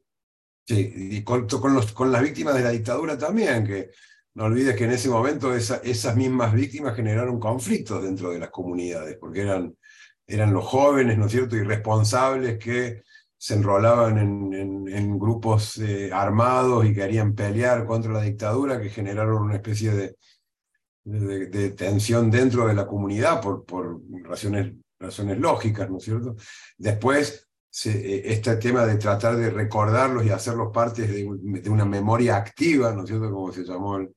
Sí, 0.67 0.91
y 0.95 1.23
con, 1.23 1.47
los, 1.75 1.91
con, 1.91 2.11
las 2.11 2.23
víctimas 2.23 2.55
de 2.55 2.63
la 2.63 2.71
dictadura 2.71 3.15
también, 3.15 3.67
que 3.67 3.91
no 4.33 4.45
olvides 4.45 4.75
que 4.75 4.85
en 4.85 4.91
ese 4.91 5.09
momento 5.09 5.55
esas 5.55 6.15
mismas 6.15 6.55
víctimas 6.55 6.95
generaron 6.95 7.39
conflictos 7.39 8.01
dentro 8.01 8.31
de 8.31 8.39
las 8.39 8.49
comunidades, 8.49 9.15
porque 9.19 9.41
eran, 9.41 9.77
eran 10.25 10.53
los 10.53 10.65
jóvenes, 10.65 11.19
¿no 11.19 11.27
es 11.27 11.31
cierto?, 11.31 11.55
irresponsables 11.55 12.57
que 12.57 13.03
se 13.45 13.53
enrolaban 13.53 14.17
en, 14.17 15.19
grupos 15.19 15.77
eh, 15.77 16.09
armados 16.11 16.83
y 16.83 16.95
querían 16.95 17.35
pelear 17.35 17.85
contra 17.85 18.11
la 18.11 18.23
dictadura, 18.23 18.81
que 18.81 18.89
generaron 18.89 19.43
una 19.43 19.53
especie 19.53 19.91
de, 19.91 20.15
de, 21.03 21.69
tensión 21.69 22.31
dentro 22.31 22.67
de 22.67 22.73
la 22.73 22.87
comunidad 22.87 23.39
por, 23.41 23.63
por 23.63 24.01
razones, 24.23 24.73
razones 24.99 25.37
lógicas, 25.37 25.87
¿no 25.91 25.97
es 25.97 26.05
cierto? 26.05 26.35
Después, 26.75 27.47
eh, 27.85 28.23
este 28.25 28.55
tema 28.55 28.83
de 28.83 28.95
tratar 28.95 29.35
de 29.35 29.51
recordarlos 29.51 30.25
y 30.25 30.31
hacerlos 30.31 30.71
parte 30.73 31.05
de, 31.05 31.69
una 31.69 31.85
memoria 31.85 32.37
activa, 32.37 32.93
¿no 32.93 33.03
es 33.03 33.09
cierto? 33.09 33.29
Como 33.29 33.53
se 33.53 33.63
llamó 33.63 33.97
el, 33.97 34.11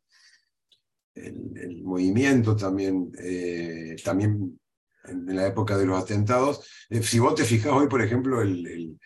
el, 1.14 1.82
movimiento 1.82 2.56
también, 2.56 3.12
eh, 3.18 3.94
también 4.02 4.58
en, 5.04 5.36
la 5.36 5.46
época 5.46 5.76
de 5.76 5.84
los 5.84 6.02
atentados. 6.02 6.66
si 7.02 7.18
vos 7.18 7.34
te 7.34 7.44
fijas 7.44 7.74
hoy, 7.74 7.88
por 7.88 8.00
ejemplo, 8.00 8.40
el, 8.40 8.98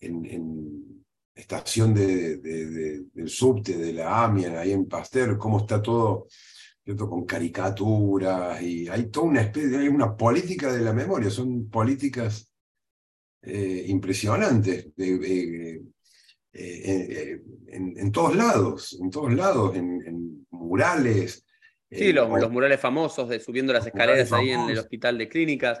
en, 0.00 1.04
estación 1.34 1.94
de, 1.94 2.38
del 2.38 3.28
subte, 3.28 3.76
de 3.76 3.92
la 3.92 4.24
AMIA, 4.24 4.60
ahí 4.60 4.72
en 4.72 4.88
Pasteur, 4.88 5.38
cómo 5.38 5.58
está 5.60 5.80
todo 5.80 6.26
con 6.96 7.26
caricaturas, 7.26 8.60
y 8.62 8.88
hay 8.88 9.06
toda 9.10 9.26
una 9.26 9.42
especie, 9.42 9.78
hay 9.78 9.88
una 9.88 10.16
política 10.16 10.72
de 10.72 10.80
la 10.80 10.92
memoria, 10.92 11.30
son 11.30 11.68
políticas 11.68 12.50
eh, 13.42 13.84
impresionantes. 13.86 14.88
Eh, 14.96 15.80
eh, 16.52 17.40
en, 17.68 18.10
todos 18.10 18.34
lados, 18.34 18.98
en 19.00 19.10
todos 19.10 19.32
lados, 19.32 19.76
en, 19.76 20.46
murales. 20.50 21.44
Sí, 21.90 22.12
los, 22.12 22.28
los, 22.28 22.50
murales 22.50 22.80
famosos 22.80 23.28
de 23.28 23.38
subiendo 23.38 23.72
las 23.72 23.86
escaleras 23.86 24.32
ahí 24.32 24.50
en 24.50 24.68
el 24.68 24.78
hospital 24.78 25.16
de 25.18 25.28
clínicas 25.28 25.80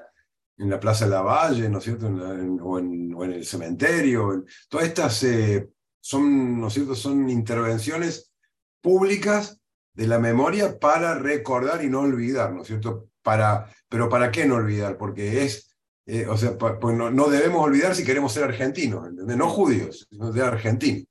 en 0.58 0.70
la 0.70 0.80
Plaza 0.80 1.04
de 1.04 1.12
la 1.12 1.22
Valle, 1.22 1.68
¿no 1.68 1.78
es 1.78 1.84
cierto? 1.84 2.08
o, 2.08 2.78
en, 2.78 3.32
el 3.32 3.44
cementerio. 3.44 4.44
todas 4.68 4.86
estas 4.86 5.22
eh, 5.22 5.70
son, 6.00 6.60
¿no 6.60 6.68
es 6.68 6.74
cierto? 6.74 6.94
Son 6.94 7.28
intervenciones 7.30 8.32
públicas 8.80 9.60
de 9.92 10.06
la 10.06 10.18
memoria 10.18 10.78
para 10.78 11.14
recordar 11.14 11.84
y 11.84 11.88
no 11.88 12.00
olvidar, 12.00 12.52
¿no 12.52 12.62
es 12.62 12.68
cierto? 12.68 13.10
Para, 13.22 13.70
pero 13.88 14.08
¿para 14.08 14.30
qué 14.30 14.46
no 14.46 14.56
olvidar? 14.56 14.96
Porque 14.96 15.44
es, 15.44 15.76
eh, 16.06 16.26
o 16.26 16.36
sea, 16.36 16.56
pues 16.56 16.96
no, 16.96 17.28
debemos 17.28 17.64
olvidar 17.64 17.94
si 17.94 18.04
queremos 18.04 18.32
ser 18.32 18.44
argentinos, 18.44 19.06
¿entendés? 19.06 19.36
No 19.36 19.48
judíos, 19.48 20.06
sino 20.10 20.32
de 20.32 20.42
argentinos. 20.42 21.06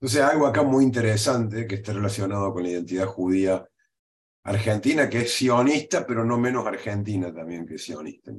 Entonces, 0.00 0.20
algo 0.20 0.46
acá 0.46 0.62
muy 0.62 0.84
interesante 0.84 1.66
que 1.66 1.76
está 1.76 1.92
relacionado 1.92 2.52
con 2.52 2.62
la 2.62 2.70
identidad 2.70 3.06
judía 3.06 3.66
Argentina, 4.44 5.08
que 5.08 5.22
es 5.22 5.34
sionista, 5.34 6.06
pero 6.06 6.24
no 6.24 6.38
menos 6.38 6.66
argentina 6.66 7.32
también 7.32 7.66
que 7.66 7.78
sionista. 7.78 8.30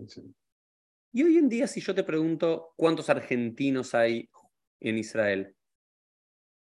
Y 1.12 1.24
hoy 1.24 1.38
en 1.38 1.50
día, 1.50 1.68
si 1.68 1.82
yo 1.82 1.96
te 1.96 2.04
pregunto 2.04 2.74
cuántos 2.76 3.10
argentinos 3.10 3.96
hay 3.96 4.30
en 4.80 4.98
Israel. 4.98 5.56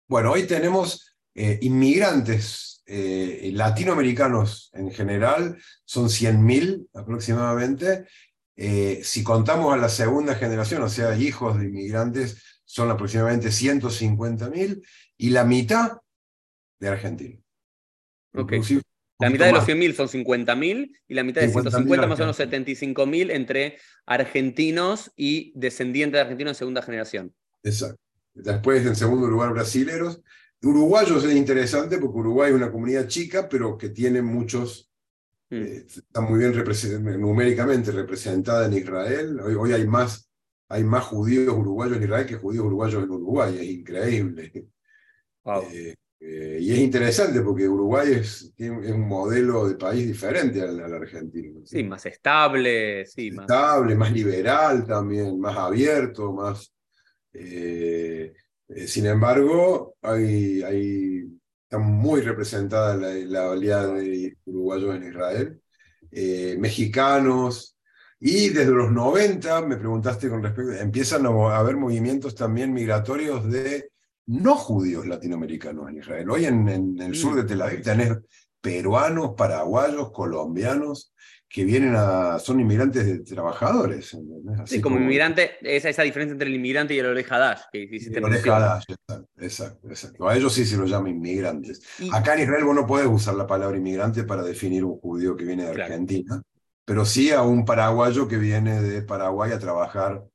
Bueno, 0.08 0.32
hoy 0.32 0.48
tenemos 0.48 1.18
eh, 1.36 1.60
inmigrantes 1.62 2.82
eh, 2.86 3.52
latinoamericanos 3.54 4.72
en 4.74 4.92
general, 4.92 5.58
son 5.84 6.06
100.000 6.06 6.88
aproximadamente. 6.94 8.06
Eh, 8.56 9.02
si 9.04 9.24
contamos 9.24 9.74
a 9.74 9.78
la 9.78 9.90
segunda 9.90 10.36
generación, 10.36 10.84
o 10.84 10.90
sea, 10.90 11.18
hijos 11.18 11.60
de 11.60 11.66
inmigrantes, 11.66 12.62
son 12.64 12.90
aproximadamente 12.90 13.50
150.000 13.50 14.82
y 15.18 15.30
la 15.32 15.44
mitad 15.44 15.98
de 16.80 16.88
Argentina. 16.88 17.38
Okay. 18.34 18.62
La 19.20 19.30
mitad 19.30 19.46
de 19.48 19.54
los 19.54 19.68
100.000 19.68 19.94
son 19.94 20.08
50.000 20.08 20.96
y 21.08 21.14
la 21.14 21.24
mitad 21.24 21.42
de 21.42 21.50
150 21.50 22.08
más 22.08 22.20
o 22.20 22.24
menos 22.24 22.40
75.000 22.40 23.32
entre 23.32 23.78
argentinos 24.06 25.12
y 25.16 25.52
descendientes 25.56 26.14
de 26.14 26.22
argentinos 26.22 26.52
de 26.52 26.60
segunda 26.60 26.82
generación. 26.84 27.34
Exacto. 27.64 28.00
Después, 28.34 28.86
en 28.86 28.96
segundo 28.96 29.28
lugar, 29.28 29.52
brasileros. 29.54 30.22
Uruguayos 30.62 31.24
es 31.24 31.36
interesante 31.36 31.98
porque 31.98 32.20
Uruguay 32.20 32.50
es 32.52 32.56
una 32.56 32.72
comunidad 32.72 33.08
chica, 33.08 33.50
pero 33.50 33.78
que 33.78 33.90
tiene 33.90 34.22
muchos, 34.22 34.92
mm. 35.50 35.56
eh, 35.56 35.86
está 35.88 36.22
muy 36.22 36.40
bien 36.40 36.54
numéricamente 37.20 37.92
representada 37.92 38.68
en 38.68 38.74
Israel. 38.74 39.40
Hoy, 39.40 39.56
hoy, 39.56 39.72
hay, 39.74 39.88
más, 39.88 40.30
hay 40.70 40.84
más 40.84 41.06
judíos 41.06 41.56
uruguayos 41.56 41.98
en 41.98 42.04
Israel 42.04 42.28
que 42.28 42.36
judíos 42.36 42.66
uruguayos 42.66 43.04
en 43.04 43.10
Uruguay. 43.10 43.58
Es 43.60 43.66
increíble. 43.66 44.68
Wow. 45.44 45.64
Eh, 45.72 45.96
eh, 46.20 46.58
y 46.60 46.72
es 46.72 46.80
interesante 46.80 47.42
porque 47.42 47.68
Uruguay 47.68 48.14
es, 48.14 48.54
un 48.60 49.08
modelo 49.08 49.68
de 49.68 49.76
país 49.76 50.08
diferente 50.08 50.62
al, 50.62 50.94
argentino. 50.94 51.62
Sí, 51.64 51.84
más 51.84 52.06
estable. 52.06 53.06
Sí, 53.06 53.28
estable, 53.28 53.96
más... 53.96 54.12
liberal 54.12 54.86
también, 54.86 55.40
más 55.40 55.56
abierto, 55.58 56.34
más... 56.34 56.74
Eh, 57.34 58.34
eh, 58.70 58.88
sin 58.88 59.06
embargo, 59.06 59.96
hay, 60.02 60.64
hay, 60.64 61.28
está 61.64 61.78
muy 61.78 62.22
representada 62.22 62.98
la, 62.98 63.14
la 63.14 63.50
oleada 63.52 63.94
de 63.94 64.36
uruguayos 64.46 64.96
en 64.96 65.04
Israel, 65.10 65.62
mexicanos, 66.58 67.78
y 68.20 68.50
desde 68.50 68.72
los 68.72 68.92
90, 68.92 69.62
me 69.62 69.78
preguntaste 69.78 70.28
con 70.28 70.42
respecto, 70.42 70.74
empiezan 70.74 71.28
a 71.28 71.58
haber 71.58 71.78
movimientos 71.78 72.34
también 72.34 72.74
migratorios 72.74 73.50
de 73.50 73.92
no 74.28 74.56
judíos 74.56 75.08
latinoamericanos 75.08 75.90
en 75.90 75.98
Israel. 75.98 76.30
Hoy 76.30 76.46
en, 76.46 77.00
el 77.00 77.16
sur 77.16 77.36
de 77.36 77.44
mm. 77.44 77.48
Tel 77.48 77.62
Aviv 77.62 77.82
tenés 77.82 78.18
peruanos, 78.62 79.34
paraguayos, 79.38 80.12
colombianos, 80.12 81.14
que 81.50 81.64
vienen 81.64 81.94
a, 81.96 82.40
son 82.40 82.60
inmigrantes 82.60 83.06
de 83.06 83.20
trabajadores. 83.20 84.18
sí, 84.66 84.82
como, 84.82 84.98
inmigrante, 84.98 85.52
esa, 85.62 85.88
esa 85.88 86.04
diferencia 86.04 86.34
entre 86.34 86.50
el 86.50 86.56
inmigrante 86.56 86.94
y 86.94 87.00
el 87.00 87.06
olejadash. 87.06 87.62
Que 87.72 87.84
el 87.84 88.24
olejadash, 88.24 88.84
exacto, 89.38 89.88
exacto, 89.88 90.28
A 90.28 90.36
ellos 90.36 90.54
sí 90.54 90.66
se 90.66 90.76
los 90.76 90.90
llama 90.90 91.10
inmigrantes. 91.10 91.82
Acá 92.12 92.34
en 92.34 92.42
Israel 92.42 92.66
vos 92.66 92.76
no 92.76 92.86
puedes 92.86 93.08
usar 93.08 93.36
la 93.36 93.48
palabra 93.48 93.78
inmigrante 93.78 94.26
para 94.26 94.44
definir 94.44 94.84
un 94.84 95.00
judío 95.00 95.38
que 95.38 95.46
viene 95.46 95.64
de 95.64 95.82
Argentina, 95.82 96.42
pero 96.84 97.06
sí 97.06 97.32
a 97.32 97.44
un 97.44 97.64
paraguayo 97.64 98.28
que 98.28 98.38
viene 98.38 98.82
de 98.82 99.02
Paraguay 99.04 99.54
a 99.54 99.60
trabajar 99.60 100.26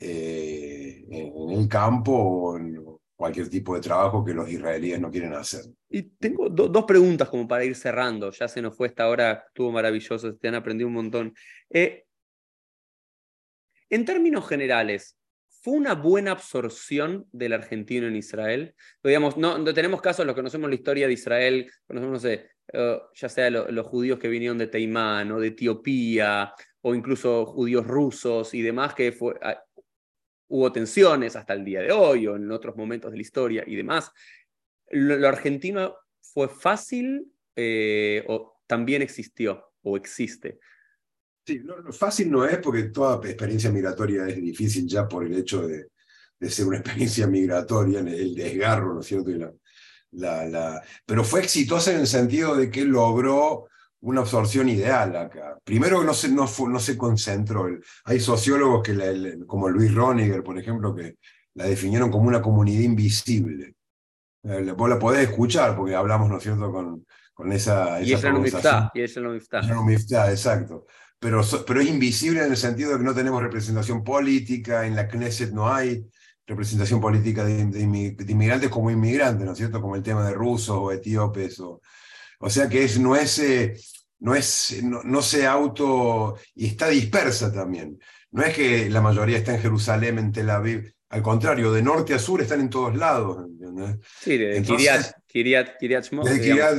eh, 0.00 1.04
en 1.08 1.50
el 1.50 1.68
campo 1.68 2.12
o 2.12 2.56
en 2.56 2.87
cualquier 3.18 3.50
tipo 3.50 3.74
de 3.74 3.80
trabajo 3.80 4.24
que 4.24 4.32
los 4.32 4.48
israelíes 4.48 5.00
no 5.00 5.10
quieren 5.10 5.34
hacer. 5.34 5.64
Y 5.90 6.02
tengo 6.02 6.48
dos 6.48 6.84
preguntas 6.84 7.28
como 7.28 7.48
para 7.48 7.64
ir 7.64 7.74
cerrando. 7.74 8.30
Ya 8.30 8.46
se 8.46 8.62
nos 8.62 8.76
fue 8.76 8.86
esta 8.86 9.08
hora, 9.08 9.44
estuvo 9.48 9.72
maravilloso, 9.72 10.36
te 10.36 10.46
han 10.46 10.54
aprendido 10.54 10.86
un 10.86 10.94
montón. 10.94 11.34
Eh, 11.68 12.04
en 13.90 14.04
términos 14.04 14.46
generales, 14.48 15.18
¿fue 15.48 15.74
una 15.74 15.96
buena 15.96 16.30
absorción 16.30 17.26
del 17.32 17.54
argentino 17.54 18.06
en 18.06 18.14
Israel? 18.14 18.76
Digamos, 19.02 19.36
no, 19.36 19.64
tenemos 19.74 20.00
casos, 20.00 20.24
los 20.24 20.36
que 20.36 20.38
conocemos 20.38 20.68
la 20.70 20.76
historia 20.76 21.08
de 21.08 21.14
Israel, 21.14 21.72
conocemos, 21.88 22.12
no 22.12 22.20
sé, 22.20 22.50
eh, 22.72 23.00
ya 23.14 23.28
sea 23.28 23.50
los 23.50 23.86
judíos 23.88 24.20
que 24.20 24.28
vinieron 24.28 24.58
de 24.58 24.68
Teimán 24.68 25.32
o 25.32 25.40
de 25.40 25.48
Etiopía, 25.48 26.52
o 26.82 26.94
incluso 26.94 27.46
judíos 27.46 27.84
rusos 27.84 28.54
y 28.54 28.62
demás, 28.62 28.94
que 28.94 29.10
fue, 29.10 29.34
ah, 29.42 29.60
hubo 30.48 30.72
tensiones 30.72 31.36
hasta 31.36 31.52
el 31.54 31.64
día 31.64 31.80
de 31.82 31.92
hoy 31.92 32.26
o 32.26 32.36
en 32.36 32.50
otros 32.50 32.76
momentos 32.76 33.10
de 33.10 33.16
la 33.16 33.22
historia 33.22 33.64
y 33.66 33.76
demás. 33.76 34.10
¿Lo, 34.90 35.28
argentino 35.28 35.96
fue 36.20 36.48
fácil 36.48 37.30
eh, 37.54 38.24
o 38.28 38.60
también 38.66 39.02
existió 39.02 39.72
o 39.82 39.96
existe? 39.96 40.58
Sí, 41.46 41.60
no, 41.64 41.92
fácil 41.92 42.30
no 42.30 42.44
es 42.44 42.58
porque 42.58 42.84
toda 42.84 43.16
experiencia 43.26 43.70
migratoria 43.70 44.26
es 44.26 44.36
difícil 44.36 44.86
ya 44.86 45.06
por 45.06 45.24
el 45.24 45.34
hecho 45.34 45.66
de, 45.66 45.88
ser 46.48 46.66
una 46.66 46.78
experiencia 46.78 47.26
migratoria, 47.26 48.00
el 48.00 48.34
desgarro, 48.34 48.94
¿no 48.94 49.00
es 49.00 49.06
cierto? 49.06 49.30
la, 50.12 50.46
la, 50.46 50.82
pero 51.04 51.24
fue 51.24 51.40
exitosa 51.40 51.92
en 51.92 52.00
el 52.00 52.06
sentido 52.06 52.56
de 52.56 52.70
que 52.70 52.84
logró 52.84 53.68
una 54.00 54.20
absorción 54.20 54.68
ideal 54.68 55.16
acá. 55.16 55.58
Primero 55.64 56.02
no 56.04 56.14
se, 56.14 56.28
no, 56.28 56.46
no 56.68 56.78
se 56.78 56.96
concentró. 56.96 57.68
Hay 58.04 58.20
sociólogos 58.20 58.82
que, 58.82 59.38
como 59.46 59.68
Luis 59.68 59.92
Roniger, 59.92 60.42
por 60.42 60.58
ejemplo, 60.58 60.94
que 60.94 61.16
la 61.54 61.64
definieron 61.64 62.10
como 62.10 62.28
una 62.28 62.40
comunidad 62.40 62.82
invisible. 62.82 63.74
Eh, 64.44 64.72
vos 64.76 64.88
la 64.88 64.98
podés 64.98 65.28
escuchar 65.28 65.76
porque 65.76 65.94
hablamos, 65.94 66.28
¿no 66.28 66.36
es 66.38 66.42
cierto?, 66.42 66.70
con, 66.70 67.04
con 67.34 67.52
esa, 67.52 68.00
y 68.00 68.12
esa 68.12 68.30
conversación. 68.30 68.90
Y 68.94 69.00
eso 69.02 69.20
no 69.20 69.34
está. 69.34 69.60
está, 69.90 70.30
exacto. 70.30 70.86
Pero, 71.18 71.42
pero 71.66 71.80
es 71.80 71.88
invisible 71.88 72.44
en 72.44 72.52
el 72.52 72.56
sentido 72.56 72.92
de 72.92 72.98
que 72.98 73.04
no 73.04 73.14
tenemos 73.14 73.42
representación 73.42 74.04
política, 74.04 74.86
en 74.86 74.94
la 74.94 75.08
Knesset 75.08 75.50
no 75.50 75.68
hay 75.68 76.06
representación 76.46 77.00
política 77.00 77.44
de, 77.44 77.66
de, 77.66 77.80
inmigrantes 77.80 78.70
como 78.70 78.90
inmigrantes, 78.90 79.44
¿no 79.44 79.52
es 79.52 79.58
cierto?, 79.58 79.80
como 79.80 79.96
el 79.96 80.02
tema 80.04 80.24
de 80.24 80.34
rusos 80.34 80.76
o 80.78 80.92
etíopes 80.92 81.58
o, 81.58 81.82
o 82.38 82.50
sea 82.50 82.68
que 82.68 82.84
es, 82.84 82.98
no, 82.98 83.16
es, 83.16 83.38
eh, 83.38 83.76
no, 84.20 84.34
es, 84.34 84.82
no, 84.82 85.22
se 85.22 85.46
auto... 85.46 86.36
y 86.54 86.66
está 86.66 86.88
dispersa 86.88 87.52
también. 87.52 87.98
No 88.30 88.42
es 88.42 88.54
que 88.54 88.90
la 88.90 89.00
mayoría 89.00 89.38
está 89.38 89.54
en 89.54 89.60
Jerusalén, 89.60 90.18
en 90.18 90.32
Tel 90.32 90.50
Aviv. 90.50 90.92
Al 91.10 91.22
contrario, 91.22 91.72
de 91.72 91.82
norte 91.82 92.12
a 92.12 92.18
sur 92.18 92.42
están 92.42 92.60
en 92.60 92.68
todos 92.68 92.94
lados. 92.94 93.46
Sí, 94.20 94.36
de 94.36 94.62
Kiriat, 94.62 95.12
Kiriat, 95.26 95.78
Kiriat 95.78 96.12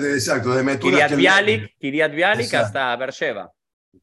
exacto, 0.03 0.53
de 0.53 0.63
Metula. 0.63 1.07
Kiriat 1.07 1.15
Bialik, 1.15 1.77
Kiriat 1.79 2.13
Bialik 2.13 2.53
hasta 2.53 2.95
Beersheba. 2.95 3.51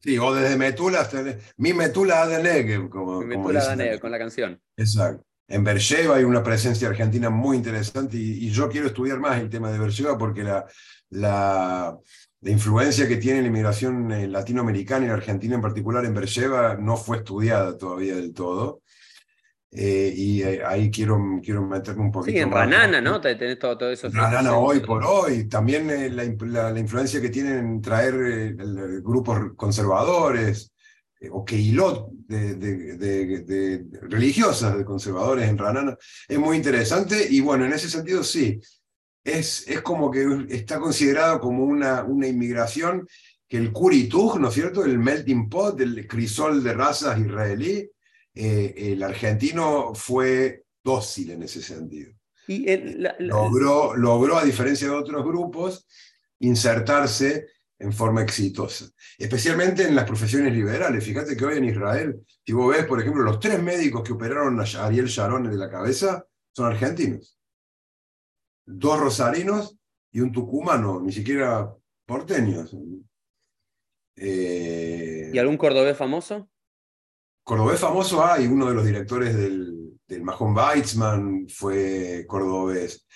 Sí, 0.01 0.17
o 0.17 0.33
desde 0.33 0.57
Metula 0.57 1.01
hasta. 1.01 1.23
Mi 1.57 1.73
Metula 1.73 2.27
de 2.27 2.43
Negev, 2.43 2.89
como. 2.89 3.21
Mi 3.21 3.37
Metula 3.37 3.75
de 3.75 3.99
con 3.99 4.11
la 4.11 4.19
canción. 4.19 4.61
Exacto. 4.75 5.26
En 5.47 5.63
Beersheba 5.63 6.17
hay 6.17 6.25
una 6.25 6.43
presencia 6.43 6.89
argentina 6.89 7.29
muy 7.29 7.55
interesante 7.57 8.17
y, 8.17 8.47
y, 8.47 8.49
yo 8.51 8.67
quiero 8.67 8.87
estudiar 8.87 9.19
más 9.19 9.39
el 9.39 9.49
tema 9.49 9.71
de 9.71 9.79
Beersheba 9.79 10.17
porque 10.17 10.43
la, 10.43 10.65
la, 11.09 11.97
influencia 12.41 13.07
que 13.07 13.17
tiene 13.17 13.41
la 13.41 13.47
inmigración 13.47 14.11
eh, 14.11 14.27
latinoamericana 14.27 15.05
y 15.05 15.07
la 15.09 15.15
Argentina 15.15 15.55
en 15.55 15.61
particular 15.61 16.05
en 16.05 16.13
Bercheva 16.13 16.75
no 16.75 16.95
fue 16.95 17.17
estudiada 17.17 17.77
todavía 17.77 18.15
del 18.15 18.33
todo. 18.33 18.81
Eh, 19.69 20.13
y 20.15 20.43
eh, 20.43 20.61
ahí 20.65 20.89
quiero, 20.89 21.19
quiero 21.43 21.61
meterme 21.65 22.03
un 22.03 22.11
poquito. 22.11 22.31
Sí, 22.31 22.41
en 22.41 22.51
Ranana, 22.51 23.01
¿no? 23.01 23.19
Tenés 23.19 23.59
todo, 23.59 23.77
todo 23.77 23.91
eso. 23.91 24.07
Ranana 24.09 24.57
hoy 24.57 24.79
por 24.79 25.03
hoy. 25.03 25.47
También 25.49 26.15
la, 26.15 26.71
la, 26.71 26.79
influencia 26.79 27.19
que 27.19 27.29
tienen 27.29 27.57
en 27.57 27.81
traer 27.81 28.55
grupos 29.03 29.53
conservadores 29.57 30.73
o 31.31 31.43
Keilot 31.43 32.09
de, 32.11 32.55
de, 32.55 32.97
de, 32.97 33.39
de, 33.43 33.99
religiosas 34.01 34.77
de 34.77 34.85
conservadores 34.85 35.49
en 35.49 35.57
Ranana 35.57 35.97
es 36.27 36.37
muy 36.37 36.57
interesante. 36.57 37.27
Y 37.29 37.41
bueno, 37.41 37.65
en 37.65 37.73
ese 37.73 37.89
sentido 37.89 38.23
sí 38.23 38.59
es, 39.27 39.65
como 39.83 40.09
que 40.09 40.45
está 40.49 40.79
considerado 40.79 41.39
como 41.39 41.63
una, 41.63 42.03
una 42.03 42.27
inmigración 42.27 43.07
que 43.47 43.57
el 43.57 43.71
Kuritug, 43.71 44.39
¿no 44.39 44.49
es 44.49 44.53
cierto? 44.53 44.83
El 44.83 44.99
melting 44.99 45.49
pot, 45.49 45.79
el 45.79 46.07
crisol 46.07 46.63
de 46.63 46.73
razas 46.73 47.19
israelí, 47.19 47.89
eh, 48.33 48.73
el 48.75 49.03
argentino 49.03 49.93
fue 49.95 50.63
dócil 50.83 51.31
en 51.31 51.43
ese 51.43 51.61
sentido. 51.61 52.13
Y 52.47 52.65
logró, 53.19 53.95
logró, 53.95 54.37
a 54.37 54.45
diferencia 54.45 54.87
de 54.87 54.93
otros 54.93 55.25
grupos, 55.25 55.85
insertarse 56.39 57.47
en 57.79 57.93
forma 57.93 58.21
exitosa, 58.21 58.85
especialmente 59.17 59.87
en 59.87 59.95
las 59.95 60.05
profesiones 60.05 60.53
liberales. 60.53 61.03
Fíjate 61.03 61.37
que 61.37 61.45
hoy 61.45 61.57
en 61.57 61.65
Israel, 61.65 62.19
si 62.45 62.53
vos 62.53 62.75
ves, 62.75 62.85
por 62.85 62.99
ejemplo, 62.99 63.23
los 63.23 63.39
tres 63.39 63.61
médicos 63.61 64.03
que 64.03 64.13
operaron 64.13 64.59
a 64.59 64.85
Ariel 64.85 65.07
Sharon 65.07 65.49
de 65.49 65.57
la 65.57 65.69
cabeza 65.69 66.25
son 66.51 66.65
argentinos 66.65 67.37
dos 68.67 68.99
rosarinos 68.99 69.77
y 70.11 70.19
un 70.19 70.31
tucumano, 70.31 70.99
ni 70.99 71.11
siquiera 71.11 71.73
porteños. 72.05 72.75
Eh, 74.15 75.31
¿Y 75.33 75.37
algún 75.37 75.57
cordobés 75.57 75.97
famoso? 75.97 76.49
Cordobés 77.43 77.79
famoso 77.79 78.25
hay, 78.25 78.45
uno 78.45 78.67
de 78.67 78.75
los 78.75 78.85
directores 78.85 79.35
del, 79.35 79.97
del 80.05 80.21
Mahon 80.21 80.55
Weizmann 80.55 81.47
fue 81.47 82.25
cordobés. 82.27 83.07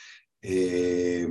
Eh, 0.41 1.27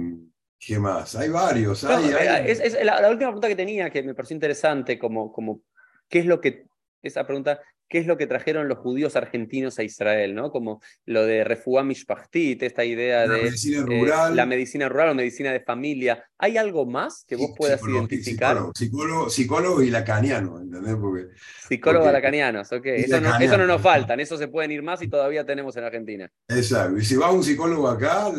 ¿Qué 0.60 0.78
más? 0.78 1.16
Hay 1.16 1.30
varios. 1.30 1.82
Es, 1.82 2.84
la, 2.84 3.08
última 3.08 3.30
pregunta 3.30 3.48
que 3.48 3.56
tenía, 3.56 3.88
que 3.88 4.02
me 4.02 4.14
pareció 4.14 4.34
interesante, 4.34 4.98
como, 4.98 5.32
como 5.32 5.62
¿qué 6.06 6.18
es 6.18 6.26
lo 6.26 6.38
que, 6.38 6.66
esa 7.02 7.26
pregunta, 7.26 7.60
qué 7.90 7.98
es 7.98 8.06
lo 8.06 8.16
que 8.16 8.28
trajeron 8.28 8.68
los 8.68 8.78
judíos 8.78 9.16
argentinos 9.16 9.80
a 9.80 9.82
Israel, 9.82 10.32
¿no? 10.36 10.52
Como 10.52 10.80
lo 11.06 11.26
de 11.26 11.42
Refuah 11.42 11.82
Mishpachtit, 11.82 12.62
esta 12.62 12.84
idea 12.84 13.26
la 13.26 13.34
de 13.34 13.42
medicina 13.42 13.78
eh, 13.78 13.82
rural. 13.82 14.36
la 14.36 14.46
medicina 14.46 14.88
rural 14.88 15.08
o 15.10 15.14
medicina 15.14 15.52
de 15.52 15.60
familia. 15.60 16.24
¿Hay 16.38 16.56
algo 16.56 16.86
más 16.86 17.24
que 17.26 17.34
vos 17.34 17.50
puedas 17.56 17.82
identificar? 17.82 18.58
Psicólogo, 18.74 19.28
psicólogo, 19.28 19.82
y 19.82 19.90
lacaniano, 19.90 20.60
¿entendés? 20.60 20.94
Porque, 20.94 21.26
Psicólogos 21.66 22.12
lacanianos, 22.12 22.70
ok. 22.70 22.86
Eso 22.86 23.20
no, 23.20 23.36
eso 23.38 23.58
no, 23.58 23.66
nos 23.66 23.82
faltan, 23.82 24.20
eso 24.20 24.38
se 24.38 24.46
pueden 24.46 24.70
ir 24.70 24.84
más 24.84 25.02
y 25.02 25.08
todavía 25.08 25.44
tenemos 25.44 25.76
en 25.76 25.84
Argentina. 25.84 26.30
Exacto. 26.48 26.96
Y 26.96 27.04
si 27.04 27.16
va 27.16 27.32
un 27.32 27.42
psicólogo 27.42 27.88
acá, 27.88 28.30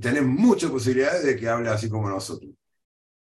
tenés 0.00 0.22
muchas 0.22 0.70
posibilidades 0.70 1.24
de 1.24 1.36
que 1.36 1.48
hable 1.48 1.68
así 1.68 1.90
como 1.90 2.08
nosotros. 2.08 2.52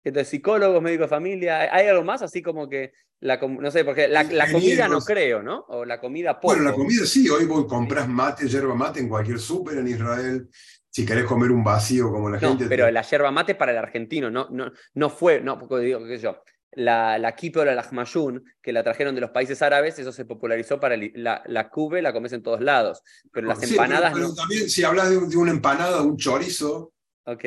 Entonces, 0.04 0.30
psicólogos, 0.30 0.82
médicos 0.82 1.06
de 1.06 1.16
familia, 1.16 1.74
¿hay 1.74 1.88
algo 1.88 2.04
más 2.04 2.22
así 2.24 2.42
como 2.42 2.68
que 2.68 2.94
la, 3.20 3.38
no 3.38 3.72
sé, 3.72 3.84
porque 3.84 4.08
la, 4.08 4.24
la 4.24 4.52
comida 4.52 4.88
no 4.88 5.00
creo, 5.00 5.42
¿no? 5.42 5.66
O 5.70 5.86
la 5.86 6.00
comida 6.00 6.40
poco. 6.40 6.54
Bueno, 6.54 6.70
la 6.70 6.74
comida 6.74 7.06
sí, 7.06 7.28
hoy 7.30 7.46
vos 7.46 7.66
compras 7.66 8.08
mate, 8.08 8.48
yerba 8.48 8.76
mate 8.76 9.00
en 9.00 9.10
cualquier 9.10 9.40
súper 9.40 9.78
en 9.80 9.88
Israel. 9.88 10.48
Si 10.90 11.06
querés 11.06 11.26
comer 11.26 11.52
un 11.52 11.64
vacío 11.64 12.12
como 12.12 12.30
la 12.30 12.40
gente. 12.40 12.66
Pero 12.68 12.90
la 12.92 13.02
yerba 13.02 13.32
mate 13.32 13.56
para 13.56 13.72
el 13.72 13.78
argentino, 13.78 14.30
no, 14.30 14.48
no, 14.50 14.72
no 14.94 15.10
fue, 15.10 15.42
no, 15.42 15.58
porque 15.58 15.86
digo, 15.86 16.00
qué 16.06 16.18
sé 16.18 16.24
yo, 16.24 16.42
la, 16.72 17.18
la 17.18 17.36
kipe 17.36 17.60
o 17.60 17.66
la 17.66 17.76
lahmayun, 17.76 18.44
que 18.62 18.72
la 18.72 18.84
trajeron 18.84 19.16
de 19.16 19.22
los 19.22 19.32
países 19.32 19.62
árabes, 19.62 19.98
eso 19.98 20.12
se 20.12 20.26
popularizó 20.26 20.80
para 20.80 20.96
la, 20.98 21.42
la 21.46 21.70
cube, 21.70 22.02
la 22.02 22.14
comes 22.14 22.34
en 22.34 22.44
todos 22.44 22.62
lados. 22.62 23.02
Pero 23.32 23.48
las 23.48 23.62
empanadas. 23.64 24.14
Pero, 24.14 24.34
también, 24.34 24.70
si 24.70 24.84
hablas 24.84 25.10
de, 25.10 25.38
una 25.38 25.52
empanada, 25.52 26.02
un 26.02 26.18
chorizo. 26.18 26.94
Ok. 27.26 27.46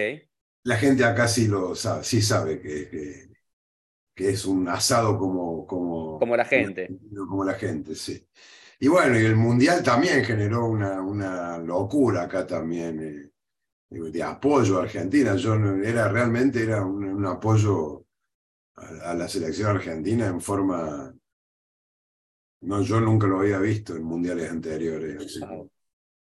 La 0.64 0.77
gente 0.77 1.05
acá 1.05 1.29
sí 1.29 1.47
lo 1.47 1.75
sabe, 1.75 2.05
sí 2.05 2.21
sabe 2.21 2.61
que 2.61 2.89
que 2.89 3.30
es 4.29 4.45
un 4.45 4.68
asado 4.68 5.18
como... 5.18 5.66
Como, 5.66 6.18
como 6.18 6.37
la 6.37 6.45
gente. 6.45 6.89
Como, 7.14 7.45
la 7.45 7.55
gente, 7.55 7.95
sí. 7.95 8.27
Y 8.79 8.89
bueno, 8.89 9.18
y 9.18 9.25
el 9.25 9.37
Mundial 9.37 9.83
también 9.83 10.25
generó 10.25 10.66
una, 10.66 11.01
una 11.01 11.59
locura 11.59 12.23
acá 12.23 12.47
también 12.47 13.33
eh, 13.91 14.11
de 14.11 14.23
apoyo 14.23 14.79
a 14.79 14.83
Argentina. 14.83 15.37
Yo 15.37 15.55
era 15.55 16.09
realmente 16.09 16.62
era 16.62 16.85
un, 16.85 17.25
apoyo 17.27 18.07
a, 18.77 19.14
la 19.14 19.29
selección 19.29 19.77
argentina 19.77 20.27
en 20.27 20.41
forma... 20.41 21.14
No, 22.62 22.83
yo 22.83 23.01
nunca 23.01 23.27
lo 23.27 23.41
había 23.41 23.59
visto 23.59 23.97
en 23.97 24.03
mundiales 24.03 24.51
anteriores, 24.51 25.41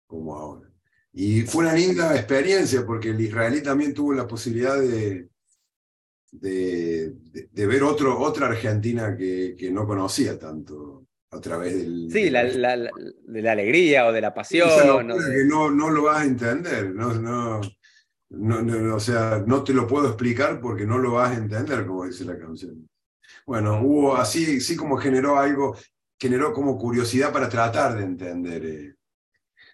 como 0.05 0.35
ahora. 0.35 0.69
Y 1.13 1.41
fue 1.41 1.65
una 1.65 1.73
linda 1.73 2.15
experiencia 2.15 2.85
porque 2.85 3.09
el 3.09 3.19
israelí 3.19 3.61
también 3.61 3.93
tuvo 3.93 4.13
la 4.13 4.27
posibilidad 4.27 4.79
de, 4.79 5.30
de, 6.31 7.13
ver 7.53 7.83
otro, 7.83 8.19
otra 8.19 8.47
Argentina 8.47 9.15
que, 9.15 9.55
que, 9.57 9.69
no 9.69 9.85
conocía 9.85 10.39
tanto 10.39 11.05
a 11.31 11.39
través 11.39 11.77
del... 11.77 12.09
Sí, 12.11 12.29
la, 12.29 12.43
la, 12.43 12.77
de 12.77 13.41
la 13.41 13.51
alegría 13.51 14.07
o 14.07 14.13
de 14.13 14.21
la 14.21 14.33
pasión. 14.33 14.69
O 14.69 15.07
que 15.07 15.45
no, 15.45 15.69
no 15.69 15.89
lo 15.89 16.03
vas 16.03 16.21
a 16.21 16.25
entender, 16.25 16.93
no, 16.93 17.13
no, 17.13 17.61
no, 18.29 18.95
o 18.95 18.99
sea, 18.99 19.43
no 19.45 19.63
te 19.63 19.73
lo 19.73 19.85
puedo 19.87 20.07
explicar 20.07 20.59
porque 20.61 20.85
no 20.85 20.97
lo 20.97 21.13
vas 21.13 21.31
a 21.31 21.37
entender, 21.37 21.85
como 21.85 22.05
dice 22.05 22.25
la 22.25 22.37
canción. 22.37 22.87
Bueno, 23.45 23.81
hubo 23.81 24.15
así, 24.15 24.61
sí 24.61 24.75
como 24.75 24.97
generó 24.97 25.37
algo, 25.37 25.75
generó 26.19 26.53
como 26.53 26.77
curiosidad 26.77 27.33
para 27.33 27.49
tratar 27.49 27.97
de 27.97 28.03
entender 28.03 28.65
eh, 28.65 28.95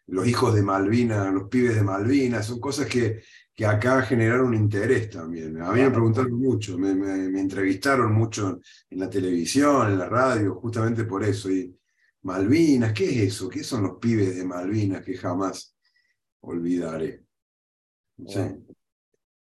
los 0.07 0.27
hijos 0.27 0.55
de 0.55 0.63
Malvinas, 0.63 1.33
los 1.33 1.49
pibes 1.49 1.75
de 1.75 1.83
Malvinas, 1.83 2.45
son 2.45 2.59
cosas 2.59 2.87
que, 2.87 3.21
que 3.57 3.65
acá 3.65 4.03
generaron 4.03 4.53
interés 4.53 5.09
también. 5.09 5.59
A 5.63 5.71
mí 5.71 5.81
me 5.81 5.89
preguntaron 5.89 6.33
mucho, 6.33 6.77
me, 6.77 6.93
me, 6.93 7.39
entrevistaron 7.39 8.13
mucho 8.13 8.59
en 8.87 8.99
la 8.99 9.09
televisión, 9.09 9.93
en 9.93 9.97
la 9.97 10.07
radio, 10.07 10.53
justamente 10.53 11.05
por 11.05 11.23
eso. 11.23 11.49
Y 11.49 11.75
Malvinas, 12.21 12.93
¿qué 12.93 13.05
es 13.05 13.33
eso? 13.33 13.49
¿Qué 13.49 13.63
son 13.63 13.81
los 13.81 13.97
pibes 13.97 14.35
de 14.35 14.45
Malvinas 14.45 15.03
que 15.03 15.17
jamás 15.17 15.75
olvidaré? 16.41 17.23
Sí. 18.27 18.41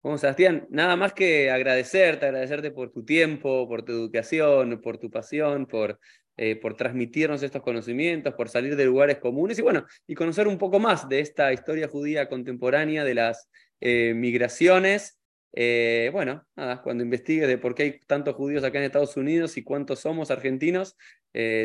Bueno, 0.03 0.19
Sebastián, 0.19 0.67
nada 0.69 0.97
más 0.97 1.15
que 1.15 1.51
agradecerte, 1.51 2.27
agradecerte 2.27 2.73
por 2.73 2.91
tu 2.91 3.07
tiempo, 3.07 3.67
por 3.67 3.87
tu 3.87 3.93
educación, 3.93 4.83
por 4.83 4.99
tu 4.99 5.11
pasión, 5.11 5.65
por, 5.65 5.99
eh, 6.37 6.57
por 6.57 6.77
transmitirnos 6.77 7.43
estos 7.43 7.63
conocimientos, 7.63 8.35
por 8.35 8.51
salir 8.51 8.77
de 8.77 8.85
lugares 8.85 9.17
comunes 9.17 9.59
y 9.59 9.63
bueno, 9.63 9.87
y 10.07 10.15
conocer 10.15 10.47
un 10.47 10.59
poco 10.59 10.79
más 10.79 11.09
de 11.09 11.21
esta 11.21 11.55
historia 11.55 11.89
judía 11.89 12.29
contemporánea 12.29 13.03
de 13.03 13.15
las 13.15 13.49
eh, 13.81 14.15
migraciones. 14.15 15.19
Eh, 15.53 16.11
bueno, 16.13 16.45
nada, 16.57 16.83
cuando 16.83 17.05
investigues 17.05 17.47
de 17.47 17.59
por 17.59 17.75
qué 17.75 17.83
hay 17.85 18.01
tantos 18.07 18.35
judíos 18.35 18.65
acá 18.65 18.79
en 18.79 18.85
Estados 18.85 19.17
Unidos 19.17 19.57
y 19.57 19.63
cuántos 19.63 20.01
somos 20.01 20.31
argentinos, 20.31 20.97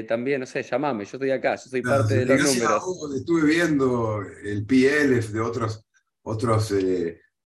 también, 0.07 0.39
no 0.39 0.47
sé, 0.47 0.63
llamame, 0.63 1.05
yo 1.05 1.11
estoy 1.13 1.29
acá, 1.29 1.55
yo 1.55 1.69
soy 1.69 1.83
parte 1.83 2.15
de 2.15 2.25
los 2.25 2.41
números. 2.41 2.83
estuve 3.15 3.43
viendo 3.45 4.19
el 4.43 4.65
PLF 4.65 5.31
de 5.31 5.39
otros, 5.39 5.85
otros 6.23 6.71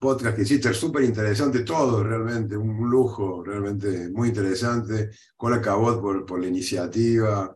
podcast 0.04 0.36
que 0.36 0.42
hiciste, 0.42 0.74
súper 0.74 1.06
interesante 1.06 1.62
todo, 1.62 2.04
realmente, 2.04 2.58
un, 2.58 2.90
lujo, 2.90 3.42
realmente 3.42 4.10
muy 4.10 4.28
interesante. 4.28 5.12
Cola 5.38 5.62
Cabot 5.62 6.02
por, 6.02 6.26
por 6.26 6.42
la 6.42 6.48
iniciativa, 6.48 7.56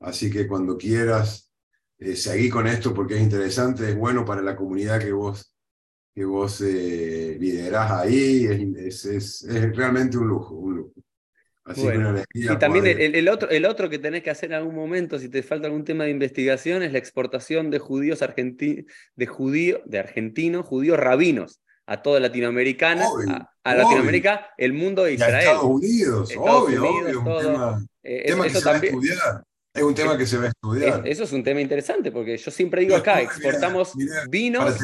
así 0.00 0.30
que 0.30 0.48
cuando 0.48 0.78
quieras, 0.78 1.52
eh, 1.98 2.16
seguí 2.16 2.48
con 2.48 2.66
esto 2.66 2.94
porque 2.94 3.16
es 3.16 3.20
interesante, 3.20 3.90
es 3.90 3.94
bueno 3.94 4.24
para 4.24 4.40
la 4.40 4.56
comunidad 4.56 5.00
que 5.00 5.12
vos, 5.12 5.51
que 6.14 6.24
vos 6.24 6.60
eh, 6.60 7.36
liderás 7.40 7.90
ahí, 7.90 8.46
es, 8.76 9.04
es, 9.06 9.42
es, 9.42 9.76
realmente 9.76 10.18
un 10.18 10.28
lujo, 10.28 10.54
un 10.54 10.76
lujo. 10.76 10.92
Así 11.64 11.86
y 12.34 12.46
también 12.58 12.86
el, 12.86 13.14
el, 13.14 13.28
otro, 13.28 13.48
el 13.48 13.64
otro 13.66 13.88
que 13.88 14.00
tenés 14.00 14.24
que 14.24 14.30
hacer 14.30 14.50
en 14.50 14.56
algún 14.56 14.74
momento, 14.74 15.18
si 15.20 15.28
te 15.28 15.44
falta 15.44 15.68
algún 15.68 15.84
tema 15.84 16.04
de 16.04 16.10
investigación, 16.10 16.82
es 16.82 16.90
la 16.90 16.98
exportación 16.98 17.70
de 17.70 17.78
judíos 17.78 18.20
argentinos, 18.20 18.84
de 19.14 19.26
judío, 19.26 19.80
de 19.86 20.00
argentinos, 20.00 20.66
judíos 20.66 20.98
rabinos 20.98 21.60
a 21.86 22.02
toda 22.02 22.20
Latinoamérica, 22.20 22.96
a, 23.62 23.74
Latinoamérica, 23.74 24.50
el 24.56 24.72
mundo 24.72 25.04
de 25.04 25.14
Israel. 25.14 25.38
Estados 25.38 25.64
Unidos, 25.64 26.34
obvio, 26.36 26.84
obvio, 26.84 27.20
un 27.20 27.24
tema, 27.24 27.86
eh, 28.02 28.34
que 28.42 28.50
se 28.50 28.64
va 28.64 28.72
a 28.72 28.76
estudiar. 28.78 29.44
Es 29.74 29.82
un 29.82 29.94
tema 29.94 30.18
que 30.18 30.26
se 30.26 30.36
va 30.36 30.44
a 30.44 30.48
estudiar. 30.48 31.06
eso 31.06 31.24
es 31.24 31.32
un 31.32 31.42
tema 31.42 31.60
interesante, 31.60 32.12
porque 32.12 32.36
yo 32.36 32.50
siempre 32.50 32.82
digo 32.82 32.96
acá, 32.96 33.20
exportamos 33.20 33.92
vinos, 34.28 34.76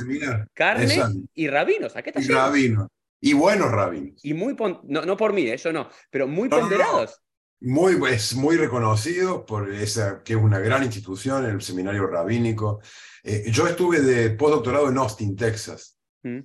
carne 0.54 1.02
y 1.34 1.48
rabinos. 1.48 1.94
¿A 1.96 2.02
qué 2.02 2.12
y 2.16 2.28
rabinos. 2.28 2.88
Y 3.20 3.32
buenos 3.32 3.70
rabinos. 3.70 4.24
Y 4.24 4.32
muy, 4.32 4.56
no, 4.84 5.04
no 5.04 5.16
por 5.16 5.32
mí, 5.32 5.48
eso 5.48 5.72
no, 5.72 5.90
pero 6.10 6.26
muy 6.28 6.48
ponderados. 6.48 7.20
Muy, 7.60 7.98
es 8.12 8.34
muy 8.36 8.56
reconocido 8.56 9.44
por 9.44 9.72
esa, 9.74 10.22
que 10.22 10.34
es 10.34 10.38
una 10.38 10.60
gran 10.60 10.84
institución, 10.84 11.44
el 11.44 11.60
seminario 11.60 12.06
rabínico. 12.06 12.80
Eh, 13.24 13.46
yo 13.50 13.66
estuve 13.66 14.00
de 14.00 14.30
postdoctorado 14.30 14.88
en 14.88 14.98
Austin, 14.98 15.34
Texas. 15.34 15.98
Mm 16.22 16.38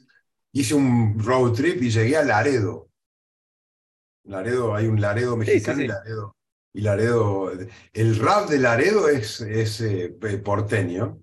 hice 0.53 0.75
un 0.75 1.19
road 1.19 1.51
trip 1.51 1.81
y 1.81 1.89
llegué 1.89 2.15
a 2.15 2.23
Laredo. 2.23 2.89
Laredo, 4.25 4.73
hay 4.73 4.87
un 4.87 5.01
Laredo 5.01 5.35
mexicano 5.35 5.81
y 5.81 5.87
Laredo. 5.87 6.37
Y 6.73 6.81
Laredo, 6.81 7.51
el 7.93 8.19
rap 8.19 8.49
de 8.49 8.57
Laredo 8.57 9.07
es, 9.07 9.41
es 9.41 9.79
eh, 9.81 10.15
porteño. 10.43 11.19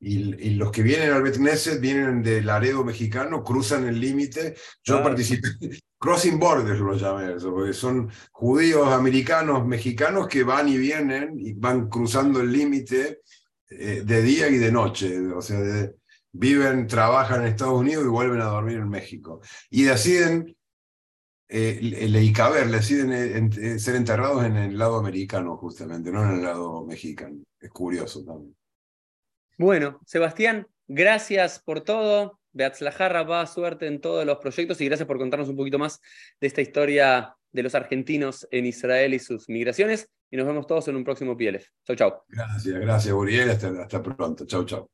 Y, 0.00 0.50
los 0.56 0.70
que 0.70 0.82
vienen 0.82 1.10
al 1.12 1.22
Betneset 1.22 1.80
vienen 1.80 2.22
de 2.22 2.42
Laredo 2.42 2.84
mexicano, 2.84 3.42
cruzan 3.42 3.88
el 3.88 3.98
límite. 3.98 4.54
Yo 4.82 5.02
participé, 5.02 5.48
Crossing 5.98 6.38
Borders 6.38 6.78
lo 6.80 6.94
llamé 6.94 7.34
eso, 7.34 7.50
porque 7.54 7.72
son 7.72 8.10
judíos 8.30 8.86
americanos, 8.88 9.66
mexicanos 9.66 10.28
que 10.28 10.44
van 10.44 10.68
y 10.68 10.76
vienen 10.76 11.38
y 11.38 11.54
van 11.54 11.88
cruzando 11.88 12.42
el 12.42 12.52
límite 12.52 13.22
eh, 13.70 14.02
de 14.04 14.22
día 14.22 14.48
y 14.48 14.58
de 14.58 14.70
noche. 14.70 15.18
O 15.32 15.40
sea, 15.40 15.60
de, 15.60 15.94
viven, 16.32 16.86
trabajan 16.86 17.40
en 17.40 17.48
Estados 17.48 17.80
Unidos 17.80 18.04
y 18.04 18.08
vuelven 18.08 18.42
a 18.42 18.46
dormir 18.46 18.76
en 18.76 18.90
México. 18.90 19.40
Y 19.70 19.84
deciden, 19.84 20.54
eh, 21.48 21.78
el 21.80 22.70
deciden 22.70 23.12
eh, 23.12 23.50
eh, 23.60 23.78
ser 23.78 23.96
enterrados 23.96 24.44
en 24.44 24.56
el 24.56 24.78
lado 24.78 24.98
americano, 24.98 25.56
justamente, 25.56 26.10
no 26.10 26.22
en 26.24 26.36
el 26.36 26.42
lado 26.42 26.84
mexicano. 26.84 27.42
Es 27.60 27.70
curioso 27.70 28.24
también. 28.24 28.56
Bueno, 29.58 30.00
Sebastián, 30.06 30.66
gracias 30.86 31.60
por 31.60 31.82
todo. 31.82 32.40
Beatzlajarra 32.52 33.24
va 33.24 33.46
suerte 33.46 33.86
en 33.86 34.00
todos 34.00 34.24
los 34.24 34.38
proyectos 34.38 34.80
y 34.80 34.86
gracias 34.86 35.06
por 35.06 35.18
contarnos 35.18 35.48
un 35.48 35.56
poquito 35.56 35.78
más 35.78 36.00
de 36.40 36.46
esta 36.46 36.60
historia 36.60 37.34
de 37.52 37.62
los 37.62 37.74
argentinos 37.74 38.46
en 38.50 38.66
Israel 38.66 39.14
y 39.14 39.18
sus 39.18 39.48
migraciones. 39.48 40.08
Y 40.30 40.36
nos 40.36 40.46
vemos 40.46 40.66
todos 40.66 40.88
en 40.88 40.96
un 40.96 41.04
próximo 41.04 41.36
PLF. 41.36 41.66
Chau, 41.84 41.96
chau. 41.96 42.22
Gracias, 42.28 42.80
gracias, 42.80 43.14
Uriel. 43.14 43.50
Hasta, 43.50 43.82
hasta 43.82 44.02
pronto. 44.02 44.46
Chau, 44.46 44.64
chau. 44.64 44.88